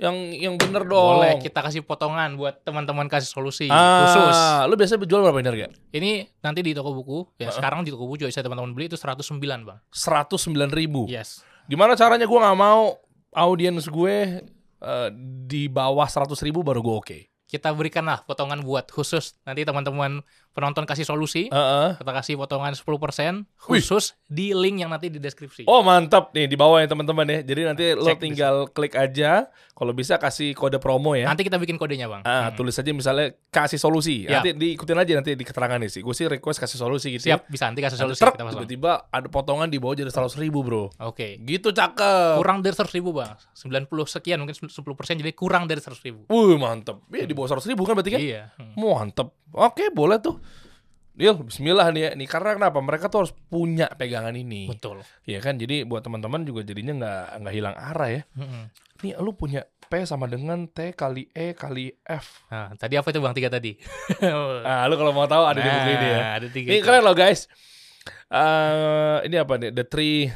yang 0.00 0.16
yang 0.32 0.54
bener 0.56 0.88
dong. 0.88 1.20
Boleh 1.20 1.36
kita 1.36 1.60
kasih 1.60 1.84
potongan 1.84 2.32
buat 2.40 2.64
teman-teman 2.64 3.04
kasih 3.04 3.28
solusi 3.28 3.68
khusus. 3.68 4.36
ah, 4.36 4.64
lu 4.64 4.72
biasanya 4.74 5.04
jual 5.04 5.20
berapa 5.20 5.38
ini 5.44 5.48
harga? 5.52 5.66
Ini 5.92 6.10
nanti 6.40 6.64
di 6.64 6.72
toko 6.72 6.96
buku, 6.96 7.18
ya 7.36 7.52
Heeh. 7.52 7.60
sekarang 7.60 7.84
di 7.84 7.92
toko 7.92 8.08
buku 8.08 8.24
juga 8.24 8.32
bisa 8.32 8.40
teman-teman 8.40 8.72
beli 8.72 8.88
itu 8.88 8.96
109, 8.96 9.36
Bang. 9.68 9.78
109 9.92 10.72
ribu. 10.72 11.04
Yes. 11.04 11.44
Gimana 11.68 11.94
caranya 12.00 12.24
gue 12.24 12.38
nggak 12.40 12.58
mau 12.58 12.96
audiens 13.36 13.84
gue 13.86 14.40
eh, 14.80 15.08
di 15.44 15.68
bawah 15.68 16.08
100 16.08 16.32
ribu 16.42 16.64
baru 16.64 16.80
gue 16.80 16.96
oke. 16.96 17.18
Kita 17.50 17.74
berikan 17.76 18.06
lah 18.06 18.22
potongan 18.24 18.62
buat 18.64 18.88
khusus 18.88 19.36
nanti 19.44 19.68
teman-teman 19.68 20.24
penonton 20.50 20.82
kasih 20.82 21.02
solusi. 21.02 21.46
Heeh. 21.46 21.96
Kita 21.96 22.12
kasih 22.12 22.34
potongan 22.34 22.74
10% 22.74 23.46
khusus 23.56 24.18
di 24.26 24.50
link 24.50 24.78
yang 24.78 24.90
nanti 24.90 25.06
di 25.06 25.16
deskripsi. 25.16 25.64
Oh 25.64 25.80
mantap 25.80 26.30
nih 26.32 26.44
di 26.44 26.54
bawah 26.54 26.78
ya 26.78 26.86
teman-teman 26.86 27.26
ya. 27.26 27.38
Jadi 27.42 27.60
nanti 27.64 27.84
lo 27.94 28.04
Cek 28.04 28.18
tinggal 28.18 28.66
klik 28.68 28.94
aja. 28.94 29.46
Kalau 29.72 29.96
bisa 29.96 30.20
kasih 30.20 30.52
kode 30.52 30.76
promo 30.76 31.16
ya. 31.16 31.24
Nanti 31.24 31.40
kita 31.40 31.56
bikin 31.56 31.80
kodenya, 31.80 32.04
Bang. 32.04 32.20
Ah, 32.22 32.52
Hmm. 32.52 32.60
tulis 32.60 32.76
aja 32.76 32.92
misalnya 32.92 33.32
kasih 33.48 33.80
solusi. 33.80 34.28
Ya. 34.28 34.44
Nanti 34.44 34.52
diikutin 34.52 34.92
aja 34.92 35.12
nanti 35.16 35.32
di 35.32 35.40
keterangan 35.40 35.80
sih. 35.88 36.04
Gue 36.04 36.12
sih 36.12 36.28
request 36.28 36.60
kasih 36.60 36.76
solusi 36.76 37.16
gitu. 37.16 37.32
Siap, 37.32 37.48
bisa 37.48 37.64
nanti 37.64 37.80
kasih 37.80 37.96
Ya. 37.96 38.04
Solusi 38.04 38.20
truk, 38.20 38.36
tiba-tiba 38.36 39.08
ada 39.08 39.24
potongan 39.26 39.72
di 39.72 39.80
bawah 39.80 39.96
jadi 39.96 40.12
100 40.12 40.36
ribu 40.36 40.60
bro. 40.60 40.92
Oke. 41.00 41.40
Gitu 41.40 41.72
cakep. 41.72 42.36
Kurang 42.36 42.60
dari 42.60 42.76
100 42.76 42.92
ribu, 42.92 43.16
Bang. 43.16 43.32
90 43.56 44.04
sekian, 44.04 44.36
mungkin 44.36 44.52
10% 44.52 44.68
jadi 45.16 45.32
kurang 45.32 45.64
dari 45.64 45.80
100 45.80 45.96
ribu. 46.02 46.28
Wuh 46.28 46.60
mantep. 46.60 47.00
Iya 47.08 47.24
di 47.24 47.32
bawah 47.32 47.56
100 47.56 47.64
ribu 47.66 47.88
kan 47.88 47.96
berarti 47.96 48.12
kan? 48.12 48.20
Iya. 48.20 48.52
Hmm. 48.60 48.76
Mantep. 48.76 49.32
Oke 49.52 49.90
boleh 49.90 50.18
tuh. 50.18 50.38
Deal, 51.10 51.36
bismillah 51.36 51.90
nih 51.92 52.02
ya. 52.02 52.10
Nih 52.16 52.24
karena 52.24 52.56
kenapa? 52.56 52.78
Mereka 52.80 53.12
tuh 53.12 53.26
harus 53.26 53.34
punya 53.52 53.90
pegangan 53.92 54.32
ini. 54.32 54.70
Betul. 54.70 55.02
Iya 55.26 55.42
kan? 55.42 55.58
Jadi 55.58 55.84
buat 55.84 56.00
teman-teman 56.00 56.46
juga 56.46 56.64
jadinya 56.64 56.96
nggak 56.96 57.24
nggak 57.44 57.54
hilang 57.54 57.76
arah 57.76 58.08
ya. 58.08 58.22
Hmm. 58.32 58.70
Nih 59.02 59.12
lu 59.20 59.34
punya 59.34 59.66
P 59.90 60.06
sama 60.06 60.30
dengan 60.30 60.70
T 60.70 60.94
kali 60.94 61.28
E 61.34 61.52
kali 61.52 61.90
F. 62.06 62.46
Nah, 62.48 62.72
tadi 62.78 62.94
apa 62.94 63.10
itu 63.10 63.18
Bang 63.18 63.34
tiga 63.34 63.50
tadi? 63.50 63.74
Ah, 64.64 64.86
lu 64.86 64.94
kalau 64.94 65.10
mau 65.10 65.26
tahu 65.26 65.44
ada 65.44 65.58
di 65.58 65.66
buku 65.66 65.90
ini 65.90 66.06
ya. 66.08 66.18
Nah, 66.18 66.32
Ada 66.38 66.46
tiga. 66.48 66.68
Ini 66.70 66.78
itu. 66.78 66.86
keren 66.86 67.02
loh 67.02 67.16
guys. 67.18 67.50
Eh 68.30 69.16
ini 69.26 69.36
apa 69.36 69.58
nih? 69.58 69.70
The 69.74 69.84
three 69.84 70.30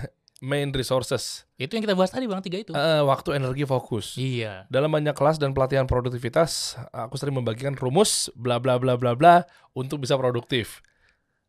main 0.44 0.68
resources. 0.76 1.48
Itu 1.56 1.72
yang 1.72 1.88
kita 1.88 1.96
bahas 1.96 2.12
tadi 2.12 2.28
Bang 2.28 2.44
tiga 2.44 2.60
itu. 2.60 2.76
Eh, 2.76 3.02
waktu, 3.02 3.32
energi, 3.40 3.64
fokus. 3.64 4.20
Iya. 4.20 4.68
Dalam 4.68 4.92
banyak 4.92 5.16
kelas 5.16 5.40
dan 5.40 5.56
pelatihan 5.56 5.88
produktivitas, 5.88 6.76
aku 6.92 7.16
sering 7.16 7.32
membagikan 7.32 7.72
rumus 7.72 8.28
bla 8.36 8.60
bla 8.60 8.76
bla 8.76 9.00
bla 9.00 9.16
bla 9.16 9.48
untuk 9.72 10.04
bisa 10.04 10.20
produktif. 10.20 10.84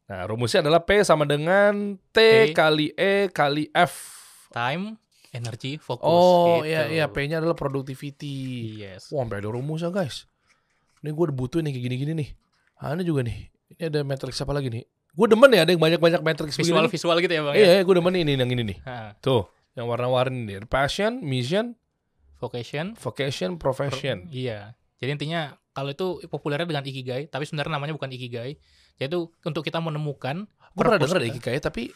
Nah, 0.08 0.24
rumusnya 0.24 0.64
adalah 0.64 0.88
P 0.88 1.04
sama 1.04 1.28
dengan 1.28 2.00
T 2.16 2.18
T. 2.18 2.56
kali 2.56 2.96
E 2.96 3.28
kali 3.28 3.68
F. 3.76 4.16
Time, 4.56 4.96
energi, 5.36 5.76
fokus. 5.76 6.08
Oh, 6.08 6.64
gitu. 6.64 6.72
iya 6.72 6.88
iya 6.88 7.06
P-nya 7.12 7.44
adalah 7.44 7.60
productivity. 7.60 8.80
Yes. 8.80 9.12
Wah, 9.12 9.28
sampai 9.28 9.44
ada 9.44 9.52
rumusnya, 9.52 9.92
guys. 9.92 10.32
Ini 11.04 11.12
gue 11.12 11.24
udah 11.28 11.36
butuh 11.36 11.60
nih 11.60 11.76
kayak 11.76 11.86
gini-gini 11.92 12.14
nih. 12.16 12.30
Ah, 12.80 12.96
ini 12.96 13.04
juga 13.04 13.28
nih. 13.28 13.52
Ini 13.76 13.92
ada 13.92 14.00
matrix 14.08 14.40
apa 14.40 14.56
lagi 14.56 14.72
nih? 14.72 14.86
Gue 15.16 15.28
demen 15.32 15.48
ya 15.50 15.64
ada 15.64 15.72
yang 15.72 15.80
banyak-banyak 15.80 16.22
matrix 16.22 16.60
Visual 16.60 16.84
begini. 16.84 16.86
nih. 16.86 16.92
visual 16.92 17.18
gitu 17.24 17.34
ya 17.34 17.42
Bang. 17.42 17.56
Iya, 17.56 17.64
ya? 17.64 17.74
iya 17.74 17.82
gue 17.82 17.96
demen 17.96 18.14
ini 18.14 18.32
yang 18.36 18.52
ini 18.52 18.64
nih. 18.76 18.78
Ha, 18.84 19.16
Tuh, 19.24 19.48
yang 19.74 19.88
warna-warni 19.88 20.44
nih. 20.44 20.68
Passion, 20.68 21.24
mission, 21.24 21.74
vocation. 22.38 22.94
vocation, 23.00 23.56
profession. 23.56 24.28
Iya. 24.28 24.76
Jadi 25.00 25.10
intinya 25.16 25.56
kalau 25.72 25.92
itu 25.92 26.20
populernya 26.28 26.68
dengan 26.68 26.84
ikigai, 26.84 27.28
tapi 27.28 27.48
sebenarnya 27.48 27.80
namanya 27.80 27.96
bukan 27.96 28.12
ikigai. 28.12 28.60
Yaitu 28.96 29.28
untuk 29.42 29.64
kita 29.64 29.80
menemukan 29.80 30.48
Gue 30.76 30.84
pernah 30.84 31.00
deh 31.00 31.08
kita. 31.08 31.32
Ikigai 31.32 31.60
tapi 31.60 31.92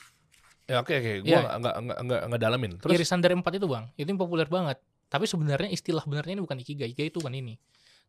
ya 0.65 0.79
oke 0.79 0.93
oke, 0.93 1.11
gue 1.23 1.27
Iya. 1.27 1.59
nggak 1.59 1.75
nggak 1.75 1.97
nggak 2.07 2.21
nggak 2.31 2.41
dalamin. 2.41 2.71
Terus 2.79 2.91
irisan 2.95 3.19
dari 3.19 3.35
empat 3.35 3.51
itu 3.55 3.67
bang 3.67 3.87
itu 3.95 4.07
yang 4.07 4.19
populer 4.19 4.47
banget 4.47 4.79
tapi 5.09 5.25
sebenarnya 5.25 5.73
istilah 5.73 6.05
benernya 6.05 6.37
ini 6.37 6.43
bukan 6.45 6.61
ikigai 6.61 6.93
ikigai 6.93 7.09
itu 7.09 7.17
bukan 7.17 7.33
ini 7.33 7.57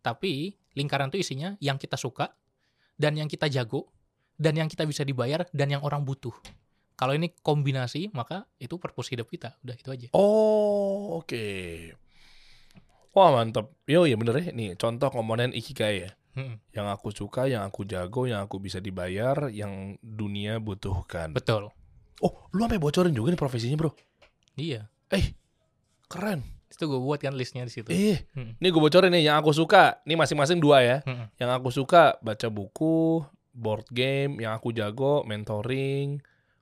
tapi 0.04 0.52
lingkaran 0.76 1.08
itu 1.08 1.24
isinya 1.24 1.56
yang 1.56 1.80
kita 1.80 1.96
suka 1.96 2.28
dan 2.94 3.16
yang 3.16 3.24
kita 3.24 3.48
jago 3.48 3.88
dan 4.40 4.56
yang 4.56 4.66
kita 4.66 4.88
bisa 4.88 5.04
dibayar 5.04 5.44
dan 5.52 5.68
yang 5.68 5.84
orang 5.84 6.00
butuh 6.00 6.32
kalau 6.96 7.12
ini 7.12 7.36
kombinasi 7.40 8.08
maka 8.10 8.48
itu 8.56 8.80
purpose 8.80 9.12
hidup 9.12 9.28
kita 9.28 9.52
udah 9.60 9.76
itu 9.76 9.88
aja 9.88 10.08
oh 10.12 11.20
oke. 11.20 11.44
Wah 13.10 13.34
mantep. 13.34 13.66
Yo 13.90 14.06
ya 14.06 14.14
bener 14.14 14.38
ya. 14.38 14.54
Nih 14.54 14.78
contoh 14.78 15.10
komponen 15.10 15.50
Ikigai 15.50 16.06
ya. 16.06 16.10
Mm-mm. 16.38 16.62
Yang 16.70 16.86
aku 16.94 17.08
suka, 17.10 17.50
yang 17.50 17.66
aku 17.66 17.82
jago, 17.82 18.22
yang 18.22 18.46
aku 18.46 18.62
bisa 18.62 18.78
dibayar, 18.78 19.50
yang 19.50 19.98
dunia 19.98 20.62
butuhkan. 20.62 21.34
betul 21.34 21.74
Oh, 22.22 22.46
lu 22.54 22.62
sampai 22.62 22.78
bocorin 22.78 23.10
juga 23.10 23.34
nih 23.34 23.40
profesinya 23.40 23.74
bro. 23.74 23.90
iya 24.54 24.86
Eh, 25.10 25.34
keren. 26.06 26.46
itu 26.70 26.86
gue 26.86 27.02
buat 27.02 27.18
kan 27.18 27.34
listnya 27.34 27.66
di 27.66 27.72
situ 27.74 27.90
Eh, 27.90 28.22
Hmm. 28.30 28.54
nih 28.62 28.70
gue 28.70 28.78
bocorin 28.78 29.10
nih 29.10 29.26
yang 29.26 29.42
aku 29.42 29.50
suka. 29.50 29.98
Nih 30.06 30.14
masing-masing 30.14 30.62
dua 30.62 30.78
ya. 30.78 30.96
Mm-mm. 31.02 31.26
Yang 31.34 31.50
aku 31.50 31.68
suka 31.74 32.14
baca 32.22 32.46
buku, 32.46 33.26
board 33.60 33.84
game, 33.90 34.40
yang 34.40 34.52
aku 34.52 34.72
jago 34.72 35.20
mentoring, 35.22 36.16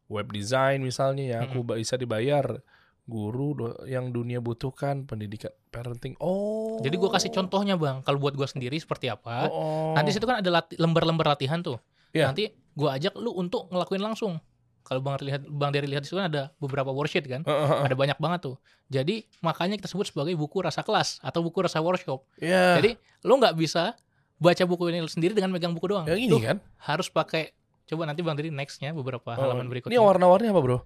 web 0.07 0.27
design 0.29 0.83
misalnya 0.83 1.25
yang 1.31 1.41
aku 1.47 1.63
bisa 1.63 1.95
dibayar, 1.95 2.59
guru 3.05 3.55
do- 3.55 3.79
yang 3.85 4.11
dunia 4.11 4.37
butuhkan, 4.39 5.05
pendidikan, 5.05 5.49
parenting. 5.69 6.19
Oh. 6.19 6.77
jadi 6.79 6.95
gue 6.95 7.09
kasih 7.09 7.31
contohnya 7.31 7.75
bang 7.75 8.03
kalau 8.03 8.19
buat 8.19 8.33
gue 8.33 8.45
sendiri 8.45 8.77
seperti 8.77 9.07
apa 9.07 9.49
Oh. 9.49 9.91
nanti 9.93 10.11
situ 10.11 10.23
kan 10.23 10.39
ada 10.39 10.51
lati- 10.53 10.77
lembar-lembar 10.77 11.27
latihan 11.29 11.59
tuh 11.59 11.81
Iya. 12.11 12.29
nanti 12.29 12.47
gue 12.53 12.89
ajak 12.89 13.17
lu 13.17 13.33
untuk 13.33 13.67
ngelakuin 13.69 13.99
langsung 14.01 14.39
kalau 14.81 15.01
bang 15.01 15.19
lihat 15.21 15.43
bang 15.43 15.71
dari 15.71 15.85
lihat 15.87 16.01
di 16.01 16.09
situ 16.09 16.17
kan 16.17 16.29
ada 16.29 16.53
beberapa 16.57 16.89
worksheet 16.89 17.27
kan 17.27 17.43
Heeh, 17.43 17.67
heeh. 17.67 17.83
ada 17.83 17.93
banyak 17.93 18.17
banget 18.17 18.41
tuh. 18.43 18.57
Jadi 18.89 19.21
makanya 19.39 19.77
kita 19.77 19.85
sebut 19.87 20.07
sebagai 20.07 20.33
buku 20.33 20.61
rasa 20.61 20.81
kelas 20.81 21.21
atau 21.21 21.41
buku 21.41 21.61
rasa 21.61 21.77
workshop. 21.79 22.25
Iya. 22.39 22.81
Jadi 22.81 22.97
lo 23.23 23.37
nggak 23.37 23.53
bisa 23.55 23.93
baca 24.39 24.63
buku 24.65 24.83
ini 24.91 25.03
sendiri 25.07 25.35
dengan 25.35 25.51
megang 25.51 25.75
buku 25.75 25.91
doang. 25.91 26.07
yang 26.07 26.19
ini 26.19 26.39
kan. 26.39 26.63
harus 26.79 27.11
pakai 27.11 27.51
coba 27.89 28.07
nanti 28.07 28.21
bang 28.23 28.37
dari 28.39 28.51
nextnya 28.55 28.95
beberapa 28.95 29.35
halaman 29.35 29.67
Oh, 29.67 29.71
berikutnya 29.71 29.97
Ini 29.97 30.01
warna-warni 30.01 30.47
apa, 30.53 30.61
Bro? 30.63 30.79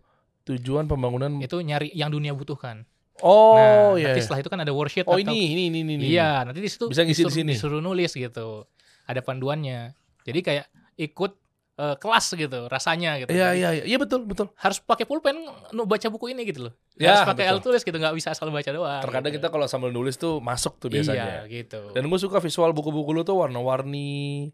Tujuan 0.48 0.88
pembangunan 0.90 1.38
itu 1.38 1.56
nyari 1.60 1.92
yang 1.94 2.10
dunia 2.10 2.34
butuhkan. 2.34 2.82
Oh, 3.20 3.54
nah, 3.54 3.94
iya. 3.94 4.10
nanti 4.10 4.18
iya. 4.18 4.24
setelah 4.24 4.40
itu 4.42 4.50
kan 4.50 4.60
ada 4.64 4.72
worksheet 4.74 5.06
Oh, 5.06 5.14
atau 5.14 5.22
ini 5.22 5.52
ini 5.52 5.62
ini 5.70 5.78
ini. 5.84 5.92
ini. 6.00 6.04
iya 6.16 6.42
nanti 6.42 6.58
di 6.58 6.66
situ 6.66 6.88
Bisa 6.90 7.04
ngisi 7.06 7.22
di 7.28 7.34
sini. 7.44 7.52
disuruh 7.54 7.78
nulis 7.78 8.10
gitu. 8.16 8.66
Ada 9.06 9.20
panduannya. 9.22 9.94
Jadi 10.24 10.40
kayak 10.42 10.66
ikut 10.96 11.32
eh, 11.78 11.96
kelas 11.96 12.26
gitu 12.36 12.68
rasanya 12.68 13.22
gitu. 13.24 13.30
Iya, 13.32 13.56
iya, 13.56 13.68
iya. 13.80 13.84
Iya 13.88 13.96
betul, 13.96 14.28
betul. 14.28 14.52
Harus 14.56 14.78
pakai 14.82 15.08
pulpen 15.08 15.36
baca 15.72 16.06
buku 16.12 16.32
ini 16.32 16.44
gitu 16.44 16.68
loh. 16.68 16.72
Ya, 17.00 17.16
harus 17.16 17.28
pakai 17.28 17.48
betul. 17.48 17.52
alat 17.56 17.62
tulis 17.64 17.82
gitu 17.84 17.96
nggak 17.96 18.14
bisa 18.16 18.28
asal 18.36 18.52
baca 18.52 18.70
doang. 18.70 19.02
Terkadang 19.02 19.32
gitu. 19.32 19.40
kita 19.40 19.48
kalau 19.48 19.66
sambil 19.68 19.90
nulis 19.90 20.20
tuh 20.20 20.38
masuk 20.44 20.76
tuh 20.76 20.92
biasanya. 20.92 21.46
Iya 21.48 21.64
gitu. 21.64 21.96
Dan 21.96 22.08
gue 22.08 22.18
suka 22.20 22.38
visual 22.40 22.70
buku-buku 22.76 23.10
lu 23.16 23.22
tuh 23.24 23.40
warna-warni, 23.40 24.52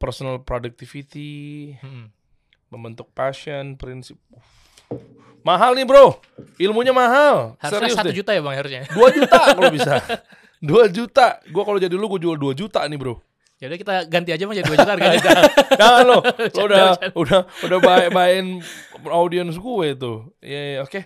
personal 0.00 0.42
productivity, 0.42 1.76
Mm-mm. 1.78 2.10
membentuk 2.72 3.12
passion, 3.14 3.78
prinsip. 3.78 4.18
Mahal 5.40 5.72
nih 5.72 5.88
bro, 5.88 6.20
ilmunya 6.60 6.92
mahal. 6.92 7.56
Harusnya 7.56 7.96
satu 7.96 8.12
juta 8.12 8.36
ya 8.36 8.44
bang 8.44 8.56
harusnya. 8.60 8.82
2 8.92 9.16
juta 9.16 9.40
kalau 9.56 9.70
bisa. 9.72 9.94
2 10.60 10.96
juta. 10.96 11.26
Gue 11.48 11.62
kalau 11.64 11.78
jadi 11.80 11.94
lu 11.96 12.04
gue 12.12 12.20
jual 12.20 12.36
2 12.36 12.52
juta 12.52 12.84
nih 12.84 12.98
bro. 13.00 13.16
Jadi 13.60 13.76
Ya 13.76 13.76
kita 13.76 13.94
ganti 14.08 14.30
aja 14.32 14.42
bang 14.48 14.56
jadi 14.56 14.66
dua 14.72 14.76
juta 14.80 14.92
harganya. 14.96 15.20
Jangan 15.80 16.04
lo, 16.08 16.18
lo 16.24 16.62
udah 16.72 16.84
udah 17.12 17.40
udah 17.68 17.78
baik 17.84 18.08
bayin 18.16 18.64
audiens 19.04 19.60
gue 19.60 19.86
itu. 19.92 20.12
Iya, 20.40 20.60
iya, 20.64 20.78
oke. 20.80 21.00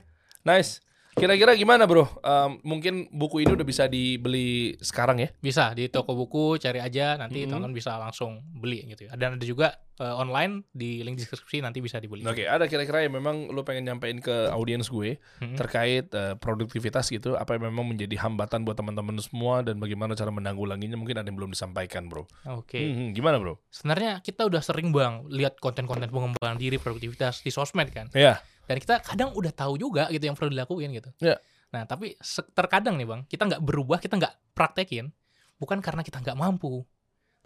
Nice. 0.46 0.78
Kira-kira 1.14 1.54
gimana 1.54 1.86
bro? 1.86 2.10
Um, 2.20 2.58
mungkin 2.66 3.06
buku 3.08 3.40
ini 3.40 3.54
udah 3.54 3.62
bisa 3.62 3.86
dibeli 3.86 4.74
sekarang 4.82 5.22
ya? 5.22 5.28
Bisa 5.38 5.70
di 5.70 5.86
toko 5.86 6.12
buku 6.12 6.58
cari 6.58 6.82
aja 6.82 7.14
nanti 7.14 7.42
Mhm. 7.42 7.48
teman-teman 7.48 7.70
bisa 7.72 7.94
langsung 7.94 8.42
beli 8.50 8.82
gitu 8.88 9.06
ya. 9.06 9.14
Dan 9.14 9.38
ada 9.38 9.44
juga 9.44 9.68
eh, 9.94 10.10
online 10.10 10.66
di 10.74 11.06
link 11.06 11.22
deskripsi 11.22 11.62
nanti 11.62 11.78
bisa 11.78 12.02
dibeli. 12.02 12.26
Oke, 12.26 12.42
ada 12.42 12.66
kira-kira 12.66 13.06
yang 13.06 13.14
memang 13.14 13.46
lu 13.46 13.62
pengen 13.62 13.86
nyampein 13.86 14.18
ke 14.18 14.50
audiens 14.50 14.90
gue 14.90 15.22
Mhm. 15.38 15.54
terkait 15.54 16.10
eh, 16.10 16.34
produktivitas 16.34 17.06
gitu, 17.06 17.38
apa 17.38 17.54
yang 17.54 17.70
memang 17.70 17.94
menjadi 17.94 18.18
hambatan 18.18 18.66
buat 18.66 18.74
teman-teman 18.74 19.14
semua 19.22 19.62
dan 19.62 19.78
bagaimana 19.78 20.18
cara 20.18 20.34
menanggulanginya 20.34 20.98
mungkin 20.98 21.22
ada 21.22 21.30
yang 21.30 21.38
belum 21.38 21.54
disampaikan 21.54 22.10
bro. 22.10 22.26
Oke. 22.50 22.74
Hmm, 22.74 23.14
gimana 23.14 23.38
bro? 23.38 23.62
Sebenarnya 23.70 24.18
kita 24.18 24.42
udah 24.42 24.58
sering 24.58 24.90
bang 24.90 25.30
lihat 25.30 25.62
konten-konten 25.62 26.10
pengembangan 26.10 26.58
diri 26.58 26.74
produktivitas 26.74 27.46
di 27.46 27.54
sosmed 27.54 27.94
kan. 27.94 28.10
Ya, 28.10 28.42
Dan 28.64 28.76
kita 28.80 29.00
kadang 29.04 29.32
udah 29.36 29.52
tahu 29.52 29.76
juga 29.76 30.08
gitu 30.08 30.24
yang 30.24 30.36
perlu 30.36 30.50
dilakuin 30.52 30.90
gitu. 30.92 31.10
Iya. 31.20 31.36
Nah 31.74 31.84
tapi 31.84 32.14
terkadang 32.54 32.94
nih 32.96 33.06
bang 33.08 33.20
kita 33.26 33.42
nggak 33.50 33.62
berubah 33.62 33.98
kita 33.98 34.14
nggak 34.16 34.54
praktekin 34.54 35.10
bukan 35.58 35.78
karena 35.82 36.02
kita 36.02 36.18
nggak 36.22 36.36
mampu, 36.38 36.82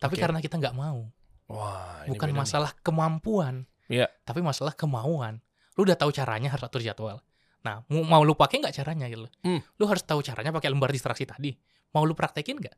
tapi 0.01 0.17
Oke. 0.17 0.23
karena 0.25 0.39
kita 0.41 0.57
nggak 0.57 0.75
mau. 0.77 1.09
wah 1.49 2.05
ini 2.05 2.13
bukan 2.13 2.29
beda 2.29 2.37
nih. 2.37 2.41
masalah 2.45 2.71
kemampuan, 2.85 3.65
Iya. 3.89 4.05
tapi 4.29 4.45
masalah 4.45 4.77
kemauan. 4.77 5.41
Lu 5.81 5.89
udah 5.89 5.97
tahu 5.97 6.13
caranya 6.13 6.53
harus 6.53 6.61
atur 6.61 6.85
jadwal. 6.85 7.25
Nah, 7.65 7.81
mau, 7.89 8.05
mau 8.05 8.21
lu 8.21 8.37
pakai 8.37 8.61
nggak 8.61 8.75
caranya 8.77 9.09
gitu? 9.09 9.25
Hmm. 9.41 9.65
Lu 9.81 9.89
harus 9.89 10.05
tahu 10.05 10.21
caranya 10.21 10.53
pakai 10.53 10.69
lembar 10.69 10.93
distraksi 10.93 11.25
tadi. 11.25 11.57
Mau 11.97 12.05
lu 12.05 12.13
praktekin 12.13 12.61
nggak? 12.61 12.77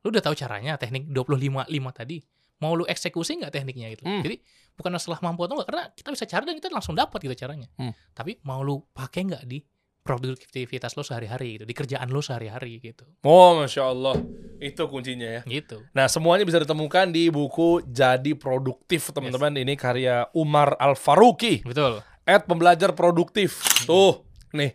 Lu 0.00 0.08
udah 0.08 0.22
tahu 0.24 0.32
caranya 0.32 0.80
teknik 0.80 1.12
25 1.12 1.68
5 1.68 1.92
tadi. 1.92 2.16
Mau 2.62 2.72
lu 2.72 2.84
eksekusi 2.88 3.36
nggak 3.40 3.52
tekniknya 3.52 3.92
gitu? 3.92 4.04
Hmm. 4.08 4.24
Jadi 4.24 4.40
bukan 4.76 4.96
masalah 4.96 5.20
mampu 5.20 5.44
atau 5.44 5.60
nggak 5.60 5.68
karena 5.68 5.84
kita 5.92 6.08
bisa 6.12 6.24
cari 6.24 6.44
dan 6.48 6.54
kita 6.56 6.68
langsung 6.72 6.96
dapat 6.96 7.18
gitu 7.20 7.36
caranya. 7.36 7.68
Hmm. 7.76 7.92
Tapi 8.16 8.40
mau 8.44 8.64
lu 8.64 8.80
pakai 8.92 9.28
nggak 9.28 9.44
di 9.44 9.60
produktivitas 10.06 10.94
lo 10.94 11.02
sehari-hari 11.02 11.58
gitu, 11.58 11.64
di 11.66 11.74
kerjaan 11.74 12.06
lo 12.14 12.22
sehari-hari 12.22 12.78
gitu. 12.78 13.02
Oh, 13.26 13.58
masya 13.58 13.90
Allah, 13.90 14.14
itu 14.62 14.78
kuncinya 14.86 15.26
ya. 15.26 15.42
Gitu. 15.42 15.82
Nah, 15.90 16.06
semuanya 16.06 16.46
bisa 16.46 16.62
ditemukan 16.62 17.10
di 17.10 17.26
buku 17.26 17.82
Jadi 17.90 18.38
Produktif, 18.38 19.10
teman-teman. 19.10 19.58
Ini 19.58 19.74
karya 19.74 20.30
Umar 20.30 20.78
Al 20.78 20.94
Faruqi. 20.94 21.66
Betul. 21.66 22.06
at 22.26 22.42
pembelajar 22.42 22.90
produktif. 22.90 23.62
Tuh, 23.86 24.26
nih. 24.50 24.74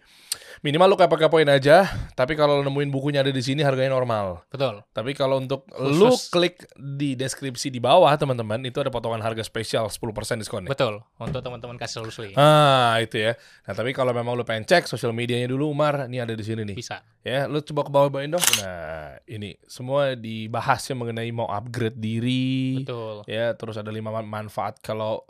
Minimal 0.62 0.93
lu 0.93 0.97
kepo-kepoin 0.97 1.49
aja, 1.49 1.89
tapi 2.14 2.38
kalau 2.38 2.62
lu 2.62 2.70
nemuin 2.70 2.93
bukunya 2.93 3.26
ada 3.26 3.34
di 3.34 3.41
sini 3.41 3.66
harganya 3.66 3.97
normal. 3.97 4.45
Betul. 4.45 4.86
Tapi 4.93 5.18
kalau 5.18 5.41
untuk 5.41 5.66
Khusus. 5.74 5.97
lu 5.97 6.14
klik 6.30 6.70
di 6.78 7.18
deskripsi 7.18 7.74
di 7.74 7.82
bawah, 7.82 8.14
teman-teman, 8.14 8.62
itu 8.62 8.78
ada 8.78 8.93
potongan 8.93 9.26
harga 9.26 9.41
spesial 9.41 9.89
10% 9.89 10.38
diskon. 10.38 10.70
Betul. 10.70 11.01
Untuk 11.18 11.41
teman-teman 11.41 11.82
kasih 11.82 12.05
solusi. 12.05 12.38
Ah, 12.38 12.93
itu 13.01 13.18
ya. 13.18 13.34
Nah, 13.66 13.74
tapi 13.74 13.89
kalau 13.89 14.14
memang 14.14 14.38
lu 14.38 14.45
pengen 14.45 14.70
cek 14.70 14.86
sosial 14.86 15.18
medianya 15.18 15.49
dulu, 15.49 15.74
Umar, 15.74 16.05
ini 16.05 16.22
ada 16.22 16.38
di 16.38 16.45
sini 16.45 16.62
nih. 16.62 16.78
Bisa. 16.78 17.01
Ya, 17.26 17.49
lu 17.49 17.66
coba 17.66 17.82
ke 17.82 17.89
bawah-bawain 17.89 18.30
dong. 18.30 18.45
Nah, 18.62 19.18
ini 19.26 19.57
semua 19.66 20.14
dibahas 20.14 20.86
ya 20.86 20.93
mengenai 20.93 21.34
mau 21.34 21.49
upgrade 21.49 21.97
diri. 21.97 22.86
Betul. 22.86 23.26
Ya, 23.26 23.57
terus 23.57 23.82
ada 23.82 23.89
lima 23.89 24.14
man- 24.14 24.30
manfaat 24.30 24.78
kalau 24.78 25.26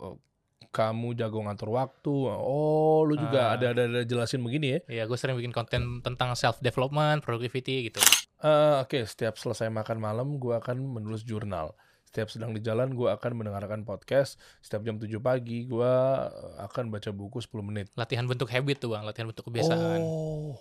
kamu 0.68 1.14
jago 1.14 1.40
ngatur 1.40 1.70
waktu. 1.70 2.14
Oh, 2.28 3.02
lu 3.02 3.14
juga 3.14 3.50
Ah. 3.50 3.54
ada, 3.54 3.72
ada 3.72 3.82
ada 3.84 4.02
jelasin 4.02 4.38
begini 4.38 4.66
ya. 4.68 4.78
Iya, 4.86 5.02
gue 5.04 5.16
sering 5.16 5.34
bikin 5.34 5.50
konten 5.50 5.82
tentang 6.00 6.32
self 6.32 6.58
development, 6.58 7.20
productivity 7.20 7.88
gitu. 7.88 7.98
Eh, 8.38 8.74
Oke, 8.78 9.02
setiap 9.02 9.34
selesai 9.34 9.66
makan 9.68 9.98
malam, 9.98 10.36
gua 10.36 10.58
akan 10.58 10.74
menulis 10.98 11.22
jurnal. 11.22 11.72
Setiap 12.04 12.28
sedang 12.28 12.50
di 12.50 12.60
jalan, 12.60 12.92
gua 12.92 13.14
akan 13.14 13.32
mendengarkan 13.34 13.82
podcast. 13.82 14.34
Setiap 14.58 14.82
jam 14.82 14.96
7 14.96 15.16
pagi, 15.16 15.64
gua 15.64 16.26
uh, 16.26 16.66
akan 16.66 16.90
baca 16.90 17.08
buku 17.08 17.38
10 17.38 17.62
menit. 17.62 17.86
Latihan 17.94 18.26
bentuk 18.26 18.46
habit 18.46 18.76
tuh 18.78 18.92
bang, 18.92 19.00
latihan 19.02 19.26
bentuk 19.26 19.46
kebiasaan. 19.46 19.96
Oh, 19.98 20.58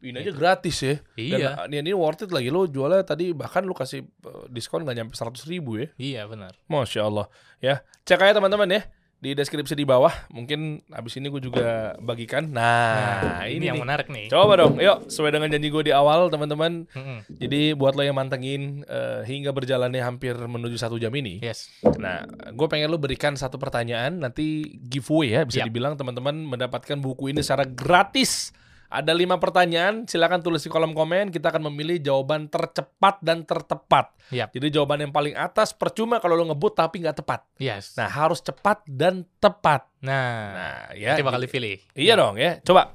ini 0.00 0.16
aja 0.16 0.30
Gitu. 0.30 0.38
gratis 0.38 0.76
ya. 0.78 0.94
Iya, 1.16 1.66
Dan 1.66 1.82
uh, 1.82 1.82
ini 1.82 1.92
worth 1.92 2.24
it 2.24 2.32
lagi. 2.32 2.48
Lo 2.48 2.64
jualnya 2.64 3.02
tadi 3.02 3.32
bahkan 3.32 3.60
lu 3.60 3.72
kasih 3.72 4.06
uh, 4.22 4.46
diskon 4.48 4.84
nggak 4.84 4.96
nyampe 4.96 5.12
100 5.12 5.44
ribu 5.50 5.76
ya. 5.76 5.86
iya 5.98 6.22
benar. 6.24 6.56
Masya 6.64 7.04
Allah. 7.04 7.26
Ya, 7.58 7.82
cek 8.04 8.22
aja 8.22 8.38
teman-teman 8.38 8.70
ya 8.70 8.82
di 9.18 9.32
deskripsi 9.32 9.72
di 9.72 9.82
bawah. 9.82 10.12
Mungkin 10.28 10.84
abis 10.88 11.16
ini 11.16 11.28
gue 11.28 11.40
juga 11.40 11.96
bagikan. 11.98 12.44
Nah, 12.46 13.40
Nah, 13.40 13.46
ini, 13.48 13.66
yang 13.66 13.80
nih. 13.80 13.84
menarik 13.84 14.06
nih. 14.08 14.28
Coba 14.28 14.56
dong, 14.56 14.76
yuk 14.76 15.08
sesuai 15.08 15.32
dengan 15.32 15.48
janji 15.48 15.68
gue 15.68 15.82
di 15.84 15.92
awal 15.92 16.28
teman-teman. 16.28 16.84
Mm-mm. 16.88 17.18
Jadi 17.28 17.72
buat 17.72 17.96
lo 17.96 18.04
yang 18.04 18.14
mantengin 18.14 18.84
eh, 18.84 19.24
hingga 19.24 19.50
berjalannya 19.50 20.00
hampir 20.00 20.36
menuju 20.36 20.76
satu 20.76 20.96
jam 20.96 21.12
ini. 21.16 21.40
Yes. 21.40 21.72
Nah, 21.96 22.24
gue 22.52 22.66
pengen 22.68 22.92
lo 22.92 23.00
berikan 23.00 23.32
satu 23.34 23.56
pertanyaan 23.56 24.20
nanti 24.20 24.76
giveaway 24.78 25.32
ya 25.32 25.42
bisa 25.44 25.64
Yap. 25.64 25.72
dibilang 25.72 25.94
teman-teman 25.96 26.36
mendapatkan 26.44 27.00
buku 27.00 27.32
ini 27.32 27.40
secara 27.40 27.64
gratis. 27.64 28.52
Ada 28.94 29.10
lima 29.10 29.42
pertanyaan, 29.42 30.06
silakan 30.06 30.38
tulis 30.38 30.62
di 30.62 30.70
kolom 30.70 30.94
komen. 30.94 31.34
Kita 31.34 31.50
akan 31.50 31.66
memilih 31.66 31.98
jawaban 31.98 32.46
tercepat 32.46 33.18
dan 33.18 33.42
tertepat. 33.42 34.14
Yap. 34.30 34.54
Jadi 34.54 34.70
jawaban 34.70 35.02
yang 35.02 35.10
paling 35.10 35.34
atas 35.34 35.74
percuma 35.74 36.22
kalau 36.22 36.38
lo 36.38 36.46
ngebut 36.46 36.78
tapi 36.78 37.02
nggak 37.02 37.18
tepat. 37.18 37.42
Yes. 37.58 37.98
Nah, 37.98 38.06
harus 38.06 38.38
cepat 38.38 38.86
dan 38.86 39.26
tepat. 39.42 39.90
Nah, 39.98 40.54
Nah, 40.54 40.80
ya. 40.94 41.18
nanti 41.18 41.26
bakal 41.26 41.42
dipilih. 41.42 41.82
Iya 41.98 42.14
dong 42.14 42.38
ya. 42.38 42.62
Coba 42.62 42.94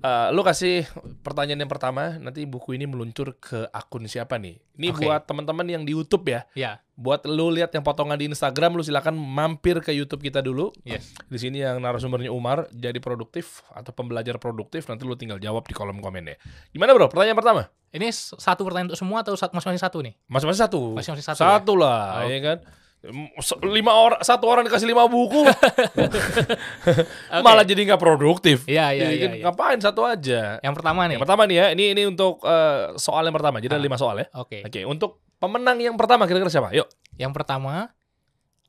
eh, 0.00 0.28
lu 0.30 0.40
kasih 0.40 0.86
pertanyaan 1.20 1.62
yang 1.62 1.70
pertama, 1.70 2.16
nanti 2.16 2.44
buku 2.44 2.74
ini 2.74 2.84
meluncur 2.84 3.36
ke 3.36 3.68
akun 3.68 4.04
siapa 4.04 4.36
nih? 4.36 4.58
Ini 4.76 4.88
Oke. 4.90 5.04
buat 5.04 5.24
teman-teman 5.24 5.66
yang 5.66 5.82
di 5.84 5.92
YouTube 5.92 6.24
ya. 6.26 6.44
Ya, 6.54 6.80
Buat 6.94 7.24
lu 7.24 7.48
lihat 7.48 7.72
yang 7.72 7.80
potongan 7.80 8.16
di 8.16 8.28
Instagram, 8.28 8.76
lu 8.76 8.84
silakan 8.84 9.16
mampir 9.16 9.80
ke 9.80 9.88
YouTube 9.88 10.20
kita 10.20 10.40
dulu. 10.40 10.68
yes. 10.84 11.16
Di 11.26 11.40
sini 11.40 11.60
yang 11.60 11.80
narasumbernya 11.80 12.28
Umar 12.28 12.68
jadi 12.70 13.00
produktif 13.00 13.64
atau 13.72 13.88
pembelajar 13.90 14.36
produktif, 14.36 14.84
nanti 14.84 15.08
lu 15.08 15.16
tinggal 15.16 15.40
jawab 15.40 15.64
di 15.64 15.72
kolom 15.72 15.96
komen 15.98 16.28
ya. 16.28 16.36
Gimana 16.70 16.92
bro? 16.92 17.08
Pertanyaan 17.08 17.36
pertama? 17.36 17.62
Ini 17.90 18.12
satu 18.12 18.62
pertanyaan 18.62 18.92
untuk 18.92 19.00
semua 19.00 19.24
atau 19.24 19.32
satu 19.32 19.56
masing-masing 19.56 19.80
satu 19.82 19.98
nih? 20.04 20.12
Masing-masing 20.28 20.62
satu. 20.68 20.80
Masing-masing 20.92 21.26
satu. 21.32 21.40
Satu 21.40 21.72
lah, 21.74 22.22
Oh. 22.22 22.28
ya 22.28 22.38
kan? 22.38 22.58
Lima 23.64 23.96
orang, 23.96 24.20
satu 24.20 24.44
orang 24.44 24.60
dikasih 24.62 24.84
lima 24.84 25.08
buku, 25.08 25.40
Oke. 27.32 27.40
malah 27.40 27.64
jadi 27.64 27.88
nggak 27.88 27.96
produktif. 27.96 28.68
Iya, 28.68 28.92
iya, 28.92 29.02
Jadi 29.08 29.14
iya, 29.16 29.24
kan 29.24 29.30
iya. 29.32 29.42
Ngapain 29.48 29.78
satu 29.80 30.04
aja? 30.04 30.60
Yang 30.60 30.74
pertama 30.76 31.08
nih. 31.08 31.16
Yang 31.16 31.22
pertama 31.24 31.42
nih 31.48 31.56
ya, 31.56 31.66
ini 31.72 31.84
ini 31.96 32.02
untuk 32.04 32.44
eh, 32.44 32.92
soal 32.96 33.24
yang 33.24 33.32
pertama. 33.32 33.56
Jadi 33.58 33.72
ada 33.72 33.80
Ah. 33.80 33.86
lima 33.88 33.96
soal 33.96 34.20
ya. 34.20 34.26
Oke. 34.36 34.60
Oke, 34.60 34.84
untuk 34.84 35.24
pemenang 35.40 35.80
yang 35.80 35.96
pertama 35.96 36.28
kira-kira 36.28 36.52
siapa? 36.52 36.76
Yuk. 36.76 36.84
Yang 37.16 37.32
pertama, 37.32 37.88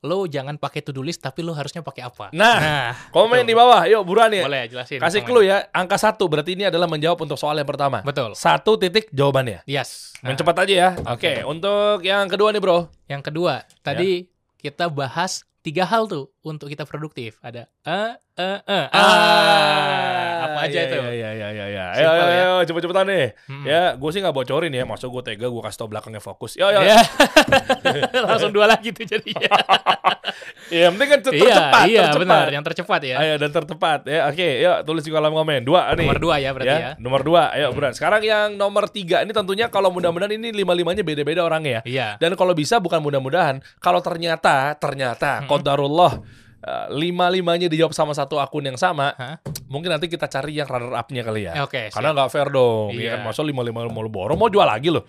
lo 0.02 0.26
jangan 0.26 0.58
pakai 0.58 0.82
to 0.82 0.90
do 0.90 0.98
list 0.98 1.22
tapi 1.22 1.40
lo 1.40 1.54
harusnya 1.54 1.78
pakai 1.78 2.02
apa? 2.02 2.26
Nah, 2.34 2.58
Nah, 2.58 2.88
komen 3.10 3.42
betul. 3.42 3.48
di 3.48 3.54
bawah. 3.54 3.82
Yuk, 3.86 4.02
buruan 4.02 4.28
ya. 4.28 4.42
Boleh 4.42 4.66
jelasin. 4.66 4.98
Kasih 4.98 5.22
komen. 5.22 5.28
clue 5.30 5.44
ya. 5.46 5.70
Angka 5.70 5.94
satu 5.94 6.26
berarti 6.26 6.52
ini 6.52 6.66
adalah 6.66 6.90
menjawab 6.90 7.22
untuk 7.22 7.38
soal 7.38 7.54
yang 7.54 7.66
pertama. 7.66 8.02
Betul. 8.02 8.34
Satu 8.34 8.74
titik 8.74 9.06
jawabannya. 9.10 9.62
Yes. 9.62 10.10
Main 10.20 10.34
Nah, 10.34 10.38
cepat 10.38 10.66
aja 10.66 10.74
ya. 10.74 10.90
Oke. 11.06 11.14
Oke, 11.14 11.32
untuk 11.44 12.02
yang 12.02 12.26
kedua 12.26 12.50
nih, 12.50 12.58
Bro. 12.58 12.90
Yang 13.06 13.22
kedua, 13.30 13.62
Ya. 13.62 13.78
tadi 13.80 14.26
kita 14.58 14.86
bahas 14.86 15.46
tiga 15.62 15.86
hal 15.86 16.10
tuh 16.10 16.34
untuk 16.42 16.66
kita 16.66 16.82
produktif. 16.82 17.38
Ada 17.38 17.70
eh 17.86 18.12
eh 18.34 18.58
eh 18.66 18.86
Ah, 18.90 20.50
apa 20.50 20.58
aja 20.66 20.74
iya, 20.74 20.88
itu? 20.90 20.96
Iya, 20.98 21.30
iya, 21.38 21.48
iya, 21.54 21.66
iya. 21.70 21.84
Ayo, 21.94 22.08
ayo, 22.08 22.22
ya. 22.22 22.26
ayo, 22.34 22.52
cepet-cepetan 22.66 23.06
nih. 23.06 23.26
Hmm. 23.46 23.64
Ya, 23.64 23.82
gue 23.94 24.10
sih 24.10 24.20
nggak 24.20 24.34
bocorin 24.34 24.72
ya. 24.74 24.82
Masa 24.82 25.06
gue 25.06 25.22
tega, 25.22 25.46
gue 25.46 25.62
kasih 25.62 25.78
tau 25.78 25.88
belakangnya 25.90 26.22
fokus. 26.22 26.58
Yo. 26.58 26.66
Ya. 26.70 26.98
Langsung 28.28 28.50
dua 28.50 28.66
lagi 28.66 28.90
tuh 28.90 29.06
jadinya. 29.06 29.50
Iya, 30.72 30.88
yang 30.88 30.96
penting 30.96 31.10
kan 31.12 31.20
ter- 31.20 31.34
iya, 31.36 31.44
tercepat, 31.44 31.84
iya 31.84 32.00
tercepat. 32.08 32.22
benar, 32.24 32.46
yang 32.48 32.64
tercepat 32.64 33.00
ya. 33.04 33.16
Ayo, 33.20 33.34
dan 33.36 33.50
tertepat. 33.52 34.00
Ya, 34.08 34.20
oke. 34.32 34.48
Yuk, 34.64 34.76
tulis 34.88 35.02
di 35.04 35.10
kolom 35.12 35.32
komen. 35.36 35.60
Dua 35.68 35.92
nih. 35.92 36.08
Nomor 36.08 36.16
dua 36.22 36.34
ya 36.40 36.50
berarti 36.56 36.72
ya. 36.80 36.90
Nomor 36.96 37.20
dua, 37.20 37.42
ayo 37.52 37.68
Bran. 37.76 37.92
Sekarang 37.92 38.24
yang 38.24 38.56
nomor 38.56 38.88
tiga 38.88 39.20
ini 39.20 39.36
tentunya 39.36 39.68
kalau 39.68 39.92
mudah-mudahan 39.92 40.32
ini 40.32 40.48
lima-limanya 40.56 41.04
beda-beda 41.04 41.44
orangnya 41.44 41.72
ya. 41.72 41.80
Iya. 41.84 42.08
Dan 42.16 42.32
kalau 42.40 42.56
bisa 42.56 42.80
bukan 42.80 43.04
mudah-mudahan, 43.04 43.60
kalau 43.84 44.00
ternyata 44.00 44.72
ternyata 44.80 45.44
kodarullah 45.44 46.24
eh, 46.62 46.86
lima-limanya 46.88 47.66
dijawab 47.66 47.90
sama 47.90 48.12
satu 48.12 48.38
akun 48.38 48.62
yang 48.64 48.76
sama, 48.76 49.12
Hah? 49.12 49.36
mungkin 49.66 49.90
nanti 49.90 50.06
kita 50.06 50.26
cari 50.26 50.54
yang 50.54 50.64
runner 50.64 50.94
up-nya 50.94 51.22
kali 51.22 51.44
ya. 51.44 51.58
Oke, 51.60 51.88
Karena 51.88 52.12
nggak 52.12 52.28
fair 52.28 52.48
dong, 52.48 52.92
Iya. 52.92 53.02
ya 53.02 53.10
kan? 53.16 53.20
Masa 53.26 53.42
lima-lima 53.42 53.82
mau 53.84 54.04
borong, 54.04 54.36
mau 54.36 54.46
jual 54.46 54.62
lagi 54.62 54.88
loh. 54.88 55.02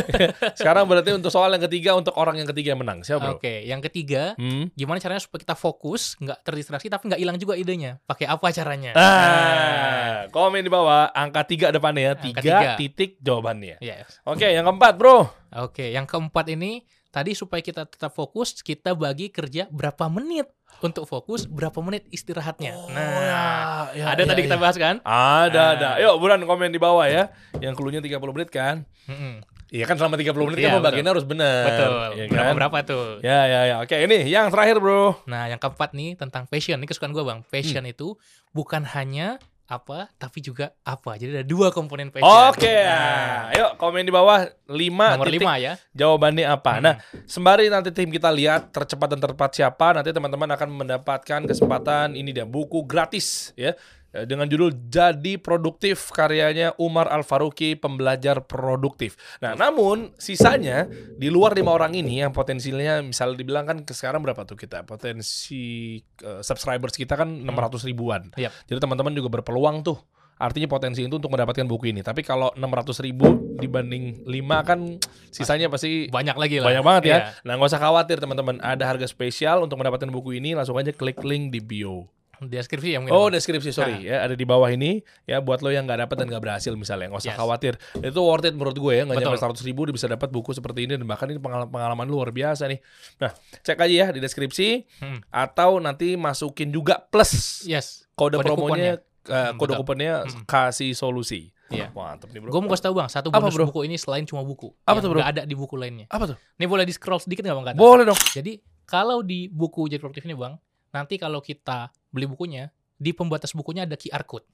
Sekarang 0.58 0.86
berarti 0.86 1.10
untuk 1.12 1.28
soal 1.28 1.50
yang 1.50 1.62
ketiga, 1.62 1.92
untuk 1.92 2.14
orang 2.14 2.36
yang 2.36 2.46
ketiga 2.46 2.72
yang 2.72 2.80
menang. 2.80 3.02
Siapa 3.02 3.20
bro? 3.20 3.32
Oke, 3.36 3.62
yang 3.62 3.80
ketiga, 3.80 4.34
Hmm? 4.36 4.70
gimana 4.72 4.96
caranya 4.96 5.18
supaya 5.18 5.40
kita 5.40 5.54
fokus, 5.54 6.14
nggak 6.16 6.38
terdistraksi 6.42 6.86
tapi 6.86 7.08
nggak 7.08 7.18
hilang 7.18 7.36
juga 7.36 7.54
idenya. 7.54 7.98
Pakai 8.02 8.24
apa 8.24 8.46
caranya? 8.50 8.92
Ah, 8.94 10.28
komen 10.28 10.60
di 10.60 10.68
bawah, 10.68 11.10
angka 11.10 11.42
tiga 11.44 11.68
depannya 11.68 12.02
ya, 12.02 12.14
tiga 12.14 12.40
tiga. 12.40 12.70
titik 12.76 13.10
jawabannya. 13.18 13.80
Yes. 13.80 14.20
Oke, 14.22 14.46
yang 14.46 14.62
keempat 14.64 14.94
bro. 14.94 15.26
Oke, 15.52 15.90
yang 15.90 16.04
keempat 16.04 16.46
ini 16.50 16.84
tadi 17.10 17.34
supaya 17.34 17.58
kita 17.60 17.84
tetap 17.84 18.10
fokus, 18.10 18.58
kita 18.58 18.94
bagi 18.94 19.28
kerja 19.28 19.66
berapa 19.68 20.06
menit 20.06 20.46
untuk 20.78 21.04
fokus, 21.04 21.44
berapa 21.44 21.76
menit 21.80 22.06
istirahatnya. 22.08 22.72
nah, 22.88 23.90
ya, 23.90 24.04
ada 24.08 24.22
ya, 24.22 24.26
tadi 24.26 24.40
ya. 24.40 24.46
kita 24.46 24.56
bahas 24.56 24.76
kan? 24.76 25.02
Ada, 25.02 25.50
Nah. 25.52 25.68
ada. 25.74 25.88
Yuk, 26.00 26.14
buruan 26.16 26.40
komen 26.40 26.70
di 26.70 26.78
bawah 26.78 27.04
ya. 27.04 27.28
Yang 27.56 27.74
keluarnya 27.74 28.00
30 28.00 28.32
menit 28.32 28.48
kan? 28.48 28.86
Mm-mm. 29.04 29.42
Iya 29.70 29.86
kan 29.86 29.94
selama 29.94 30.18
30 30.18 30.34
menit 30.50 30.58
Iya, 30.58 30.66
kan 30.66 30.82
pembagiannya 30.82 31.12
harus 31.14 31.22
benar. 31.22 31.62
Betul. 31.64 31.90
Iya 32.10 32.24
berapa 32.26 32.42
kan? 32.42 32.54
berapa 32.58 32.78
tuh? 32.82 33.04
Ya, 33.22 33.40
ya, 33.46 33.60
ya. 33.66 33.76
Oke, 33.78 33.94
ini 33.96 34.26
yang 34.26 34.50
terakhir, 34.50 34.82
Bro. 34.82 35.22
Nah, 35.30 35.46
yang 35.46 35.62
keempat 35.62 35.94
nih 35.94 36.18
tentang 36.18 36.50
passion. 36.50 36.74
Ini 36.74 36.86
kesukaan 36.86 37.14
gue 37.14 37.22
bang. 37.22 37.46
Passion 37.46 37.86
Hmm. 37.86 37.92
itu 37.94 38.18
bukan 38.50 38.82
hanya 38.82 39.38
apa 39.70 40.10
tapi 40.18 40.42
juga 40.42 40.74
apa. 40.82 41.14
Jadi 41.14 41.38
ada 41.38 41.46
dua 41.46 41.70
komponen 41.70 42.10
passion. 42.10 42.26
Oke, 42.50 42.66
Nah, 42.66 43.54
ayo 43.54 43.78
komen 43.78 44.02
di 44.02 44.10
bawah 44.10 44.50
5 44.66 44.74
nomor 44.74 45.26
titik 45.30 45.38
lima 45.46 45.54
ya. 45.62 45.72
jawabannya 45.94 46.44
apa. 46.50 46.72
Hmm. 46.74 46.82
Nah, 46.82 46.94
sembari 47.22 47.70
nanti 47.70 47.94
tim 47.94 48.10
kita 48.10 48.34
lihat 48.34 48.74
tercepat 48.74 49.14
dan 49.14 49.22
tertepat 49.22 49.54
siapa, 49.54 49.94
nanti 49.94 50.10
teman-teman 50.10 50.50
akan 50.50 50.68
mendapatkan 50.74 51.40
kesempatan 51.46 52.18
ini 52.18 52.34
dia 52.34 52.42
buku 52.42 52.82
gratis 52.82 53.54
ya 53.54 53.78
dengan 54.10 54.50
judul 54.50 54.74
Jadi 54.90 55.38
Produktif 55.38 56.10
karyanya 56.10 56.74
Umar 56.82 57.06
Al 57.10 57.22
Faruqi 57.22 57.78
pembelajar 57.78 58.42
produktif. 58.42 59.14
Nah, 59.38 59.54
namun 59.54 60.10
sisanya 60.18 60.90
di 60.90 61.30
luar 61.30 61.54
lima 61.54 61.70
orang 61.70 61.94
ini 61.94 62.22
yang 62.22 62.34
potensinya 62.34 62.98
misalnya 63.02 63.38
dibilang 63.38 63.64
kan 63.66 63.78
ke 63.86 63.94
sekarang 63.94 64.22
berapa 64.22 64.42
tuh 64.42 64.58
kita 64.58 64.82
potensi 64.82 65.96
eh, 66.02 66.42
subscribers 66.42 66.98
kita 66.98 67.14
kan 67.14 67.30
600 67.46 67.86
ribuan. 67.86 68.34
Yap. 68.34 68.50
Jadi 68.66 68.78
teman-teman 68.82 69.14
juga 69.14 69.40
berpeluang 69.40 69.86
tuh. 69.86 69.98
Artinya 70.40 70.72
potensi 70.72 71.04
itu 71.04 71.12
untuk 71.12 71.28
mendapatkan 71.28 71.68
buku 71.68 71.92
ini. 71.92 72.00
Tapi 72.00 72.24
kalau 72.24 72.48
600 72.56 73.04
ribu 73.04 73.28
dibanding 73.60 74.24
5 74.24 74.64
kan 74.64 74.96
sisanya 75.28 75.68
pasti 75.68 76.08
Banyak 76.08 76.36
lagi 76.40 76.64
lah. 76.64 76.72
banyak 76.72 76.84
banget 76.84 77.02
ya. 77.04 77.12
Iya. 77.12 77.20
Nah 77.44 77.52
nggak 77.60 77.70
usah 77.76 77.80
khawatir 77.80 78.16
teman-teman. 78.16 78.56
Ada 78.64 78.88
harga 78.88 79.04
spesial 79.04 79.60
untuk 79.60 79.76
mendapatkan 79.76 80.08
buku 80.08 80.40
ini. 80.40 80.56
Langsung 80.56 80.80
aja 80.80 80.96
klik 80.96 81.20
link 81.20 81.52
di 81.52 81.60
bio. 81.60 82.08
Deskripsi 82.40 82.88
ya 82.92 82.98
mungkin. 82.98 83.12
Oh 83.12 83.28
deskripsi 83.28 83.70
sorry 83.70 84.00
ya 84.02 84.24
ada 84.24 84.32
di 84.32 84.42
bawah 84.42 84.64
ini 84.66 84.98
ya 85.24 85.38
buat 85.38 85.60
lo 85.60 85.68
yang 85.68 85.84
nggak 85.84 86.08
dapat 86.08 86.16
dan 86.16 86.26
nggak 86.26 86.40
berhasil 86.40 86.72
misalnya 86.72 87.08
nggak 87.08 87.20
usah 87.20 87.32
Yes. 87.32 87.38
khawatir 87.38 87.74
itu 87.96 88.16
worth 88.18 88.44
it 88.44 88.52
menurut 88.52 88.72
gue 88.72 88.92
ya 88.92 89.04
nggak 89.04 89.18
nyampe 89.18 89.36
Betul. 89.36 89.60
100 89.60 89.68
ribu 89.68 89.80
udah 89.82 89.94
bisa 89.94 90.06
dapat 90.06 90.28
buku 90.28 90.50
seperti 90.50 90.84
ini 90.84 90.96
dan 90.96 91.04
bahkan 91.04 91.26
ini 91.26 91.36
pengalaman, 91.36 91.68
pengalaman 91.68 92.06
luar 92.06 92.28
biasa 92.30 92.64
nih. 92.66 92.80
Nah 93.18 93.30
cek 93.60 93.76
aja 93.76 93.94
ya 93.94 94.06
di 94.08 94.18
deskripsi 94.18 94.68
Hmm. 94.98 95.20
atau 95.28 95.76
nanti 95.76 96.16
masukin 96.16 96.68
juga 96.68 96.96
plus 97.02 97.64
Yes. 97.64 98.08
kode, 98.12 98.36
Kode 98.36 98.46
promonya 98.46 98.92
eh, 99.20 99.52
Hmm, 99.52 99.56
kode 99.56 99.76
kuponnya 99.76 100.24
Hmm. 100.24 100.44
kasih 100.44 100.92
solusi. 100.92 101.52
Iya. 101.68 101.92
Mantap 101.92 102.28
nih 102.28 102.40
bro. 102.40 102.50
Gue 102.50 102.60
mau 102.60 102.68
kasih 102.68 102.82
tau 102.82 102.94
bang, 102.94 103.06
satu 103.06 103.28
Apa, 103.28 103.38
bonus 103.38 103.54
bro? 103.54 103.68
buku 103.68 103.84
ini 103.84 103.94
selain 103.94 104.24
cuma 104.24 104.40
buku. 104.40 104.74
Apa 104.82 104.98
tuh, 104.98 105.06
bro? 105.06 105.20
nggak 105.20 105.30
ada 105.30 105.42
di 105.44 105.54
buku 105.54 105.76
lainnya. 105.76 106.08
Apa 106.08 106.34
tuh? 106.34 106.36
Ini 106.56 106.66
boleh 106.66 106.82
di 106.82 106.90
scroll 106.90 107.20
sedikit 107.20 107.44
nggak 107.44 107.54
bang? 107.54 107.66
Kata? 107.70 107.78
Boleh 107.78 108.02
dong. 108.02 108.18
Jadi 108.34 108.58
kalau 108.82 109.22
di 109.22 109.46
buku 109.46 109.86
jadi 109.86 110.02
produktif 110.02 110.24
ini 110.24 110.34
bang, 110.34 110.58
nanti 110.90 111.14
kalau 111.14 111.38
kita 111.38 111.94
beli 112.10 112.26
bukunya, 112.26 112.70
di 113.00 113.10
pembatas 113.16 113.56
bukunya 113.56 113.86
ada 113.88 113.96
QR 113.96 114.26
code. 114.26 114.46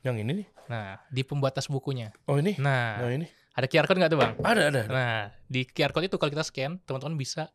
Yang 0.00 0.16
ini 0.24 0.32
nih. 0.42 0.46
Nah, 0.72 0.96
di 1.12 1.22
pembatas 1.26 1.68
bukunya. 1.68 2.08
Oh 2.24 2.40
ini. 2.40 2.56
Nah, 2.56 3.04
Nah 3.04 3.12
ini. 3.12 3.28
ada 3.52 3.66
QR 3.68 3.84
code 3.84 4.00
nggak 4.00 4.12
tuh 4.16 4.20
bang? 4.20 4.32
Ada 4.40 4.60
ada. 4.72 4.80
ada. 4.80 4.82
Nah, 4.88 5.20
di 5.44 5.68
QR 5.68 5.92
code 5.92 6.08
itu 6.08 6.16
kalau 6.16 6.32
kita 6.32 6.46
scan, 6.46 6.80
teman-teman 6.88 7.20
bisa 7.20 7.52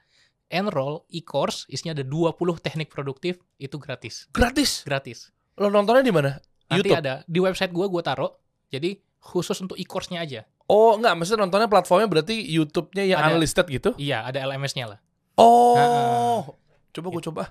enroll 0.53 1.01
e-course, 1.09 1.65
isinya 1.73 1.97
ada 1.97 2.05
20 2.05 2.37
teknik 2.61 2.93
produktif, 2.93 3.41
itu 3.57 3.81
gratis. 3.81 4.29
Gratis. 4.29 4.85
Gratis. 4.85 5.33
Lo 5.57 5.73
nontonnya 5.73 6.05
di 6.05 6.13
mana? 6.13 6.37
Nanti 6.69 6.93
YouTube. 6.93 7.01
ada 7.01 7.13
di 7.25 7.39
website 7.41 7.73
gua 7.73 7.89
gua 7.89 8.05
taruh. 8.05 8.29
Jadi 8.69 9.01
khusus 9.17 9.57
untuk 9.57 9.73
e-course-nya 9.81 10.21
aja. 10.21 10.45
Oh 10.69 10.97
enggak, 10.97 11.13
maksudnya 11.17 11.45
nontonnya 11.45 11.69
platformnya 11.69 12.09
berarti 12.09 12.41
YouTube-nya 12.45 13.03
yang 13.05 13.19
Ada. 13.21 13.37
unlisted 13.37 13.65
gitu? 13.69 13.89
Iya, 13.97 14.25
ada 14.25 14.45
LMS-nya 14.45 14.85
lah. 14.85 14.99
Oh. 15.37 16.57
Coba 16.93 17.07
gue 17.09 17.23
coba. 17.25 17.43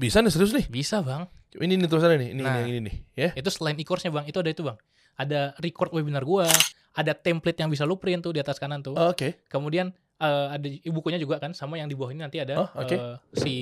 Bisa 0.00 0.24
nih 0.24 0.32
serius 0.32 0.56
nih. 0.56 0.64
Bisa, 0.72 1.04
Bang. 1.04 1.28
Ini 1.52 1.76
nih 1.76 1.88
tulisannya 1.90 2.16
nih. 2.16 2.30
Ini, 2.32 2.40
Nah. 2.40 2.56
ini 2.64 2.68
ini 2.72 2.80
nih, 2.88 2.94
ya. 3.12 3.28
Itu 3.36 3.52
selain 3.52 3.76
e-course-nya, 3.76 4.08
Bang, 4.08 4.24
itu 4.24 4.40
ada 4.40 4.48
itu, 4.48 4.64
Bang. 4.64 4.80
Ada 5.20 5.52
record 5.60 5.92
webinar 5.92 6.24
gua, 6.24 6.48
ada 6.96 7.12
template 7.12 7.60
yang 7.60 7.68
bisa 7.68 7.84
lu 7.84 8.00
print 8.00 8.24
tuh 8.24 8.32
di 8.32 8.40
atas 8.40 8.56
kanan 8.56 8.80
tuh. 8.80 8.96
Oke. 8.96 9.44
Kemudian 9.52 9.92
eh, 10.20 10.46
ada 10.52 10.66
bukunya 10.86 11.16
juga 11.16 11.40
kan 11.40 11.50
sama 11.50 11.74
yang 11.74 11.88
di 11.88 11.96
bawah 11.96 12.12
ini 12.12 12.20
nanti 12.20 12.36
ada 12.36 12.60
Oh, 12.60 12.68
oke. 12.76 12.92
eh, 12.92 13.16
si 13.32 13.52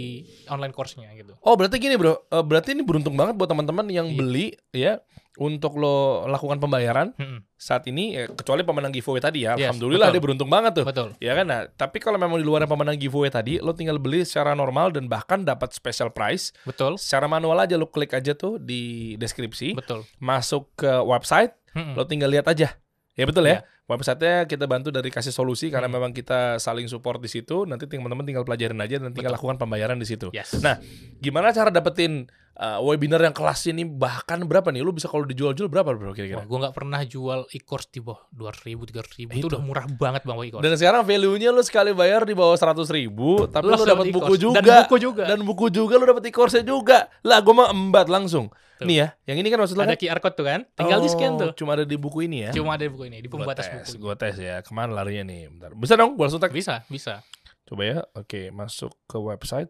online 0.47 0.75
course-nya 0.75 1.09
gitu. 1.15 1.39
Oh, 1.41 1.55
berarti 1.55 1.79
gini, 1.79 1.95
Bro. 1.95 2.27
Eh, 2.29 2.43
berarti 2.43 2.75
ini 2.75 2.83
beruntung 2.83 3.15
banget 3.15 3.39
buat 3.39 3.47
teman-teman 3.47 3.87
yang 3.87 4.07
Iya. 4.07 4.19
beli 4.19 4.47
ya 4.71 4.93
untuk 5.39 5.79
lo 5.79 6.27
lakukan 6.27 6.59
pembayaran 6.59 7.15
Mm-mm. 7.15 7.47
saat 7.55 7.87
ini 7.87 8.11
ya, 8.11 8.27
kecuali 8.27 8.67
pemenang 8.67 8.91
giveaway 8.91 9.23
tadi 9.23 9.47
ya. 9.47 9.55
Yes, 9.55 9.71
Alhamdulillah 9.71 10.11
betul. 10.11 10.17
dia 10.19 10.23
beruntung 10.27 10.51
banget 10.51 10.73
tuh. 10.75 10.85
Betul. 10.85 11.09
Ya 11.23 11.39
kan, 11.39 11.47
nah, 11.47 11.63
tapi 11.71 12.03
kalau 12.03 12.19
memang 12.19 12.37
di 12.37 12.45
luar 12.45 12.67
pemenang 12.67 12.99
giveaway 12.99 13.31
tadi, 13.31 13.63
lo 13.63 13.71
tinggal 13.71 14.03
beli 14.03 14.27
secara 14.27 14.53
normal 14.53 14.91
dan 14.91 15.07
bahkan 15.07 15.47
dapat 15.47 15.71
special 15.71 16.11
price. 16.11 16.51
Betul. 16.67 16.99
Secara 16.99 17.31
manual 17.31 17.55
aja 17.57 17.79
lo 17.79 17.87
klik 17.87 18.11
aja 18.11 18.35
tuh 18.35 18.59
di 18.59 19.15
deskripsi, 19.15 19.79
Betul. 19.79 20.03
masuk 20.19 20.75
ke 20.75 20.91
website, 21.07 21.55
Mm-mm. 21.71 21.95
lo 21.95 22.03
tinggal 22.03 22.35
lihat 22.35 22.51
aja. 22.51 22.75
Ya 23.19 23.27
betul 23.27 23.45
ya. 23.45 23.51
Iya. 23.51 23.61
Websitenya 23.89 24.47
kita 24.47 24.71
bantu 24.71 24.95
dari 24.95 25.11
kasih 25.11 25.35
solusi 25.35 25.73
karena 25.75 25.91
Hmm. 25.91 25.97
memang 25.99 26.11
kita 26.15 26.63
saling 26.63 26.87
support 26.87 27.19
di 27.19 27.27
situ. 27.27 27.67
Nanti 27.67 27.91
teman-teman 27.91 28.23
tinggal 28.23 28.45
pelajarin 28.47 28.79
aja 28.79 29.03
dan 29.03 29.11
tinggal 29.11 29.35
lakukan 29.35 29.59
pembayaran 29.59 29.99
di 29.99 30.07
situ. 30.07 30.31
Yes. 30.31 30.61
Nah, 30.63 30.79
Gimana 31.19 31.51
cara 31.51 31.75
dapetin 31.75 32.31
uh, 32.59 32.79
webinar 32.83 33.23
yang 33.23 33.33
kelas 33.33 33.71
ini 33.71 33.87
bahkan 33.87 34.43
berapa 34.45 34.69
nih? 34.69 34.83
Lu 34.83 34.91
bisa 34.91 35.07
kalau 35.07 35.25
dijual-jual 35.25 35.71
berapa 35.71 35.95
bro 35.95 36.11
Wah, 36.11 36.17
kira-kira? 36.19 36.43
gue 36.43 36.59
nggak 36.59 36.75
pernah 36.75 37.01
jual 37.07 37.47
e-course 37.55 37.89
di 37.89 38.03
bawah 38.03 38.27
200 38.35 38.67
ribu, 38.69 38.83
300 38.85 39.19
ribu. 39.19 39.31
Itu. 39.33 39.39
Itu 39.39 39.47
udah 39.55 39.63
murah 39.63 39.87
banget 39.87 40.23
bang 40.27 40.37
e-course. 40.51 40.65
Dan 40.67 40.73
sekarang 40.75 41.03
value-nya 41.07 41.49
lu 41.55 41.63
sekali 41.63 41.91
bayar 41.95 42.27
di 42.27 42.35
bawah 42.35 42.59
100 42.59 42.85
ribu, 42.91 43.47
tapi 43.47 43.65
lu, 43.65 43.71
langsung 43.73 43.89
dapat 43.89 44.07
buku 44.11 44.35
juga. 44.37 44.59
Dan 44.59 44.75
buku 44.85 44.97
juga. 44.99 45.23
Dan 45.25 45.39
buku 45.47 45.67
juga 45.71 45.95
lu 45.97 46.05
dapat 46.05 46.25
e-course 46.29 46.61
juga. 46.67 47.07
Lah, 47.23 47.39
gua 47.41 47.55
mah 47.65 47.69
embat 47.71 48.11
langsung. 48.11 48.51
Tuh. 48.79 48.87
Nih 48.87 49.03
ya, 49.03 49.09
yang 49.27 49.43
ini 49.43 49.51
kan 49.51 49.59
maksud 49.59 49.75
lu 49.75 49.83
ada 49.83 49.99
kan? 49.99 49.99
QR 49.99 50.19
code 50.23 50.37
tuh 50.39 50.47
kan. 50.47 50.61
Tinggal 50.79 51.03
di 51.03 51.11
scan 51.11 51.35
Oh, 51.35 51.39
tuh. 51.43 51.51
Cuma 51.59 51.75
ada 51.75 51.83
di 51.83 51.99
buku 51.99 52.31
ini 52.31 52.47
ya. 52.47 52.51
Cuma 52.55 52.79
ada 52.79 52.87
di 52.87 52.91
buku 52.95 53.11
ini, 53.11 53.19
di 53.19 53.27
Gua 53.27 53.43
pembatas 53.43 53.67
tes, 53.67 53.99
buku. 53.99 54.07
gua 54.07 54.15
tes 54.15 54.39
ya. 54.39 54.63
Ke 54.63 54.71
mana 54.71 54.95
larinya 54.95 55.27
nih? 55.27 55.51
Bentar. 55.51 55.71
Bisa 55.75 55.99
dong, 55.99 56.15
gua 56.15 56.31
langsung 56.31 56.39
tag. 56.39 56.55
Bisa, 56.55 56.87
bisa. 56.87 57.27
Coba 57.67 57.83
ya. 57.83 57.99
Oke, 58.15 58.55
masuk 58.55 58.95
ke 59.11 59.19
website. 59.19 59.67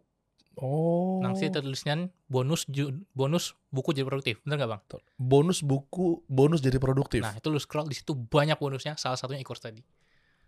Oh. 0.59 1.23
Nanti 1.23 1.47
tulisnya 1.49 1.95
bonus 2.27 2.67
ju- 2.67 2.91
bonus 3.11 3.55
buku 3.71 3.95
jadi 3.95 4.03
produktif. 4.03 4.43
Bener 4.43 4.59
nggak 4.59 4.71
bang? 4.71 4.83
bonus 5.15 5.63
buku, 5.63 6.23
bonus 6.27 6.59
jadi 6.59 6.77
produktif. 6.77 7.23
Nah 7.23 7.33
itu 7.33 7.47
lu 7.47 7.57
scroll 7.57 7.87
di 7.87 7.95
situ 7.95 8.13
banyak 8.13 8.59
bonusnya. 8.59 8.99
Salah 8.99 9.15
satunya 9.15 9.39
e-course 9.39 9.63
tadi. 9.63 9.81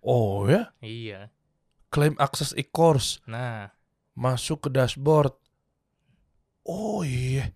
Oh 0.01 0.45
ya, 0.45 0.75
Iya. 0.81 1.31
claim 1.89 2.17
akses 2.17 2.51
e-course, 2.53 3.23
Nah 3.25 3.71
masuk 4.13 4.67
ke 4.67 4.69
dashboard. 4.69 5.31
Oh 6.63 7.03
iya. 7.03 7.53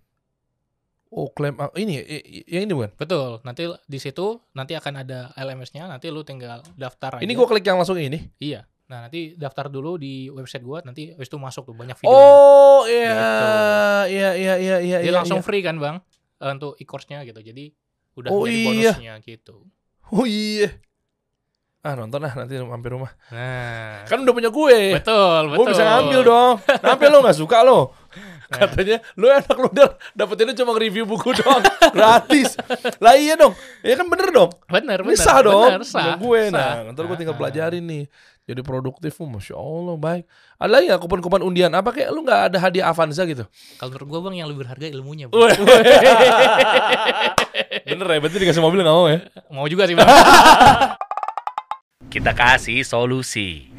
Oh, 1.09 1.31
claim 1.31 1.55
ak- 1.57 1.79
ini 1.79 2.03
yang 2.45 2.67
ini 2.67 2.75
bukan? 2.75 2.91
betul. 2.95 3.39
Nanti 3.43 3.71
di 3.87 3.99
situ 3.99 4.43
nanti 4.51 4.75
akan 4.75 4.95
ada 5.01 5.31
LMS-nya. 5.35 5.87
Nanti 5.87 6.11
lu 6.11 6.27
tinggal 6.27 6.67
daftar 6.75 7.19
aja. 7.19 7.23
Ini 7.23 7.33
gua 7.33 7.47
klik 7.47 7.63
yang 7.63 7.79
langsung 7.79 7.95
ini. 7.97 8.35
Iya. 8.37 8.67
Nah 8.95 9.11
nanti 9.11 9.35
daftar 9.35 9.67
dulu 9.67 9.99
di 9.99 10.31
website 10.31 10.63
gua. 10.63 10.79
Nanti 10.81 11.11
habis 11.11 11.27
itu 11.27 11.35
masuk 11.35 11.67
tuh 11.67 11.75
banyak 11.75 11.99
video. 11.99 12.15
Oh 12.15 12.87
iya, 12.87 13.11
Gitu. 13.11 13.47
iya 14.15 14.31
iya 14.33 14.55
iya 14.55 14.77
iya. 14.79 14.97
Iya, 15.03 15.11
langsung 15.13 15.43
iya. 15.43 15.45
free 15.45 15.61
kan 15.61 15.75
bang 15.77 15.99
Eh, 16.37 16.51
untuk 16.53 16.79
e-course-nya 16.79 17.27
gitu. 17.27 17.43
Jadi 17.43 17.75
udah 18.15 18.31
Oh, 18.31 18.47
jadi 18.47 18.55
iya. 18.55 18.95
bonusnya 18.95 19.15
gitu. 19.21 19.67
Oh 20.09 20.23
iya. 20.23 20.71
Ah 21.81 21.93
nonton 21.93 22.17
lah 22.17 22.33
nanti 22.33 22.55
mampir 22.57 22.95
rumah. 22.95 23.13
Nah 23.29 24.07
Kan 24.07 24.23
udah 24.23 24.33
punya 24.33 24.49
gue. 24.49 24.79
betul 24.95 25.43
betul. 25.51 25.59
Gue 25.59 25.67
bisa 25.69 25.83
ngambil 25.85 26.21
dong. 26.23 26.55
Kenapa 26.63 27.03
lo 27.09 27.19
nggak 27.21 27.37
suka 27.37 27.59
lo? 27.61 27.81
Nah. 28.45 28.61
Katanya 28.61 29.01
lu 29.17 29.27
enak 29.27 29.57
lu 29.57 29.67
udah 29.67 29.89
dapetinnya 30.13 30.53
cuma 30.53 30.77
review 30.77 31.09
buku 31.09 31.33
doang 31.33 31.65
gratis. 31.97 32.55
lah 33.01 33.17
iya 33.17 33.35
dong. 33.35 33.57
Ya 33.81 33.97
kan 33.97 34.05
bener 34.05 34.29
dong. 34.31 34.53
Bener 34.69 35.01
Ini 35.01 35.09
bener. 35.11 35.19
sah 35.19 35.41
dong. 35.41 35.65
Bener, 35.65 35.81
Punya 35.81 35.89
sah. 35.89 36.15
gue 36.15 36.41
sah. 36.45 36.85
nah. 36.85 36.93
Ntar 36.93 37.05
gue 37.09 37.17
tinggal 37.17 37.35
pelajarin 37.35 37.81
nih. 37.83 38.05
Jadi 38.45 38.61
produktif, 38.61 39.17
oh, 39.25 39.25
masya 39.25 39.57
Allah 39.57 39.97
baik. 39.97 40.29
Ada 40.61 40.69
lagi 40.69 40.85
nggak 40.93 41.01
kupon-kupon 41.01 41.41
undian? 41.41 41.73
Apa 41.73 41.97
kayak 41.97 42.13
lu 42.13 42.29
nggak 42.29 42.53
ada 42.53 42.61
hadiah 42.61 42.93
Avanza 42.93 43.25
gitu? 43.25 43.49
Kalau 43.81 43.89
menurut 43.89 44.09
gua 44.13 44.21
bang 44.29 44.45
yang 44.45 44.53
lebih 44.53 44.69
berharga 44.69 44.85
ilmunya. 44.93 45.33
Bang. 45.33 45.41
Bener 47.89 48.05
ya, 48.05 48.19
berarti 48.21 48.37
dikasih 48.37 48.61
mobil 48.61 48.85
nggak 48.85 48.97
mau 49.01 49.09
ya? 49.09 49.25
Mau 49.49 49.65
juga 49.65 49.89
sih 49.89 49.97
bang. 49.97 50.05
Kita 52.13 52.37
kasih 52.37 52.85
solusi. 52.85 53.74